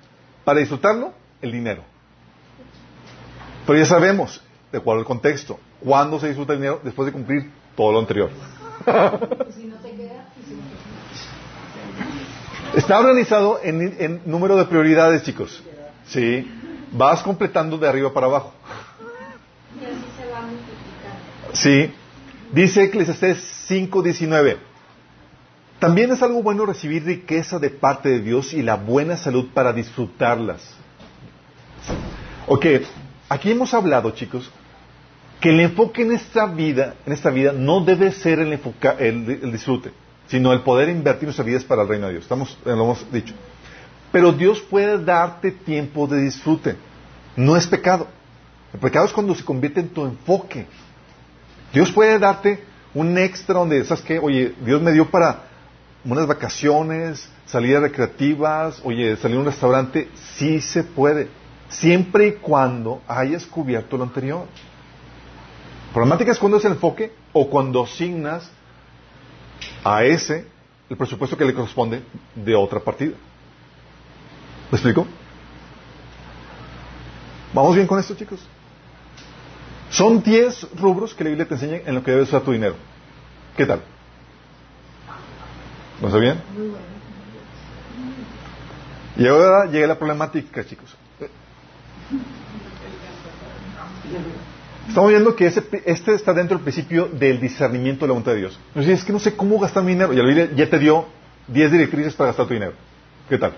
Para 0.44 0.60
disfrutarlo, 0.60 1.12
el 1.42 1.52
dinero. 1.52 1.82
Pero 3.66 3.78
ya 3.78 3.86
sabemos, 3.86 4.42
de 4.72 4.78
acuerdo 4.78 5.00
al 5.00 5.06
contexto, 5.06 5.58
cuándo 5.80 6.18
se 6.18 6.28
disfruta 6.28 6.54
el 6.54 6.60
dinero 6.60 6.80
después 6.82 7.06
de 7.06 7.12
cumplir 7.12 7.50
todo 7.76 7.92
lo 7.92 7.98
anterior. 7.98 8.30
Está 12.74 12.98
organizado 13.00 13.60
en, 13.62 14.22
número 14.24 14.56
de 14.56 14.64
prioridades, 14.66 15.22
chicos. 15.22 15.62
Sí. 16.06 16.50
Vas 16.92 17.22
completando 17.22 17.76
de 17.76 17.88
arriba 17.88 18.12
para 18.12 18.26
abajo. 18.26 18.52
Y 19.74 19.84
así 19.84 19.94
se 20.16 20.30
va 20.30 20.40
multiplicando. 20.42 21.54
Sí. 21.54 21.92
Dice 22.52 22.84
Eclesiastes 22.84 23.38
5.19. 23.68 24.56
También 25.78 26.10
es 26.10 26.22
algo 26.22 26.42
bueno 26.42 26.64
recibir 26.66 27.04
riqueza 27.04 27.58
de 27.58 27.70
parte 27.70 28.08
de 28.08 28.20
Dios 28.20 28.52
y 28.52 28.62
la 28.62 28.76
buena 28.76 29.16
salud 29.16 29.48
para 29.52 29.72
disfrutarlas. 29.72 30.74
Ok, 32.46 32.66
aquí 33.28 33.50
hemos 33.50 33.74
hablado, 33.74 34.10
chicos, 34.12 34.50
que 35.40 35.50
el 35.50 35.60
enfoque 35.60 36.02
en 36.02 36.12
esta 36.12 36.46
vida, 36.46 36.94
en 37.06 37.12
esta 37.12 37.30
vida, 37.30 37.52
no 37.52 37.84
debe 37.84 38.10
ser 38.12 38.40
el, 38.40 38.58
disfrute, 39.52 39.92
sino 40.26 40.52
el 40.52 40.62
poder 40.62 40.88
invertir 40.88 41.24
nuestras 41.24 41.46
vidas 41.46 41.64
para 41.64 41.82
el 41.82 41.88
reino 41.88 42.06
de 42.06 42.14
Dios. 42.14 42.24
Estamos, 42.24 42.58
lo 42.64 42.72
hemos 42.72 43.12
dicho. 43.12 43.34
Pero 44.10 44.32
Dios 44.32 44.60
puede 44.60 45.04
darte 45.04 45.52
tiempo 45.52 46.06
de 46.06 46.22
disfrute. 46.22 46.76
No 47.36 47.56
es 47.56 47.66
pecado. 47.66 48.08
El 48.72 48.80
pecado 48.80 49.06
es 49.06 49.12
cuando 49.12 49.34
se 49.34 49.44
convierte 49.44 49.80
en 49.80 49.90
tu 49.90 50.04
enfoque. 50.04 50.66
Dios 51.72 51.92
puede 51.92 52.18
darte 52.18 52.64
un 52.94 53.18
extra 53.18 53.54
donde, 53.58 53.84
¿sabes 53.84 54.02
qué? 54.02 54.18
Oye, 54.18 54.54
Dios 54.64 54.80
me 54.80 54.92
dio 54.92 55.10
para 55.10 55.44
unas 56.04 56.26
vacaciones, 56.26 57.28
salidas 57.46 57.82
recreativas, 57.82 58.80
oye, 58.84 59.16
salir 59.16 59.36
a 59.36 59.40
un 59.40 59.46
restaurante, 59.46 60.08
sí 60.36 60.60
se 60.60 60.84
puede, 60.84 61.28
siempre 61.68 62.28
y 62.28 62.32
cuando 62.32 63.02
hayas 63.06 63.44
cubierto 63.44 63.96
lo 63.96 64.04
anterior. 64.04 64.46
Problemática 65.92 66.32
es 66.32 66.38
cuando 66.38 66.58
es 66.58 66.64
el 66.64 66.72
enfoque 66.72 67.12
o 67.32 67.48
cuando 67.48 67.82
asignas 67.82 68.50
a 69.84 70.04
ese 70.04 70.46
el 70.88 70.96
presupuesto 70.96 71.36
que 71.36 71.44
le 71.44 71.54
corresponde 71.54 72.02
de 72.34 72.54
otra 72.54 72.80
partida. 72.80 73.16
¿Me 74.70 74.76
explico? 74.76 75.06
¿Vamos 77.52 77.74
bien 77.74 77.86
con 77.86 77.98
esto, 77.98 78.14
chicos? 78.14 78.40
Son 79.90 80.22
10 80.22 80.74
rubros 80.78 81.14
que 81.14 81.24
la 81.24 81.30
Biblia 81.30 81.48
te 81.48 81.54
enseña 81.54 81.80
en 81.86 81.94
lo 81.94 82.02
que 82.02 82.10
debes 82.10 82.28
usar 82.28 82.42
tu 82.42 82.52
dinero. 82.52 82.74
¿Qué 83.56 83.64
tal? 83.66 83.80
¿No 86.00 86.08
está 86.08 86.18
bien? 86.18 86.40
Y 89.16 89.26
ahora 89.26 89.70
llega 89.70 89.86
la 89.86 89.98
problemática, 89.98 90.64
chicos. 90.64 90.94
Estamos 94.86 95.10
viendo 95.10 95.34
que 95.34 95.46
este 95.46 96.14
está 96.14 96.32
dentro 96.32 96.56
del 96.56 96.64
principio 96.64 97.06
del 97.06 97.40
discernimiento 97.40 98.04
de 98.04 98.08
la 98.08 98.12
voluntad 98.12 98.32
de 98.32 98.38
Dios. 98.38 98.58
es 98.74 99.04
que 99.04 99.12
no 99.12 99.18
sé 99.18 99.34
cómo 99.36 99.58
gastar 99.58 99.82
mi 99.82 99.92
dinero. 99.92 100.12
Y 100.12 100.56
ya 100.56 100.70
te 100.70 100.78
dio 100.78 101.06
10 101.48 101.72
directrices 101.72 102.14
para 102.14 102.28
gastar 102.28 102.46
tu 102.46 102.54
dinero. 102.54 102.72
¿Qué 103.28 103.38
tal? 103.38 103.54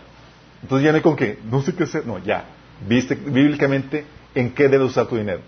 Entonces 0.62 0.84
ya 0.84 0.92
no 0.92 0.96
hay 0.96 1.02
con 1.02 1.16
qué. 1.16 1.38
No 1.50 1.62
sé 1.62 1.74
qué 1.74 1.84
hacer. 1.84 2.06
No, 2.06 2.18
ya. 2.18 2.44
Viste 2.88 3.14
bíblicamente 3.14 4.04
en 4.34 4.52
qué 4.52 4.68
debes 4.68 4.88
usar 4.88 5.06
tu 5.06 5.16
dinero. 5.16 5.40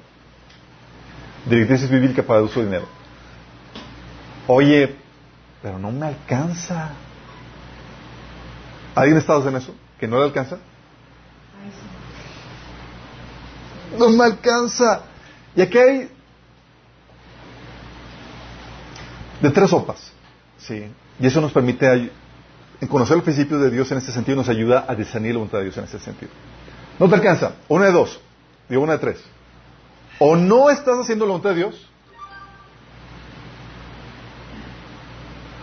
Directrices 1.46 1.90
bíblicas 1.90 2.24
para 2.24 2.40
el 2.40 2.46
uso 2.46 2.60
de 2.60 2.66
dinero. 2.66 2.86
Oye, 4.46 4.96
pero 5.62 5.78
no 5.78 5.90
me 5.90 6.06
alcanza. 6.06 6.90
¿Alguien 8.94 9.18
está 9.18 9.36
en 9.36 9.56
eso? 9.56 9.74
¿Que 9.98 10.06
no 10.06 10.18
le 10.18 10.24
alcanza? 10.24 10.58
No 13.98 14.08
me 14.10 14.24
alcanza. 14.24 15.02
Y 15.54 15.62
aquí 15.62 15.78
hay 15.78 16.10
de 19.40 19.50
tres 19.50 19.70
sopas. 19.70 20.12
¿sí? 20.58 20.90
Y 21.18 21.26
eso 21.26 21.40
nos 21.40 21.52
permite 21.52 22.10
conocer 22.88 23.16
el 23.16 23.22
principio 23.22 23.58
de 23.58 23.70
Dios 23.70 23.90
en 23.92 23.98
este 23.98 24.12
sentido, 24.12 24.36
nos 24.36 24.48
ayuda 24.48 24.86
a 24.88 24.94
discernir 24.94 25.32
la 25.32 25.38
voluntad 25.38 25.58
de 25.58 25.64
Dios 25.64 25.78
en 25.78 25.84
este 25.84 25.98
sentido. 25.98 26.32
No 26.98 27.08
te 27.08 27.14
alcanza. 27.14 27.52
Una 27.68 27.86
de 27.86 27.92
dos. 27.92 28.20
Digo 28.68 28.82
una 28.82 28.94
de 28.94 28.98
tres. 28.98 29.22
O 30.24 30.36
no 30.36 30.70
estás 30.70 31.00
haciendo 31.00 31.24
la 31.24 31.30
voluntad 31.30 31.50
de 31.50 31.56
Dios, 31.56 31.88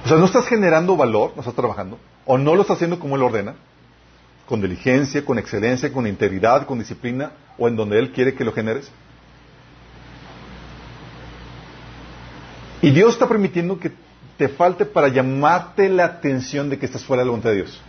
O 0.04 0.08
sea, 0.10 0.18
no 0.18 0.26
estás 0.26 0.48
generando 0.48 0.98
valor, 0.98 1.34
no 1.36 1.42
estás 1.42 1.54
trabajando, 1.54 2.00
o 2.26 2.36
no 2.38 2.56
lo 2.56 2.64
estás 2.64 2.78
haciendo 2.78 3.00
como 3.00 3.16
Él 3.16 3.22
ordena, 3.22 3.54
con 4.48 4.60
diligencia, 4.60 5.24
con 5.24 5.38
excelencia, 5.38 5.94
con 5.94 6.08
integridad, 6.08 6.66
con 6.66 6.80
disciplina, 6.80 7.32
o 7.60 7.68
en 7.68 7.76
donde 7.76 8.00
Él 8.00 8.12
quiere 8.12 8.34
que 8.34 8.44
lo 8.44 8.52
generes. 8.52 8.90
Y 12.82 12.90
Dios 12.90 13.14
está 13.14 13.28
permitiendo 13.28 13.80
que 13.80 13.92
te 14.38 14.50
falte 14.50 14.84
para 14.84 15.10
llamarte 15.10 15.88
la 15.90 16.06
atención 16.06 16.72
de 16.72 16.80
que 16.80 16.88
estás 16.88 17.06
fuera 17.06 17.22
de 17.22 17.28
la 17.28 17.32
voluntad 17.32 17.52
de 17.52 17.58
Dios. 17.58 17.80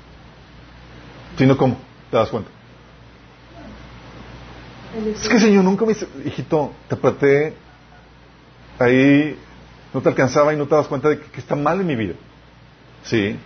Si 1.39 1.47
no, 1.47 1.57
¿cómo? 1.57 1.79
¿Te 2.11 2.19
das 2.19 2.29
cuenta? 2.29 2.60
Es 4.93 5.29
que 5.29 5.39
Señor 5.39 5.63
nunca 5.65 5.85
me 5.85 5.95
dice, 5.95 6.09
hijito, 6.25 6.73
te 6.89 6.97
apreté 6.97 7.55
ahí, 8.79 9.39
no 9.95 10.01
te 10.01 10.09
alcanzaba 10.09 10.53
y 10.53 10.57
no 10.57 10.67
te 10.67 10.75
das 10.75 10.89
cuenta 10.89 11.09
de 11.09 11.21
que, 11.21 11.41
está 11.41 11.55
mal 11.55 11.81
en 11.81 11.87
mi 11.87 11.95
vida. 11.95 12.15
Sí. 13.05 13.37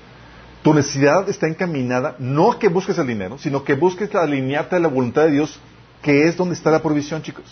Tu 0.62 0.72
necesidad 0.72 1.28
está 1.28 1.46
encaminada 1.46 2.16
no 2.18 2.52
a 2.52 2.58
que 2.58 2.68
busques 2.68 2.96
el 2.96 3.06
dinero, 3.06 3.36
sino 3.38 3.62
que 3.62 3.74
busques 3.74 4.14
alinearte 4.14 4.76
a 4.76 4.78
la 4.78 4.88
voluntad 4.88 5.24
de 5.24 5.32
Dios, 5.32 5.60
que 6.00 6.26
es 6.26 6.36
donde 6.36 6.54
está 6.54 6.70
la 6.70 6.82
provisión, 6.82 7.20
chicos. 7.20 7.44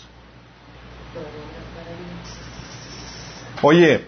Oye, 3.61 4.07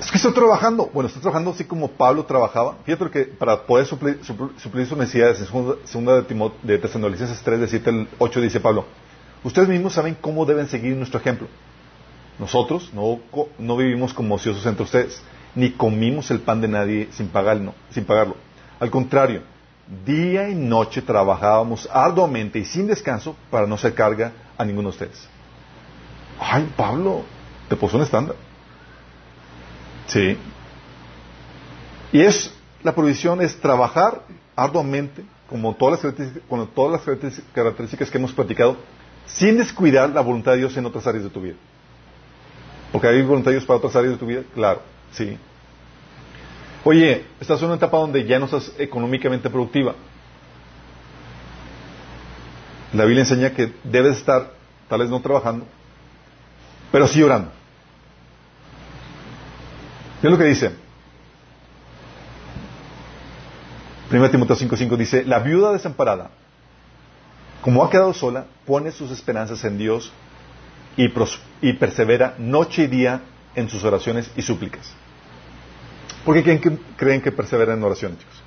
es 0.00 0.10
que 0.10 0.16
estoy 0.16 0.32
trabajando. 0.32 0.90
Bueno, 0.92 1.08
estoy 1.08 1.22
trabajando 1.22 1.50
así 1.50 1.64
como 1.64 1.88
Pablo 1.88 2.24
trabajaba. 2.24 2.76
Fíjate 2.84 3.10
que 3.10 3.24
para 3.24 3.62
poder 3.66 3.86
suplir, 3.86 4.20
sus 4.22 4.96
necesidades, 4.96 5.40
en 5.40 5.46
segunda 5.84 6.16
de, 6.16 6.22
Timot, 6.22 6.60
de 6.62 6.78
3, 6.78 7.60
de 7.60 7.68
7 7.68 7.90
al 7.90 8.08
8 8.18 8.40
dice 8.40 8.60
Pablo, 8.60 8.86
ustedes 9.44 9.68
mismos 9.68 9.92
saben 9.92 10.16
cómo 10.18 10.46
deben 10.46 10.68
seguir 10.68 10.96
nuestro 10.96 11.20
ejemplo. 11.20 11.48
Nosotros 12.38 12.90
no, 12.94 13.20
no 13.58 13.76
vivimos 13.76 14.14
como 14.14 14.36
ociosos 14.36 14.64
entre 14.64 14.84
ustedes, 14.84 15.20
ni 15.54 15.72
comimos 15.72 16.30
el 16.30 16.40
pan 16.40 16.62
de 16.62 16.68
nadie 16.68 17.08
sin 17.12 17.28
pagarlo, 17.28 17.74
sin 17.90 18.04
pagarlo. 18.04 18.36
Al 18.78 18.90
contrario, 18.90 19.42
día 20.06 20.48
y 20.48 20.54
noche 20.54 21.02
trabajábamos 21.02 21.86
arduamente 21.92 22.58
y 22.58 22.64
sin 22.64 22.86
descanso 22.86 23.36
para 23.50 23.66
no 23.66 23.76
ser 23.76 23.92
carga 23.92 24.32
a 24.56 24.64
ninguno 24.64 24.88
de 24.88 24.94
ustedes. 24.94 25.28
Ay, 26.38 26.72
Pablo, 26.74 27.22
te 27.68 27.76
puso 27.76 27.98
un 27.98 28.04
estándar. 28.04 28.36
Sí. 30.06 30.36
Y 32.12 32.20
es, 32.20 32.52
la 32.82 32.94
provisión 32.94 33.40
es 33.40 33.58
trabajar 33.60 34.22
arduamente, 34.56 35.24
como 35.48 35.74
todas 35.74 36.02
las 36.02 36.14
todas 36.74 37.06
las 37.06 37.40
características 37.54 38.10
que 38.10 38.18
hemos 38.18 38.32
platicado, 38.32 38.76
sin 39.26 39.58
descuidar 39.58 40.10
la 40.10 40.20
voluntad 40.20 40.52
de 40.52 40.58
Dios 40.58 40.76
en 40.76 40.86
otras 40.86 41.06
áreas 41.06 41.24
de 41.24 41.30
tu 41.30 41.40
vida. 41.40 41.56
Porque 42.92 43.08
hay 43.08 43.22
voluntad 43.22 43.50
de 43.50 43.56
Dios 43.56 43.64
para 43.64 43.78
otras 43.78 43.94
áreas 43.94 44.14
de 44.14 44.18
tu 44.18 44.26
vida, 44.26 44.42
claro, 44.54 44.82
sí. 45.12 45.38
Oye, 46.84 47.24
estás 47.40 47.60
en 47.60 47.66
una 47.66 47.76
etapa 47.76 47.98
donde 47.98 48.24
ya 48.24 48.38
no 48.38 48.46
estás 48.46 48.72
económicamente 48.78 49.50
productiva. 49.50 49.94
La 52.92 53.04
Biblia 53.04 53.22
enseña 53.22 53.50
que 53.50 53.72
debes 53.84 54.16
estar, 54.16 54.52
tal 54.88 55.00
vez 55.00 55.10
no 55.10 55.20
trabajando, 55.20 55.66
pero 56.90 57.06
sí 57.06 57.22
orando. 57.22 57.52
¿Qué 60.20 60.26
es 60.26 60.30
lo 60.30 60.38
que 60.38 60.44
dice? 60.44 60.72
1 64.10 64.30
Timoteo 64.30 64.56
5:5 64.56 64.96
dice, 64.96 65.24
la 65.24 65.38
viuda 65.38 65.72
desamparada, 65.72 66.30
como 67.62 67.84
ha 67.84 67.90
quedado 67.90 68.12
sola, 68.12 68.46
pone 68.66 68.90
sus 68.90 69.10
esperanzas 69.10 69.64
en 69.64 69.78
Dios 69.78 70.12
y, 70.96 71.12
y 71.62 71.72
persevera 71.74 72.34
noche 72.38 72.84
y 72.84 72.86
día 72.88 73.22
en 73.54 73.68
sus 73.68 73.84
oraciones 73.84 74.30
y 74.36 74.42
súplicas. 74.42 74.92
¿Por 76.24 76.34
qué 76.34 76.42
creen 76.42 76.60
que, 76.60 76.78
creen 76.96 77.22
que 77.22 77.32
persevera 77.32 77.72
en 77.72 77.82
oración, 77.82 78.18
chicos? 78.18 78.42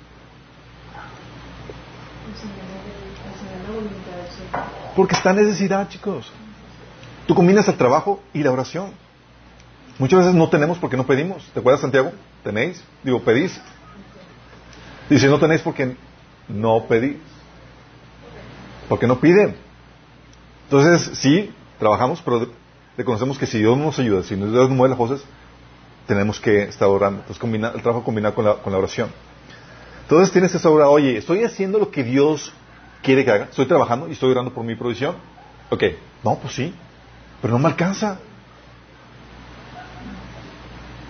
Porque 4.94 5.14
está 5.16 5.32
necesidad, 5.32 5.88
chicos. 5.88 6.30
Tú 7.26 7.34
combinas 7.34 7.66
el 7.66 7.76
trabajo 7.76 8.22
y 8.32 8.42
la 8.42 8.52
oración. 8.52 8.92
Muchas 9.98 10.20
veces 10.20 10.34
no 10.34 10.48
tenemos 10.48 10.78
porque 10.78 10.96
no 10.96 11.06
pedimos. 11.06 11.44
¿Te 11.52 11.60
acuerdas, 11.60 11.80
Santiago? 11.80 12.12
¿Tenéis? 12.42 12.82
Digo, 13.02 13.22
pedís. 13.22 13.60
Dice, 15.08 15.28
no 15.28 15.38
tenéis 15.38 15.60
porque 15.60 15.96
no 16.48 16.84
pedís. 16.86 17.16
Porque 18.88 19.06
no 19.06 19.20
piden. 19.20 19.56
Entonces, 20.64 21.18
sí, 21.18 21.52
trabajamos, 21.78 22.20
pero 22.22 22.48
reconocemos 22.96 23.38
que 23.38 23.46
si 23.46 23.58
Dios 23.58 23.76
nos 23.76 23.98
ayuda, 23.98 24.22
si 24.22 24.34
Dios 24.34 24.50
nos 24.50 24.70
mueve 24.70 24.90
las 24.90 24.98
cosas, 24.98 25.24
tenemos 26.06 26.40
que 26.40 26.64
estar 26.64 26.88
orando. 26.88 27.20
Entonces, 27.20 27.74
el 27.74 27.82
trabajo 27.82 28.04
combinado 28.04 28.34
con 28.34 28.44
la, 28.44 28.54
con 28.56 28.72
la 28.72 28.78
oración. 28.78 29.10
Entonces, 30.02 30.32
tienes 30.32 30.52
que 30.52 30.58
saber, 30.58 30.82
oye, 30.82 31.16
¿estoy 31.16 31.44
haciendo 31.44 31.78
lo 31.78 31.90
que 31.90 32.02
Dios 32.02 32.52
quiere 33.02 33.24
que 33.24 33.30
haga? 33.30 33.44
¿Estoy 33.44 33.66
trabajando 33.66 34.08
y 34.08 34.12
estoy 34.12 34.32
orando 34.32 34.52
por 34.52 34.64
mi 34.64 34.74
provisión? 34.74 35.16
Ok, 35.70 35.82
no, 36.22 36.36
pues 36.36 36.54
sí, 36.54 36.74
pero 37.40 37.54
no 37.54 37.58
me 37.58 37.68
alcanza. 37.68 38.18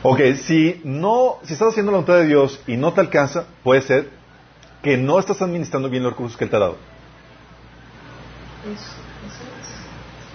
Ok, 0.06 0.20
si 0.42 0.82
no, 0.84 1.38
si 1.44 1.54
estás 1.54 1.68
haciendo 1.68 1.90
la 1.90 1.96
voluntad 1.96 2.18
de 2.18 2.26
Dios 2.26 2.60
y 2.66 2.76
no 2.76 2.92
te 2.92 3.00
alcanza, 3.00 3.46
puede 3.62 3.80
ser 3.80 4.10
que 4.82 4.98
no 4.98 5.18
estás 5.18 5.40
administrando 5.40 5.88
bien 5.88 6.02
los 6.02 6.12
recursos 6.12 6.36
que 6.36 6.44
Él 6.44 6.50
te 6.50 6.56
ha 6.56 6.58
dado. 6.58 6.76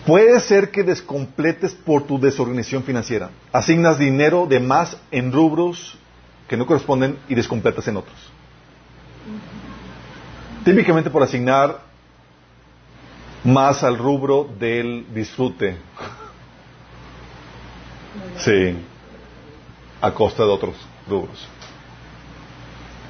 Puede 0.08 0.40
ser 0.40 0.72
que 0.72 0.82
descompletes 0.82 1.76
por 1.76 2.02
tu 2.08 2.20
desorganización 2.20 2.82
financiera. 2.82 3.30
Asignas 3.54 4.00
dinero 4.00 4.48
de 4.48 4.60
más 4.60 4.98
en 5.12 5.32
rubros 5.32 6.00
que 6.48 6.58
no 6.58 6.66
corresponden 6.66 7.20
y 7.28 7.36
descompletas 7.36 7.88
en 7.88 7.98
otros. 7.98 8.18
Típicamente 10.66 11.12
por 11.12 11.22
asignar 11.22 11.82
más 13.44 13.84
al 13.84 14.00
rubro 14.00 14.50
del 14.58 15.06
disfrute. 15.14 15.78
Sí 18.38 18.76
a 20.02 20.12
costa 20.14 20.44
de 20.44 20.50
otros 20.50 20.76
rubros. 21.08 21.48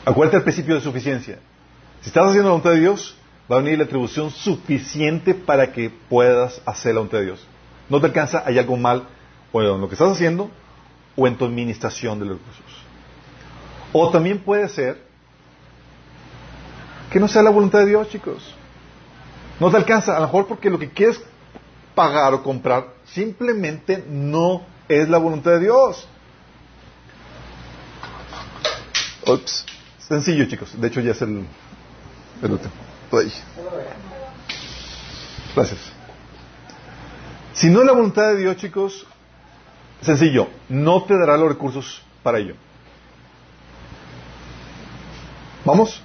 Acuérdate 0.06 0.38
el 0.38 0.44
principio 0.44 0.76
de 0.76 0.82
suficiencia. 0.82 1.40
Si 2.02 2.08
estás 2.08 2.26
haciendo 2.28 2.50
la 2.50 2.52
voluntad 2.52 2.72
de 2.72 2.80
Dios, 2.80 3.16
va 3.52 3.58
a 3.58 3.62
venir 3.62 3.78
la 3.78 3.86
atribución 3.86 4.32
suficiente 4.32 5.34
para 5.34 5.72
que 5.72 5.90
puedas 5.90 6.62
hacer 6.66 6.94
la 6.94 7.02
voluntad 7.02 7.20
de 7.20 7.26
Dios. 7.26 7.46
No 7.90 8.00
te 8.00 8.08
alcanza, 8.08 8.44
hay 8.46 8.58
algo 8.58 8.78
mal 8.78 9.08
o 9.52 9.62
en 9.62 9.82
lo 9.82 9.88
que 9.88 9.96
estás 9.96 10.12
haciendo 10.12 10.50
o 11.16 11.28
en 11.28 11.38
tu 11.38 11.46
administración 11.46 12.20
de 12.20 12.26
los 12.26 12.38
recursos. 12.38 12.84
O 13.92 14.10
también 14.12 14.40
puede 14.40 14.70
ser 14.70 15.04
que 17.12 17.20
no 17.20 17.28
sea 17.28 17.42
la 17.42 17.50
voluntad 17.50 17.80
de 17.80 17.88
Dios, 17.88 18.10
chicos. 18.10 18.56
No 19.60 19.70
te 19.72 19.78
alcanza, 19.78 20.16
a 20.16 20.20
lo 20.20 20.28
mejor 20.28 20.48
porque 20.48 20.70
lo 20.70 20.80
que 20.80 20.90
quieres 20.90 21.22
pagar 21.96 22.34
o 22.34 22.44
comprar 22.44 22.94
simplemente 23.06 24.04
no 24.08 24.62
es 24.88 25.10
la 25.10 25.18
voluntad 25.18 25.52
de 25.52 25.60
Dios. 25.62 26.08
Ups. 29.34 29.66
Sencillo, 30.00 30.46
chicos. 30.46 30.80
De 30.80 30.88
hecho, 30.88 31.02
ya 31.02 31.12
es 31.12 31.22
el, 31.22 31.46
el 32.42 32.52
último. 32.52 32.72
Gracias. 35.56 35.80
Si 37.54 37.68
no 37.70 37.82
es 37.82 37.86
la 37.86 37.92
voluntad 37.94 38.30
de 38.30 38.38
Dios, 38.38 38.58
chicos, 38.58 39.06
sencillo, 40.02 40.48
no 40.70 41.04
te 41.04 41.18
dará 41.18 41.38
los 41.38 41.50
recursos 41.50 42.02
para 42.24 42.40
ello. 42.40 42.56
¿Vamos? 45.66 46.02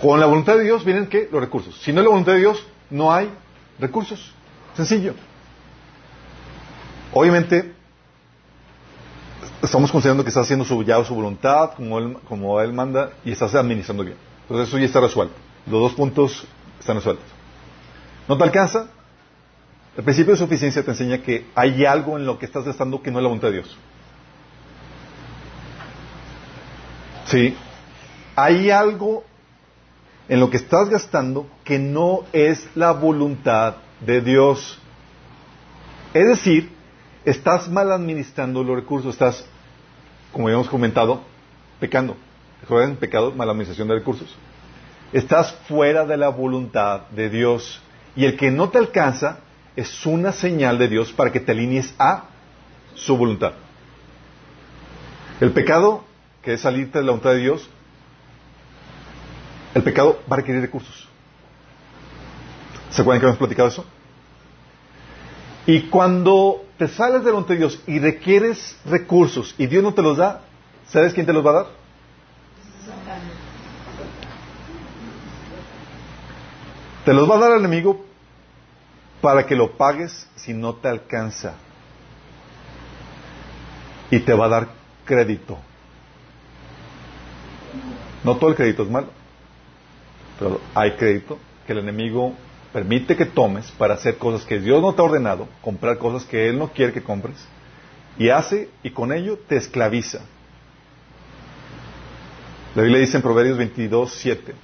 Con 0.00 0.20
la 0.20 0.26
voluntad 0.26 0.56
de 0.56 0.64
Dios 0.64 0.84
vienen 0.84 1.06
¿qué? 1.06 1.28
Los 1.32 1.40
recursos. 1.40 1.80
Si 1.80 1.92
no 1.92 2.00
es 2.00 2.04
la 2.04 2.10
voluntad 2.10 2.32
de 2.32 2.40
Dios, 2.40 2.64
no 2.90 3.12
hay 3.12 3.30
recursos. 3.78 4.32
Sencillo. 4.74 5.14
Obviamente, 7.12 7.73
estamos 9.62 9.90
considerando 9.90 10.22
que 10.22 10.28
estás 10.28 10.44
haciendo 10.44 10.64
su, 10.64 10.82
ya 10.82 11.02
su 11.04 11.14
voluntad, 11.14 11.72
como 11.74 11.98
él, 11.98 12.16
como 12.28 12.60
él 12.60 12.72
manda, 12.72 13.10
y 13.24 13.32
estás 13.32 13.54
administrando 13.54 14.04
bien. 14.04 14.16
Entonces 14.42 14.68
eso 14.68 14.78
ya 14.78 14.86
está 14.86 15.00
resuelto. 15.00 15.34
Los 15.66 15.80
dos 15.80 15.92
puntos 15.94 16.46
están 16.78 16.96
resueltos. 16.96 17.24
¿No 18.28 18.36
te 18.36 18.44
alcanza? 18.44 18.86
El 19.96 20.04
principio 20.04 20.32
de 20.32 20.38
suficiencia 20.38 20.82
te 20.82 20.90
enseña 20.90 21.18
que 21.22 21.46
hay 21.54 21.84
algo 21.84 22.18
en 22.18 22.26
lo 22.26 22.38
que 22.38 22.46
estás 22.46 22.64
gastando 22.64 23.00
que 23.00 23.10
no 23.10 23.18
es 23.18 23.22
la 23.22 23.28
voluntad 23.28 23.48
de 23.48 23.54
Dios. 23.54 23.76
Sí. 27.26 27.56
Hay 28.36 28.70
algo 28.70 29.24
en 30.28 30.40
lo 30.40 30.50
que 30.50 30.56
estás 30.56 30.88
gastando 30.88 31.46
que 31.62 31.78
no 31.78 32.24
es 32.32 32.68
la 32.74 32.92
voluntad 32.92 33.76
de 34.00 34.20
Dios. 34.20 34.78
Es 36.12 36.26
decir, 36.26 36.73
estás 37.24 37.68
mal 37.68 37.90
administrando 37.92 38.62
los 38.62 38.76
recursos, 38.76 39.14
estás 39.14 39.44
como 40.34 40.48
habíamos 40.48 40.68
comentado, 40.68 41.22
pecando. 41.78 42.16
en 42.68 42.96
pecado, 42.96 43.30
mala 43.32 43.52
administración 43.52 43.88
de 43.88 43.94
recursos. 43.94 44.34
Estás 45.12 45.52
fuera 45.68 46.04
de 46.04 46.16
la 46.16 46.28
voluntad 46.28 47.02
de 47.10 47.30
Dios. 47.30 47.80
Y 48.16 48.24
el 48.24 48.36
que 48.36 48.50
no 48.50 48.68
te 48.68 48.78
alcanza 48.78 49.38
es 49.76 50.04
una 50.04 50.32
señal 50.32 50.76
de 50.78 50.88
Dios 50.88 51.12
para 51.12 51.30
que 51.30 51.40
te 51.40 51.52
alinees 51.52 51.94
a 51.98 52.24
su 52.94 53.16
voluntad. 53.16 53.52
El 55.40 55.52
pecado, 55.52 56.04
que 56.42 56.54
es 56.54 56.60
salirte 56.60 56.98
de 56.98 57.04
la 57.04 57.12
voluntad 57.12 57.30
de 57.30 57.38
Dios, 57.38 57.68
el 59.74 59.82
pecado 59.82 60.20
va 60.30 60.34
a 60.34 60.40
requerir 60.40 60.62
recursos. 60.62 61.08
¿Se 62.90 63.02
acuerdan 63.02 63.20
que 63.20 63.26
hemos 63.26 63.38
platicado 63.38 63.68
eso? 63.68 63.84
Y 65.66 65.82
cuando 65.88 66.64
te 66.78 66.88
sales 66.88 67.24
de 67.24 67.30
voluntad 67.30 67.54
de 67.54 67.60
Dios 67.60 67.80
y 67.86 67.98
requieres 67.98 68.76
recursos 68.84 69.54
y 69.56 69.66
Dios 69.66 69.82
no 69.82 69.94
te 69.94 70.02
los 70.02 70.16
da, 70.16 70.42
¿sabes 70.88 71.14
quién 71.14 71.24
te 71.24 71.32
los 71.32 71.44
va 71.44 71.50
a 71.50 71.54
dar? 71.54 71.66
Te 77.04 77.12
los 77.12 77.30
va 77.30 77.36
a 77.36 77.38
dar 77.38 77.52
el 77.52 77.58
enemigo 77.58 78.04
para 79.20 79.46
que 79.46 79.56
lo 79.56 79.72
pagues 79.76 80.28
si 80.36 80.52
no 80.52 80.74
te 80.74 80.88
alcanza. 80.88 81.54
Y 84.10 84.20
te 84.20 84.34
va 84.34 84.46
a 84.46 84.48
dar 84.48 84.68
crédito. 85.04 85.58
No 88.22 88.36
todo 88.36 88.50
el 88.50 88.56
crédito 88.56 88.82
es 88.82 88.90
malo, 88.90 89.08
pero 90.38 90.60
hay 90.74 90.92
crédito 90.92 91.38
que 91.66 91.72
el 91.72 91.78
enemigo 91.78 92.34
permite 92.74 93.14
que 93.14 93.24
tomes 93.24 93.70
para 93.70 93.94
hacer 93.94 94.18
cosas 94.18 94.44
que 94.44 94.58
Dios 94.58 94.82
no 94.82 94.92
te 94.92 95.00
ha 95.00 95.04
ordenado, 95.04 95.46
comprar 95.62 95.96
cosas 95.96 96.24
que 96.24 96.48
Él 96.48 96.58
no 96.58 96.72
quiere 96.72 96.92
que 96.92 97.04
compres, 97.04 97.36
y 98.18 98.30
hace 98.30 98.68
y 98.82 98.90
con 98.90 99.12
ello 99.12 99.38
te 99.48 99.56
esclaviza. 99.56 100.22
La 102.74 102.82
Biblia 102.82 103.00
dice 103.00 103.18
en 103.18 103.22
Proverbios 103.22 103.56
22, 103.58 104.12
7, 104.14 104.54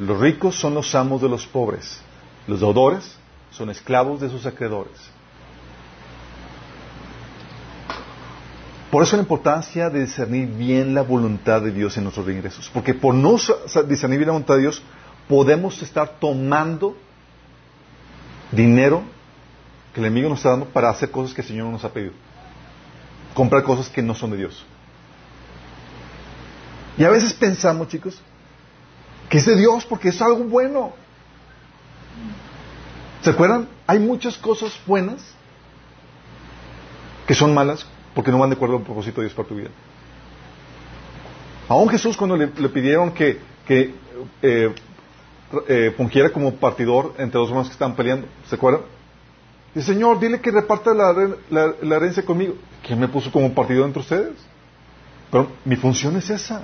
los 0.00 0.18
ricos 0.18 0.56
son 0.56 0.74
los 0.74 0.96
amos 0.96 1.22
de 1.22 1.28
los 1.28 1.46
pobres, 1.46 2.00
los 2.48 2.58
deudores 2.58 3.16
son 3.52 3.70
esclavos 3.70 4.20
de 4.20 4.30
sus 4.30 4.44
acreedores. 4.46 4.98
Por 8.90 9.04
eso 9.04 9.14
la 9.14 9.22
importancia 9.22 9.90
de 9.90 10.00
discernir 10.00 10.48
bien 10.48 10.92
la 10.92 11.02
voluntad 11.02 11.62
de 11.62 11.70
Dios 11.70 11.96
en 11.96 12.02
nuestros 12.02 12.28
ingresos. 12.28 12.68
Porque 12.72 12.94
por 12.94 13.14
no 13.14 13.36
discernir 13.88 14.18
bien 14.18 14.26
la 14.26 14.32
voluntad 14.32 14.54
de 14.54 14.62
Dios, 14.62 14.82
podemos 15.28 15.82
estar 15.82 16.18
tomando 16.20 16.96
dinero 18.54 19.02
que 19.92 20.00
el 20.00 20.06
enemigo 20.06 20.28
nos 20.28 20.38
está 20.38 20.50
dando 20.50 20.66
para 20.66 20.90
hacer 20.90 21.10
cosas 21.10 21.34
que 21.34 21.42
el 21.42 21.46
Señor 21.46 21.66
nos 21.66 21.84
ha 21.84 21.92
pedido. 21.92 22.12
Comprar 23.34 23.62
cosas 23.62 23.88
que 23.88 24.02
no 24.02 24.14
son 24.14 24.30
de 24.32 24.38
Dios. 24.38 24.64
Y 26.96 27.04
a 27.04 27.10
veces 27.10 27.32
pensamos, 27.32 27.88
chicos, 27.88 28.20
que 29.28 29.38
es 29.38 29.46
de 29.46 29.56
Dios 29.56 29.84
porque 29.84 30.08
es 30.08 30.20
algo 30.20 30.44
bueno. 30.44 30.92
¿Se 33.22 33.30
acuerdan? 33.30 33.68
Hay 33.86 33.98
muchas 33.98 34.36
cosas 34.36 34.78
buenas 34.86 35.22
que 37.26 37.34
son 37.34 37.54
malas 37.54 37.86
porque 38.14 38.30
no 38.30 38.38
van 38.38 38.50
de 38.50 38.56
acuerdo 38.56 38.76
al 38.76 38.82
propósito 38.82 39.20
de 39.20 39.26
Dios 39.26 39.34
para 39.34 39.48
tu 39.48 39.56
vida. 39.56 39.70
Aún 41.68 41.88
Jesús 41.88 42.16
cuando 42.16 42.36
le, 42.36 42.48
pidieron 42.48 43.12
que, 43.12 43.40
que 43.66 43.94
eh, 44.42 44.74
eh, 45.68 45.92
fungiera 45.96 46.30
como 46.30 46.54
partidor 46.54 47.14
entre 47.18 47.38
dos 47.38 47.48
hermanos 47.48 47.68
que 47.68 47.72
estaban 47.72 47.96
peleando, 47.96 48.26
¿se 48.48 48.54
acuerdan? 48.54 48.82
Dice, 49.74 49.92
Señor, 49.92 50.20
dile 50.20 50.40
que 50.40 50.50
reparta 50.50 50.92
la, 50.94 51.96
herencia 51.96 52.24
conmigo. 52.24 52.54
¿Quién 52.86 53.00
me 53.00 53.08
puso 53.08 53.30
como 53.32 53.52
partidor 53.52 53.86
entre 53.86 54.00
ustedes? 54.00 54.34
Pero 55.30 55.48
mi 55.64 55.74
función 55.74 56.16
es 56.16 56.30
esa. 56.30 56.62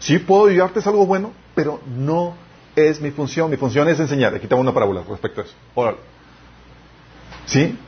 Sí 0.00 0.18
puedo 0.18 0.46
ayudarte, 0.46 0.80
es 0.80 0.86
algo 0.86 1.06
bueno, 1.06 1.32
pero 1.54 1.80
no 1.86 2.34
es 2.74 3.00
mi 3.00 3.12
función. 3.12 3.48
Mi 3.48 3.56
función 3.56 3.88
es 3.88 4.00
enseñar. 4.00 4.34
Aquí 4.34 4.48
tengo 4.48 4.60
una 4.60 4.74
parábola 4.74 5.04
respecto 5.08 5.40
a 5.40 5.44
eso. 5.44 5.54
Órale. 5.74 5.98
¿Sí? 7.46 7.78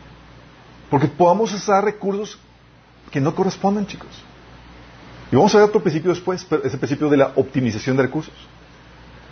Porque 0.89 1.09
podamos 1.09 1.53
usar 1.53 1.85
recursos 1.85 2.39
que 3.11 3.21
no 3.21 3.35
corresponden, 3.35 3.87
chicos. 3.87 4.11
Y 5.33 5.37
vamos 5.37 5.55
a 5.55 5.59
ver 5.59 5.69
otro 5.69 5.83
principio 5.83 6.11
después, 6.11 6.47
ese 6.65 6.79
principio 6.79 7.09
de 7.09 7.17
la 7.17 7.33
optimización 7.35 7.97
de 7.97 8.05
recursos. 8.05 8.35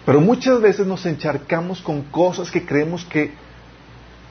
Pero 0.09 0.23
muchas 0.23 0.59
veces 0.63 0.87
nos 0.87 1.05
encharcamos 1.05 1.83
con 1.83 2.01
cosas 2.05 2.51
que 2.51 2.65
creemos 2.65 3.05
que, 3.05 3.31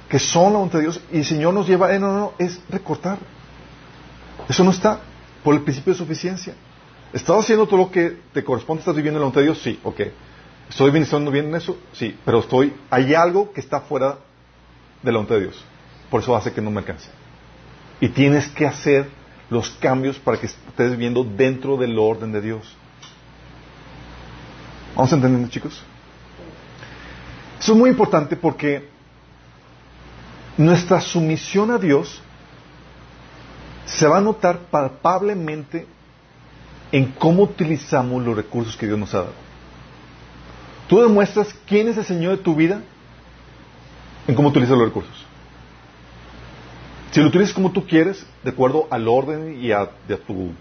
que 0.10 0.18
son 0.18 0.46
la 0.46 0.58
voluntad 0.58 0.80
de 0.80 0.86
Dios 0.86 1.00
y 1.14 1.20
el 1.20 1.26
Señor 1.26 1.54
nos 1.54 1.68
lleva, 1.68 1.94
eh, 1.94 2.00
no, 2.00 2.12
no, 2.12 2.20
no, 2.20 2.34
es 2.40 2.60
recortar. 2.68 3.20
Eso 4.50 4.64
no 4.64 4.72
está 4.72 5.02
por 5.44 5.54
el 5.54 5.62
principio 5.62 5.94
de 5.94 6.00
suficiencia. 6.00 6.56
¿Estás 7.14 7.42
haciendo 7.42 7.68
todo 7.68 7.78
lo 7.78 7.92
que 7.92 8.18
te 8.34 8.44
corresponde? 8.44 8.80
¿Estás 8.80 8.96
viviendo 8.96 9.20
la 9.20 9.26
voluntad 9.26 9.42
de 9.42 9.46
Dios? 9.46 9.62
Sí, 9.62 9.80
ok. 9.84 10.02
¿Estoy 10.68 10.92
ministrando 10.92 11.30
bien 11.30 11.46
en 11.46 11.56
eso? 11.58 11.78
Sí, 11.94 12.18
pero 12.26 12.40
estoy, 12.40 12.74
hay 12.90 13.14
algo 13.14 13.54
que 13.54 13.62
está 13.62 13.82
fuera 13.82 14.18
de 15.04 15.12
la 15.12 15.20
voluntad 15.20 15.36
de 15.36 15.42
Dios. 15.42 15.64
Por 16.10 16.24
eso 16.24 16.36
hace 16.36 16.54
que 16.54 16.62
no 16.64 16.72
me 16.72 16.80
alcance. 16.80 17.12
Y 18.02 18.10
tienes 18.10 18.48
que 18.48 18.66
hacer 18.66 19.12
los 19.52 19.70
cambios 19.70 20.18
para 20.18 20.40
que 20.40 20.48
estés 20.48 20.90
viviendo 20.90 21.24
dentro 21.24 21.78
del 21.78 22.00
orden 22.00 22.32
de 22.32 22.42
Dios. 22.42 22.76
¿Vamos 24.98 25.14
entendiendo, 25.14 25.48
chicos? 25.50 25.84
Eso 27.60 27.74
es 27.74 27.78
muy 27.78 27.92
importante 27.92 28.36
porque 28.36 28.90
nuestra 30.58 31.00
sumisión 31.00 31.70
a 31.70 31.78
Dios 31.78 32.20
se 33.86 34.08
va 34.08 34.18
a 34.18 34.22
notar 34.22 34.58
palpablemente 34.72 35.86
en 36.92 37.12
cómo 37.12 37.44
utilizamos 37.44 38.26
los 38.26 38.36
recursos 38.36 38.76
que 38.76 38.88
Dios 38.88 38.98
nos 38.98 39.14
ha 39.14 39.20
dado. 39.20 39.34
Tú 40.90 41.00
demuestras 41.00 41.56
quién 41.68 41.90
es 41.90 41.98
el 41.98 42.06
Señor 42.06 42.38
de 42.38 42.44
tu 42.44 42.56
vida 42.56 42.82
en 44.28 44.34
cómo 44.34 44.50
utilizas 44.50 44.76
los 44.76 44.88
recursos. 44.88 45.26
Si 47.12 47.22
lo 47.22 47.28
utilizas 47.28 47.54
como 47.54 47.72
tú 47.72 47.86
quieres, 47.86 48.26
de 48.44 48.50
acuerdo 48.50 48.88
al 48.90 49.08
orden 49.08 49.64
y 49.64 49.72
a, 49.72 49.92
tu 50.26 50.54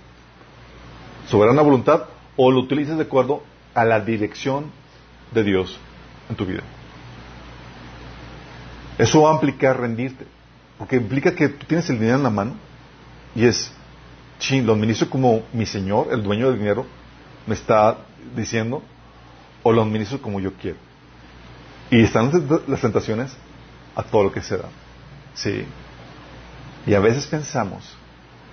soberana 1.26 1.62
voluntad, 1.62 2.04
o 2.36 2.50
lo 2.50 2.60
utilizas 2.60 2.98
de 2.98 3.04
acuerdo 3.04 3.42
a 3.76 3.84
la 3.84 4.00
dirección 4.00 4.72
de 5.32 5.44
Dios 5.44 5.78
en 6.30 6.34
tu 6.34 6.46
vida. 6.46 6.62
Eso 8.98 9.22
va 9.22 9.30
a 9.30 9.34
implicar 9.34 9.78
rendirte, 9.78 10.26
porque 10.78 10.96
implica 10.96 11.34
que 11.34 11.50
tú 11.50 11.66
tienes 11.66 11.88
el 11.90 11.98
dinero 11.98 12.16
en 12.16 12.22
la 12.22 12.30
mano 12.30 12.54
y 13.34 13.44
es, 13.44 13.70
lo 14.64 14.72
administro 14.72 15.10
como 15.10 15.42
mi 15.52 15.66
Señor, 15.66 16.08
el 16.10 16.22
dueño 16.22 16.48
del 16.48 16.58
dinero, 16.58 16.86
me 17.46 17.54
está 17.54 17.98
diciendo, 18.34 18.82
o 19.62 19.72
lo 19.72 19.82
administro 19.82 20.22
como 20.22 20.40
yo 20.40 20.54
quiero. 20.54 20.78
Y 21.90 22.02
están 22.02 22.32
las 22.66 22.80
tentaciones 22.80 23.36
a 23.94 24.02
todo 24.02 24.24
lo 24.24 24.32
que 24.32 24.40
se 24.40 24.56
da. 24.56 24.68
Sí. 25.34 25.66
Y 26.86 26.94
a 26.94 27.00
veces 27.00 27.26
pensamos 27.26 27.94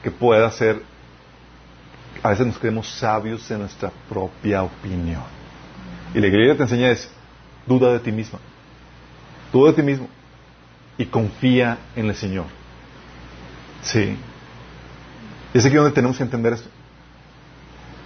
que 0.04 0.12
pueda 0.12 0.52
ser, 0.52 0.84
a 2.24 2.30
veces 2.30 2.48
nos 2.48 2.58
creemos 2.58 2.88
sabios 2.88 3.52
en 3.52 3.60
nuestra 3.60 3.92
propia 4.08 4.64
opinión. 4.64 5.22
Y 6.14 6.20
la 6.20 6.28
iglesia 6.28 6.56
te 6.56 6.64
enseña 6.64 6.90
es, 6.90 7.10
duda 7.68 7.92
de 7.92 8.00
ti 8.00 8.14
misma. 8.14 8.40
Duda 9.52 9.72
de 9.72 9.76
ti 9.76 9.84
mismo. 9.84 10.08
Y 10.98 11.06
confía 11.06 11.78
en 11.98 12.06
el 12.06 12.16
Señor. 12.16 12.46
Sí. 13.82 14.16
Y 15.54 15.58
es 15.58 15.66
aquí 15.66 15.76
donde 15.76 15.92
tenemos 15.92 16.16
que 16.16 16.24
entender 16.24 16.54
esto. 16.54 16.70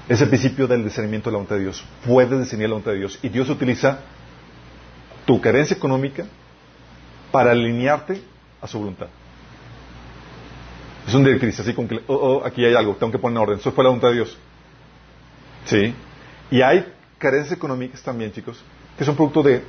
Es 0.09 0.19
el 0.19 0.29
principio 0.29 0.67
del 0.67 0.83
discernimiento 0.83 1.29
de 1.29 1.33
la 1.33 1.37
voluntad 1.37 1.57
de 1.57 1.61
Dios. 1.61 1.85
Puedes 2.03 2.39
discernir 2.39 2.69
la 2.69 2.73
voluntad 2.73 2.93
de 2.93 2.97
Dios. 2.97 3.19
Y 3.21 3.29
Dios 3.29 3.47
utiliza 3.49 3.99
tu 5.25 5.39
carencia 5.39 5.75
económica 5.75 6.25
para 7.31 7.51
alinearte 7.51 8.23
a 8.61 8.67
su 8.67 8.79
voluntad. 8.79 9.07
Es 11.07 11.13
un 11.13 11.23
directriz, 11.23 11.57
así 11.59 11.73
como 11.73 11.87
que, 11.87 12.01
oh, 12.07 12.15
oh, 12.15 12.45
aquí 12.45 12.65
hay 12.65 12.75
algo, 12.75 12.95
tengo 12.95 13.13
que 13.13 13.17
poner 13.17 13.39
orden. 13.39 13.59
Eso 13.59 13.71
fue 13.71 13.83
la 13.83 13.89
voluntad 13.89 14.09
de 14.09 14.15
Dios. 14.15 14.37
Sí. 15.65 15.95
Y 16.51 16.61
hay 16.61 16.85
carencias 17.17 17.57
económicas 17.57 18.03
también, 18.03 18.31
chicos, 18.33 18.61
que 18.97 19.05
son 19.05 19.15
producto 19.15 19.41
de, 19.41 19.63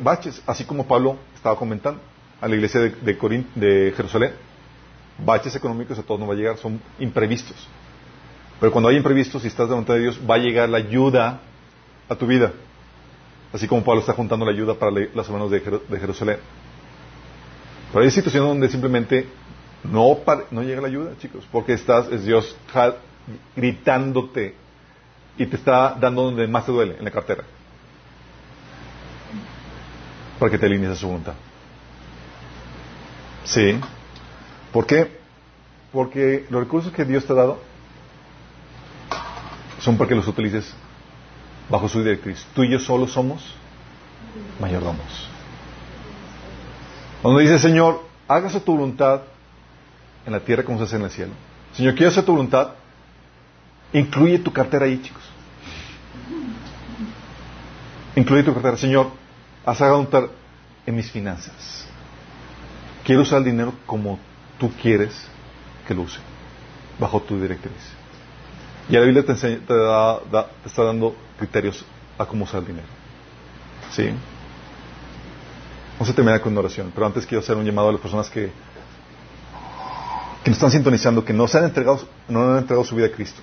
baches, 0.00 0.42
así 0.46 0.64
como 0.64 0.86
Pablo 0.86 1.16
estaba 1.34 1.56
comentando 1.56 2.00
a 2.40 2.46
la 2.46 2.54
iglesia 2.54 2.80
de 2.80 3.94
Jerusalén. 3.96 4.32
Baches 5.24 5.54
económicos 5.56 5.98
a 5.98 6.02
todos 6.02 6.20
no 6.20 6.26
va 6.26 6.34
a 6.34 6.36
llegar, 6.36 6.56
son 6.56 6.80
imprevistos. 6.98 7.68
Pero 8.58 8.72
cuando 8.72 8.90
hay 8.90 8.96
imprevistos 8.96 9.42
y 9.44 9.48
estás 9.48 9.66
de 9.66 9.74
voluntad 9.74 9.94
de 9.94 10.00
Dios, 10.00 10.20
va 10.28 10.34
a 10.34 10.38
llegar 10.38 10.68
la 10.68 10.78
ayuda 10.78 11.40
a 12.08 12.14
tu 12.14 12.26
vida. 12.26 12.52
Así 13.52 13.66
como 13.66 13.82
Pablo 13.82 14.00
está 14.00 14.12
juntando 14.12 14.44
la 14.44 14.52
ayuda 14.52 14.74
para 14.74 14.92
las 14.92 15.26
hermanos 15.26 15.50
de, 15.50 15.60
de 15.60 15.98
Jerusalén. 15.98 16.36
Pero 17.92 18.04
hay 18.04 18.10
situaciones 18.10 18.48
donde 18.48 18.68
simplemente 18.68 19.26
no, 19.84 20.18
no 20.50 20.62
llega 20.62 20.80
la 20.80 20.88
ayuda, 20.88 21.12
chicos, 21.18 21.46
porque 21.50 21.72
estás, 21.72 22.08
es 22.08 22.24
Dios 22.24 22.56
gritándote 23.56 24.54
y 25.38 25.46
te 25.46 25.56
está 25.56 25.96
dando 25.98 26.24
donde 26.24 26.46
más 26.46 26.66
te 26.66 26.72
duele, 26.72 26.96
en 26.98 27.04
la 27.04 27.10
cartera. 27.10 27.44
Para 30.38 30.50
que 30.50 30.58
te 30.58 30.66
alinees 30.66 30.92
a 30.92 30.96
su 30.96 31.06
voluntad. 31.06 31.34
Sí. 33.44 33.78
¿Por 34.72 34.86
qué? 34.86 35.18
Porque 35.92 36.46
los 36.50 36.60
recursos 36.62 36.92
que 36.92 37.04
Dios 37.04 37.24
te 37.24 37.32
ha 37.32 37.36
dado 37.36 37.58
son 39.80 39.96
para 39.96 40.08
que 40.08 40.14
los 40.14 40.28
utilices 40.28 40.74
bajo 41.68 41.88
su 41.88 42.02
directriz. 42.02 42.46
Tú 42.54 42.62
y 42.64 42.70
yo 42.70 42.78
solo 42.78 43.06
somos 43.08 43.54
mayordomos. 44.60 45.28
Cuando 47.22 47.40
dice 47.40 47.58
Señor, 47.58 48.02
hágase 48.28 48.60
tu 48.60 48.72
voluntad 48.72 49.22
en 50.26 50.32
la 50.32 50.40
tierra 50.40 50.62
como 50.62 50.78
se 50.78 50.84
hace 50.84 50.96
en 50.96 51.02
el 51.02 51.10
cielo. 51.10 51.32
Señor, 51.72 51.94
quiero 51.94 52.10
hacer 52.10 52.24
tu 52.24 52.32
voluntad. 52.32 52.70
Incluye 53.92 54.38
tu 54.38 54.52
cartera 54.52 54.86
ahí, 54.86 55.00
chicos. 55.02 55.22
Incluye 58.16 58.42
tu 58.42 58.52
cartera. 58.52 58.76
Señor, 58.76 59.10
haz 59.64 59.80
voluntad 59.80 60.24
en 60.86 60.96
mis 60.96 61.10
finanzas. 61.10 61.86
Quiero 63.04 63.22
usar 63.22 63.38
el 63.38 63.44
dinero 63.44 63.72
como 63.86 64.18
tú 64.58 64.70
quieres 64.80 65.26
que 65.86 65.94
lo 65.94 66.02
use, 66.02 66.20
bajo 66.98 67.20
tu 67.20 67.40
directriz. 67.40 67.72
Y 68.88 68.92
la 68.92 69.00
Biblia 69.00 69.24
te, 69.24 69.34
te, 69.34 69.56
te 69.56 69.74
está 70.66 70.84
dando 70.84 71.16
criterios 71.38 71.84
a 72.18 72.26
cómo 72.26 72.44
usar 72.44 72.60
el 72.60 72.66
dinero. 72.66 72.88
¿Sí? 73.90 74.10
Vamos 75.94 76.10
a 76.10 76.14
terminar 76.14 76.40
con 76.40 76.52
una 76.52 76.60
oración, 76.60 76.90
pero 76.94 77.06
antes 77.06 77.26
quiero 77.26 77.40
hacer 77.40 77.56
un 77.56 77.64
llamado 77.64 77.88
a 77.88 77.92
las 77.92 78.00
personas 78.00 78.30
que, 78.30 78.50
que 80.42 80.50
nos 80.50 80.56
están 80.56 80.70
sintonizando, 80.70 81.24
que 81.24 81.32
no 81.32 81.46
se 81.46 81.58
han 81.58 81.64
entregado, 81.64 82.06
no 82.28 82.52
han 82.52 82.58
entregado 82.58 82.84
su 82.84 82.94
vida 82.94 83.06
a 83.06 83.10
Cristo. 83.10 83.40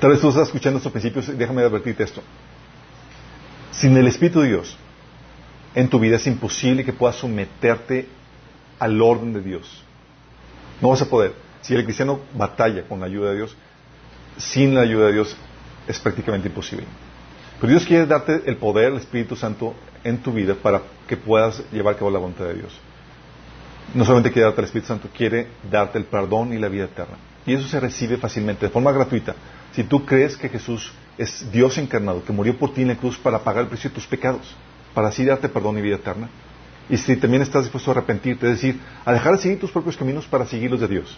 Tal 0.00 0.10
vez 0.10 0.20
tú 0.20 0.28
estás 0.28 0.48
escuchando 0.48 0.78
estos 0.78 0.92
principios, 0.92 1.36
déjame 1.38 1.62
advertirte 1.62 2.02
esto. 2.02 2.22
Sin 3.70 3.96
el 3.96 4.06
Espíritu 4.06 4.40
de 4.40 4.48
Dios 4.48 4.76
en 5.74 5.88
tu 5.88 5.98
vida 5.98 6.16
es 6.16 6.26
imposible 6.26 6.84
que 6.84 6.92
puedas 6.92 7.16
someterte 7.16 8.08
al 8.78 9.00
orden 9.00 9.32
de 9.32 9.40
Dios. 9.40 9.82
No 10.80 10.88
vas 10.90 11.02
a 11.02 11.06
poder. 11.06 11.34
Si 11.62 11.74
el 11.74 11.84
cristiano 11.84 12.20
batalla 12.34 12.86
con 12.86 13.00
la 13.00 13.06
ayuda 13.06 13.30
de 13.30 13.36
Dios, 13.36 13.56
sin 14.36 14.74
la 14.74 14.82
ayuda 14.82 15.06
de 15.06 15.14
Dios 15.14 15.36
es 15.86 15.98
prácticamente 16.00 16.48
imposible. 16.48 16.86
Pero 17.60 17.70
Dios 17.70 17.86
quiere 17.86 18.06
darte 18.06 18.42
el 18.46 18.56
poder, 18.56 18.92
el 18.92 18.98
Espíritu 18.98 19.36
Santo 19.36 19.74
en 20.04 20.18
tu 20.18 20.32
vida 20.32 20.54
para 20.54 20.82
que 21.08 21.16
puedas 21.16 21.62
llevar 21.72 21.94
a 21.94 21.98
cabo 21.98 22.10
la 22.10 22.18
voluntad 22.18 22.44
de 22.44 22.54
Dios. 22.54 22.72
No 23.94 24.04
solamente 24.04 24.32
quiere 24.32 24.46
darte 24.46 24.60
el 24.60 24.66
Espíritu 24.66 24.88
Santo, 24.88 25.08
quiere 25.14 25.48
darte 25.70 25.98
el 25.98 26.04
perdón 26.04 26.52
y 26.52 26.58
la 26.58 26.68
vida 26.68 26.84
eterna. 26.84 27.16
Y 27.46 27.54
eso 27.54 27.68
se 27.68 27.78
recibe 27.78 28.16
fácilmente, 28.16 28.66
de 28.66 28.72
forma 28.72 28.90
gratuita. 28.92 29.34
Si 29.72 29.84
tú 29.84 30.04
crees 30.04 30.36
que 30.36 30.48
Jesús 30.48 30.92
es 31.16 31.50
Dios 31.50 31.78
encarnado, 31.78 32.24
que 32.24 32.32
murió 32.32 32.56
por 32.58 32.74
ti 32.74 32.82
en 32.82 32.88
la 32.88 32.96
cruz 32.96 33.16
para 33.16 33.38
pagar 33.38 33.62
el 33.64 33.68
precio 33.68 33.90
de 33.90 33.94
tus 33.94 34.06
pecados, 34.06 34.54
para 34.94 35.08
así 35.08 35.24
darte 35.24 35.48
perdón 35.48 35.78
y 35.78 35.82
vida 35.82 35.96
eterna. 35.96 36.28
Y 36.88 36.96
si 36.96 37.16
también 37.16 37.42
estás 37.42 37.64
dispuesto 37.64 37.90
a 37.90 37.94
arrepentirte, 37.94 38.46
es 38.46 38.52
decir, 38.52 38.80
a 39.04 39.12
dejar 39.12 39.32
de 39.32 39.38
seguir 39.38 39.60
tus 39.60 39.70
propios 39.70 39.96
caminos 39.96 40.26
para 40.26 40.46
seguir 40.46 40.70
los 40.70 40.80
de 40.80 40.88
Dios. 40.88 41.16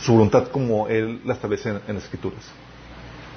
Su 0.00 0.12
voluntad 0.12 0.48
como 0.48 0.88
Él 0.88 1.20
la 1.24 1.34
establece 1.34 1.68
en, 1.68 1.94
las 1.94 2.04
Escrituras. 2.04 2.40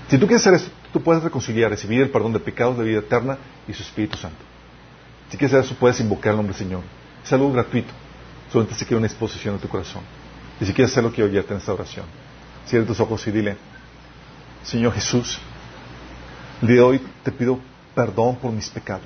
Si 0.10 0.18
tú 0.18 0.26
quieres 0.26 0.42
hacer 0.42 0.56
eso, 0.56 0.72
tú 0.92 1.02
puedes 1.02 1.24
reconciliar, 1.24 1.70
recibir 1.70 2.02
el 2.02 2.10
perdón 2.10 2.34
de 2.34 2.40
pecados, 2.40 2.78
de 2.78 2.84
vida 2.84 3.00
eterna 3.00 3.38
y 3.68 3.74
su 3.74 3.84
Espíritu 3.84 4.18
Santo. 4.18 4.40
Si 5.30 5.38
quieres 5.38 5.54
hacer 5.54 5.66
eso, 5.66 5.80
puedes 5.80 6.00
invocar 6.00 6.32
el 6.32 6.38
nombre 6.38 6.56
del 6.56 6.66
Señor. 6.66 6.82
Es 7.32 7.54
gratuito. 7.54 7.94
Solamente 8.52 8.78
se 8.78 8.86
quiere 8.86 8.98
una 8.98 9.08
exposición 9.08 9.56
de 9.56 9.62
tu 9.62 9.70
corazón. 9.70 10.04
Y 10.60 10.66
si 10.66 10.74
quieres 10.74 10.92
hacerlo, 10.92 11.14
quiero 11.14 11.30
guiarte 11.30 11.54
en 11.54 11.60
esta 11.60 11.74
oración. 11.74 12.06
Cierra 12.66 12.86
tus 12.86 13.00
ojos 13.00 13.26
y 13.26 13.32
dile, 13.32 13.56
Señor 14.64 14.94
Jesús, 14.94 15.40
el 16.62 16.68
día 16.68 16.78
de 16.78 16.84
hoy 16.84 17.02
te 17.24 17.32
pido 17.32 17.58
perdón 17.96 18.36
por 18.36 18.52
mis 18.52 18.70
pecados. 18.70 19.06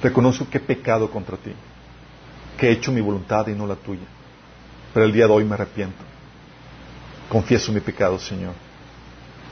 Reconozco 0.00 0.48
que 0.48 0.58
he 0.58 0.60
pecado 0.60 1.10
contra 1.10 1.36
ti, 1.36 1.52
que 2.56 2.68
he 2.68 2.70
hecho 2.70 2.92
mi 2.92 3.00
voluntad 3.00 3.48
y 3.48 3.54
no 3.54 3.66
la 3.66 3.74
tuya. 3.74 4.06
Pero 4.94 5.04
el 5.04 5.12
día 5.12 5.26
de 5.26 5.32
hoy 5.32 5.44
me 5.44 5.54
arrepiento. 5.54 6.04
Confieso 7.28 7.72
mi 7.72 7.80
pecado, 7.80 8.20
Señor. 8.20 8.54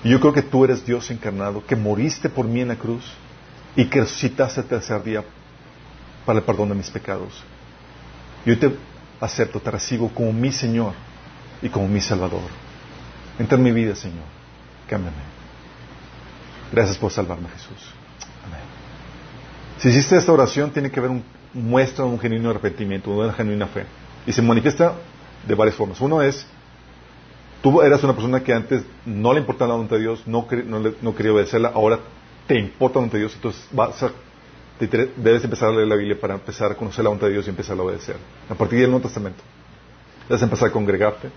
Y 0.05 0.10
yo 0.10 0.20
creo 0.20 0.32
que 0.32 0.42
tú 0.42 0.64
eres 0.64 0.86
Dios 0.86 1.10
encarnado, 1.10 1.66
que 1.66 1.74
moriste 1.74 2.28
por 2.28 2.46
mí 2.46 2.60
en 2.60 2.68
la 2.68 2.76
cruz 2.76 3.05
y 3.74 3.86
que 3.86 4.01
resucitaste 4.01 4.60
el 4.60 4.66
tercer 4.68 5.02
día 5.02 5.24
para 6.24 6.38
el 6.38 6.44
perdón 6.44 6.68
de 6.68 6.76
mis 6.76 6.88
pecados. 6.88 7.42
Y 8.44 8.50
hoy 8.50 8.56
te 8.56 8.76
acepto, 9.20 9.60
te 9.60 9.70
recibo 9.70 10.08
como 10.08 10.32
mi 10.32 10.52
Señor 10.52 10.92
y 11.62 11.68
como 11.68 11.88
mi 11.88 12.00
Salvador. 12.00 12.42
Entra 13.38 13.56
en 13.56 13.64
mi 13.64 13.72
vida, 13.72 13.94
Señor. 13.94 14.24
Cámbiame. 14.88 15.16
Gracias 16.72 16.98
por 16.98 17.10
salvarme, 17.10 17.48
Jesús. 17.48 17.92
Si 19.78 19.88
hiciste 19.88 20.16
esta 20.16 20.32
oración, 20.32 20.70
tiene 20.70 20.90
que 20.90 21.00
haber 21.00 21.10
un 21.10 21.24
muestra 21.54 22.04
un 22.04 22.18
genuino 22.18 22.50
arrepentimiento, 22.50 23.10
una 23.10 23.32
genuina 23.32 23.66
fe. 23.66 23.86
Y 24.26 24.32
se 24.32 24.42
manifiesta 24.42 24.94
de 25.46 25.54
varias 25.54 25.76
formas. 25.76 26.00
Uno 26.00 26.20
es, 26.20 26.46
tú 27.62 27.80
eras 27.80 28.02
una 28.02 28.12
persona 28.12 28.42
que 28.42 28.52
antes 28.52 28.82
no 29.06 29.32
le 29.32 29.40
importaba 29.40 29.68
la 29.68 29.74
voluntad 29.74 29.96
de 29.96 30.02
Dios, 30.02 30.26
no, 30.26 30.46
no, 31.00 31.14
quería 31.14 31.32
obedecerla, 31.32 31.70
ahora 31.74 32.00
te 32.46 32.58
importa 32.58 32.94
la 32.94 33.00
voluntad 33.00 33.14
de 33.14 33.20
Dios, 33.20 33.34
entonces 33.34 33.66
vas 33.70 34.04
debes 34.86 35.44
empezar 35.44 35.69
a 35.69 35.73
leer 35.73 35.89
la 35.89 35.97
Biblia 35.97 36.19
para 36.19 36.35
empezar 36.35 36.73
a 36.73 36.74
conocer 36.74 37.05
la 37.05 37.11
voluntad 37.11 37.27
de 37.27 37.35
Dios 37.35 37.47
y 37.47 37.51
empezar 37.51 37.78
a 37.78 37.82
obedecer. 37.82 38.16
A 38.48 38.55
partir 38.55 38.81
del 38.81 38.90
Nuevo 38.90 39.06
Testamento. 39.06 39.43
Debes 40.28 40.43
empezar 40.43 40.69
a 40.69 40.73
congregarte, 40.73 41.31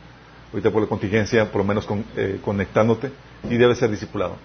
ahorita 0.52 0.72
por 0.72 0.82
la 0.82 0.88
contingencia, 0.88 1.52
por 1.52 1.61
lo 1.61 1.65
menos 1.65 1.88
eh, 2.15 2.40
conectándote, 2.44 3.11
y 3.49 3.57
debes 3.57 3.78
ser 3.78 3.90
discipulado. 3.90 4.38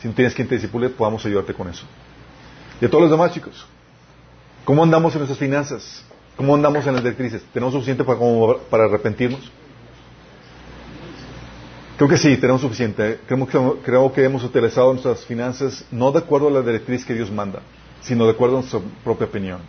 Si 0.00 0.08
no 0.08 0.14
tienes 0.14 0.34
quien 0.34 0.48
te 0.48 0.54
disipule, 0.54 0.88
podamos 0.88 1.24
ayudarte 1.26 1.52
con 1.52 1.68
eso. 1.68 1.84
Y 2.80 2.86
a 2.86 2.88
todos 2.88 3.02
los 3.02 3.10
demás, 3.10 3.32
chicos. 3.32 3.66
¿Cómo 4.64 4.82
andamos 4.82 5.12
en 5.14 5.20
nuestras 5.20 5.38
finanzas? 5.38 6.04
¿Cómo 6.36 6.54
andamos 6.54 6.86
en 6.86 6.94
las 6.94 7.02
directrices? 7.02 7.42
¿Tenemos 7.52 7.74
suficiente 7.74 8.02
para, 8.04 8.84
arrepentirnos? 8.84 9.50
Creo 11.98 12.08
que 12.08 12.16
sí, 12.16 12.36
tenemos 12.38 12.62
suficiente. 12.62 13.20
Creo 13.26 13.46
que, 13.46 13.82
creo 13.82 14.12
que 14.12 14.24
hemos 14.24 14.42
utilizado 14.42 14.92
nuestras 14.92 15.24
finanzas 15.26 15.84
no 15.90 16.10
de 16.12 16.20
acuerdo 16.20 16.48
a 16.48 16.50
la 16.50 16.62
directriz 16.62 17.04
que 17.04 17.12
Dios 17.12 17.30
manda, 17.30 17.60
sino 18.02 18.24
de 18.24 18.32
acuerdo 18.32 18.58
a 18.58 18.60
nuestra 18.60 18.80
propia 19.04 19.26
opinión. 19.26 19.60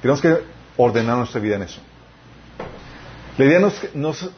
Tenemos 0.00 0.20
que 0.20 0.38
ordenar 0.76 1.16
nuestra 1.16 1.40
vida 1.40 1.56
en 1.56 1.62
eso. 1.62 1.80
La 3.38 3.44
idea 3.44 3.60
no 3.94 4.10
es, 4.10 4.30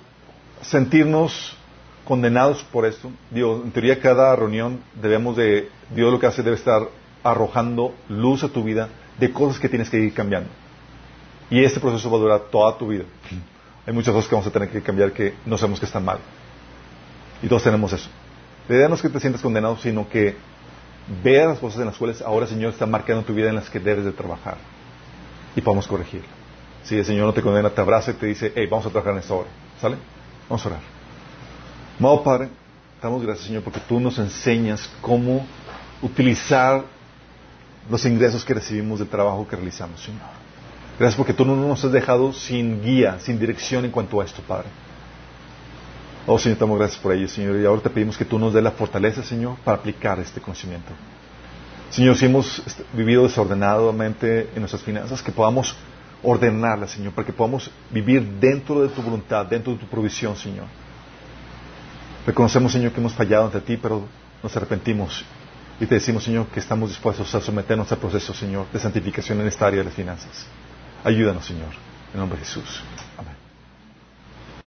sentirnos 0.63 1.57
condenados 2.05 2.63
por 2.65 2.87
esto. 2.87 3.11
Dios, 3.31 3.63
en 3.65 3.71
teoría 3.73 4.01
cada 4.01 4.35
reunión 4.37 4.81
debemos 5.01 5.37
de, 5.37 5.69
Dios 5.95 6.13
lo 6.13 6.19
que 6.19 6.27
hace 6.27 6.43
debe 6.43 6.57
estar 6.57 6.89
arrojando 7.25 7.95
luz 8.09 8.43
a 8.45 8.49
tu 8.49 8.63
vida 8.63 8.89
de 9.19 9.33
cosas 9.33 9.59
que 9.61 9.69
tienes 9.69 9.91
que 9.91 9.99
ir 9.99 10.15
cambiando. 10.15 10.51
Y 11.51 11.63
este 11.63 11.81
proceso 11.81 12.11
va 12.11 12.17
a 12.17 12.21
durar 12.21 12.41
toda 12.51 12.77
tu 12.79 12.89
vida. 12.89 13.05
Hay 13.87 13.93
muchas 13.93 14.15
cosas 14.15 14.29
que 14.29 14.35
vamos 14.35 14.49
a 14.49 14.53
tener 14.53 14.71
que 14.71 14.83
cambiar 14.83 15.13
que 15.13 15.35
no 15.45 15.59
sabemos 15.59 15.81
que 15.81 15.87
están 15.87 16.05
mal. 16.05 16.19
Y 17.43 17.49
todos 17.49 17.63
tenemos 17.63 17.93
eso. 17.93 18.09
La 18.69 18.77
idea 18.77 18.89
no 18.89 18.95
es 18.95 19.03
que 19.03 19.09
te 19.09 19.21
sientas 19.21 19.43
condenado, 19.43 19.77
sino 19.79 20.09
que 20.09 20.37
veas 21.23 21.49
las 21.49 21.59
cosas 21.59 21.81
en 21.81 21.87
las 21.87 21.97
cuales 21.97 22.23
ahora 22.23 22.47
Señor 22.47 22.73
está 22.73 22.87
marcando 22.87 23.23
tu 23.23 23.35
vida 23.35 23.49
en 23.49 23.57
las 23.57 23.69
que 23.69 23.81
debes 23.81 24.05
de 24.05 24.13
trabajar. 24.13 24.57
Y 25.55 25.61
podemos 25.61 25.87
corregir. 25.87 26.23
Si 26.85 26.97
el 26.97 27.05
Señor 27.05 27.27
no 27.27 27.33
te 27.33 27.43
condena, 27.43 27.71
te 27.71 27.81
abraza 27.81 28.13
y 28.13 28.15
te 28.15 28.27
dice, 28.27 28.53
hey, 28.55 28.67
vamos 28.71 28.87
a 28.87 28.91
trabajar 28.91 29.13
en 29.13 29.19
esta 29.21 29.35
hora. 29.35 29.49
¿Sale? 29.81 29.97
Vamos 30.49 30.65
a 30.65 30.69
orar. 30.69 30.81
Amado 31.99 32.23
Padre, 32.23 32.49
damos 33.03 33.23
gracias, 33.23 33.47
Señor, 33.47 33.63
porque 33.63 33.81
tú 33.81 34.01
nos 34.01 34.19
enseñas 34.19 34.91
cómo 35.01 35.47
utilizar 36.01 36.83
los 37.91 38.05
ingresos 38.05 38.45
que 38.45 38.55
recibimos 38.55 38.99
del 38.99 39.09
trabajo 39.09 39.47
que 39.47 39.57
realizamos, 39.57 40.01
Señor. 40.01 40.21
Gracias 40.99 41.17
porque 41.17 41.33
tú 41.33 41.45
no 41.45 41.57
nos 41.57 41.85
has 41.85 41.93
dejado 41.93 42.33
sin 42.33 42.83
guía, 42.83 43.19
sin 43.21 43.39
dirección 43.39 43.85
en 43.85 43.91
cuanto 43.91 44.21
a 44.21 44.25
esto, 44.25 44.43
Padre. 44.43 44.69
Oh, 46.27 46.39
Señor, 46.39 46.59
te 46.59 46.65
damos 46.65 46.79
gracias 46.79 47.01
por 47.01 47.13
ello, 47.13 47.29
Señor. 47.29 47.57
Y 47.57 47.65
ahora 47.65 47.83
te 47.83 47.91
pedimos 47.91 48.17
que 48.17 48.25
tú 48.25 48.39
nos 48.39 48.53
dé 48.53 48.63
la 48.63 48.71
fortaleza, 48.71 49.23
Señor, 49.23 49.57
para 49.65 49.79
aplicar 49.79 50.21
este 50.21 50.41
conocimiento. 50.41 50.93
Señor, 51.91 52.17
si 52.17 52.27
hemos 52.27 52.63
vivido 52.93 53.25
desordenadamente 53.25 54.51
en 54.55 54.61
nuestras 54.61 54.83
finanzas, 54.83 55.21
que 55.21 55.33
podamos 55.33 55.75
ordenarlas, 56.23 56.93
Señor, 56.93 57.13
para 57.13 57.27
que 57.27 57.33
podamos 57.33 57.71
vivir 57.91 58.23
dentro 58.41 58.83
de 58.83 58.89
tu 58.89 59.03
voluntad, 59.03 59.47
dentro 59.47 59.73
de 59.73 59.79
tu 59.79 59.87
provisión, 59.87 60.37
Señor. 60.37 60.67
Reconocemos, 62.27 62.73
Señor, 62.73 62.93
que 62.93 63.01
hemos 63.01 63.13
fallado 63.13 63.47
ante 63.47 63.61
ti, 63.61 63.77
pero 63.77 64.07
nos 64.43 64.57
arrepentimos 64.57 65.25
y 65.81 65.87
te 65.87 65.97
decimos, 65.97 66.23
Señor, 66.23 66.47
que 66.47 66.61
estamos 66.61 66.91
dispuestos 66.91 67.35
a 67.35 67.41
someternos 67.41 67.91
al 67.91 67.99
proceso, 67.99 68.33
Señor, 68.33 68.67
de 68.73 68.79
santificación 68.79 69.41
en 69.41 69.49
esta 69.49 69.67
área 69.67 69.81
de 69.81 69.87
las 69.87 69.95
finanzas. 69.95 70.47
Ayúdanos, 71.03 71.45
Señor, 71.45 71.71
en 72.15 72.21
nombre 72.21 72.39
de 72.39 72.45
Jesús. 72.45 72.83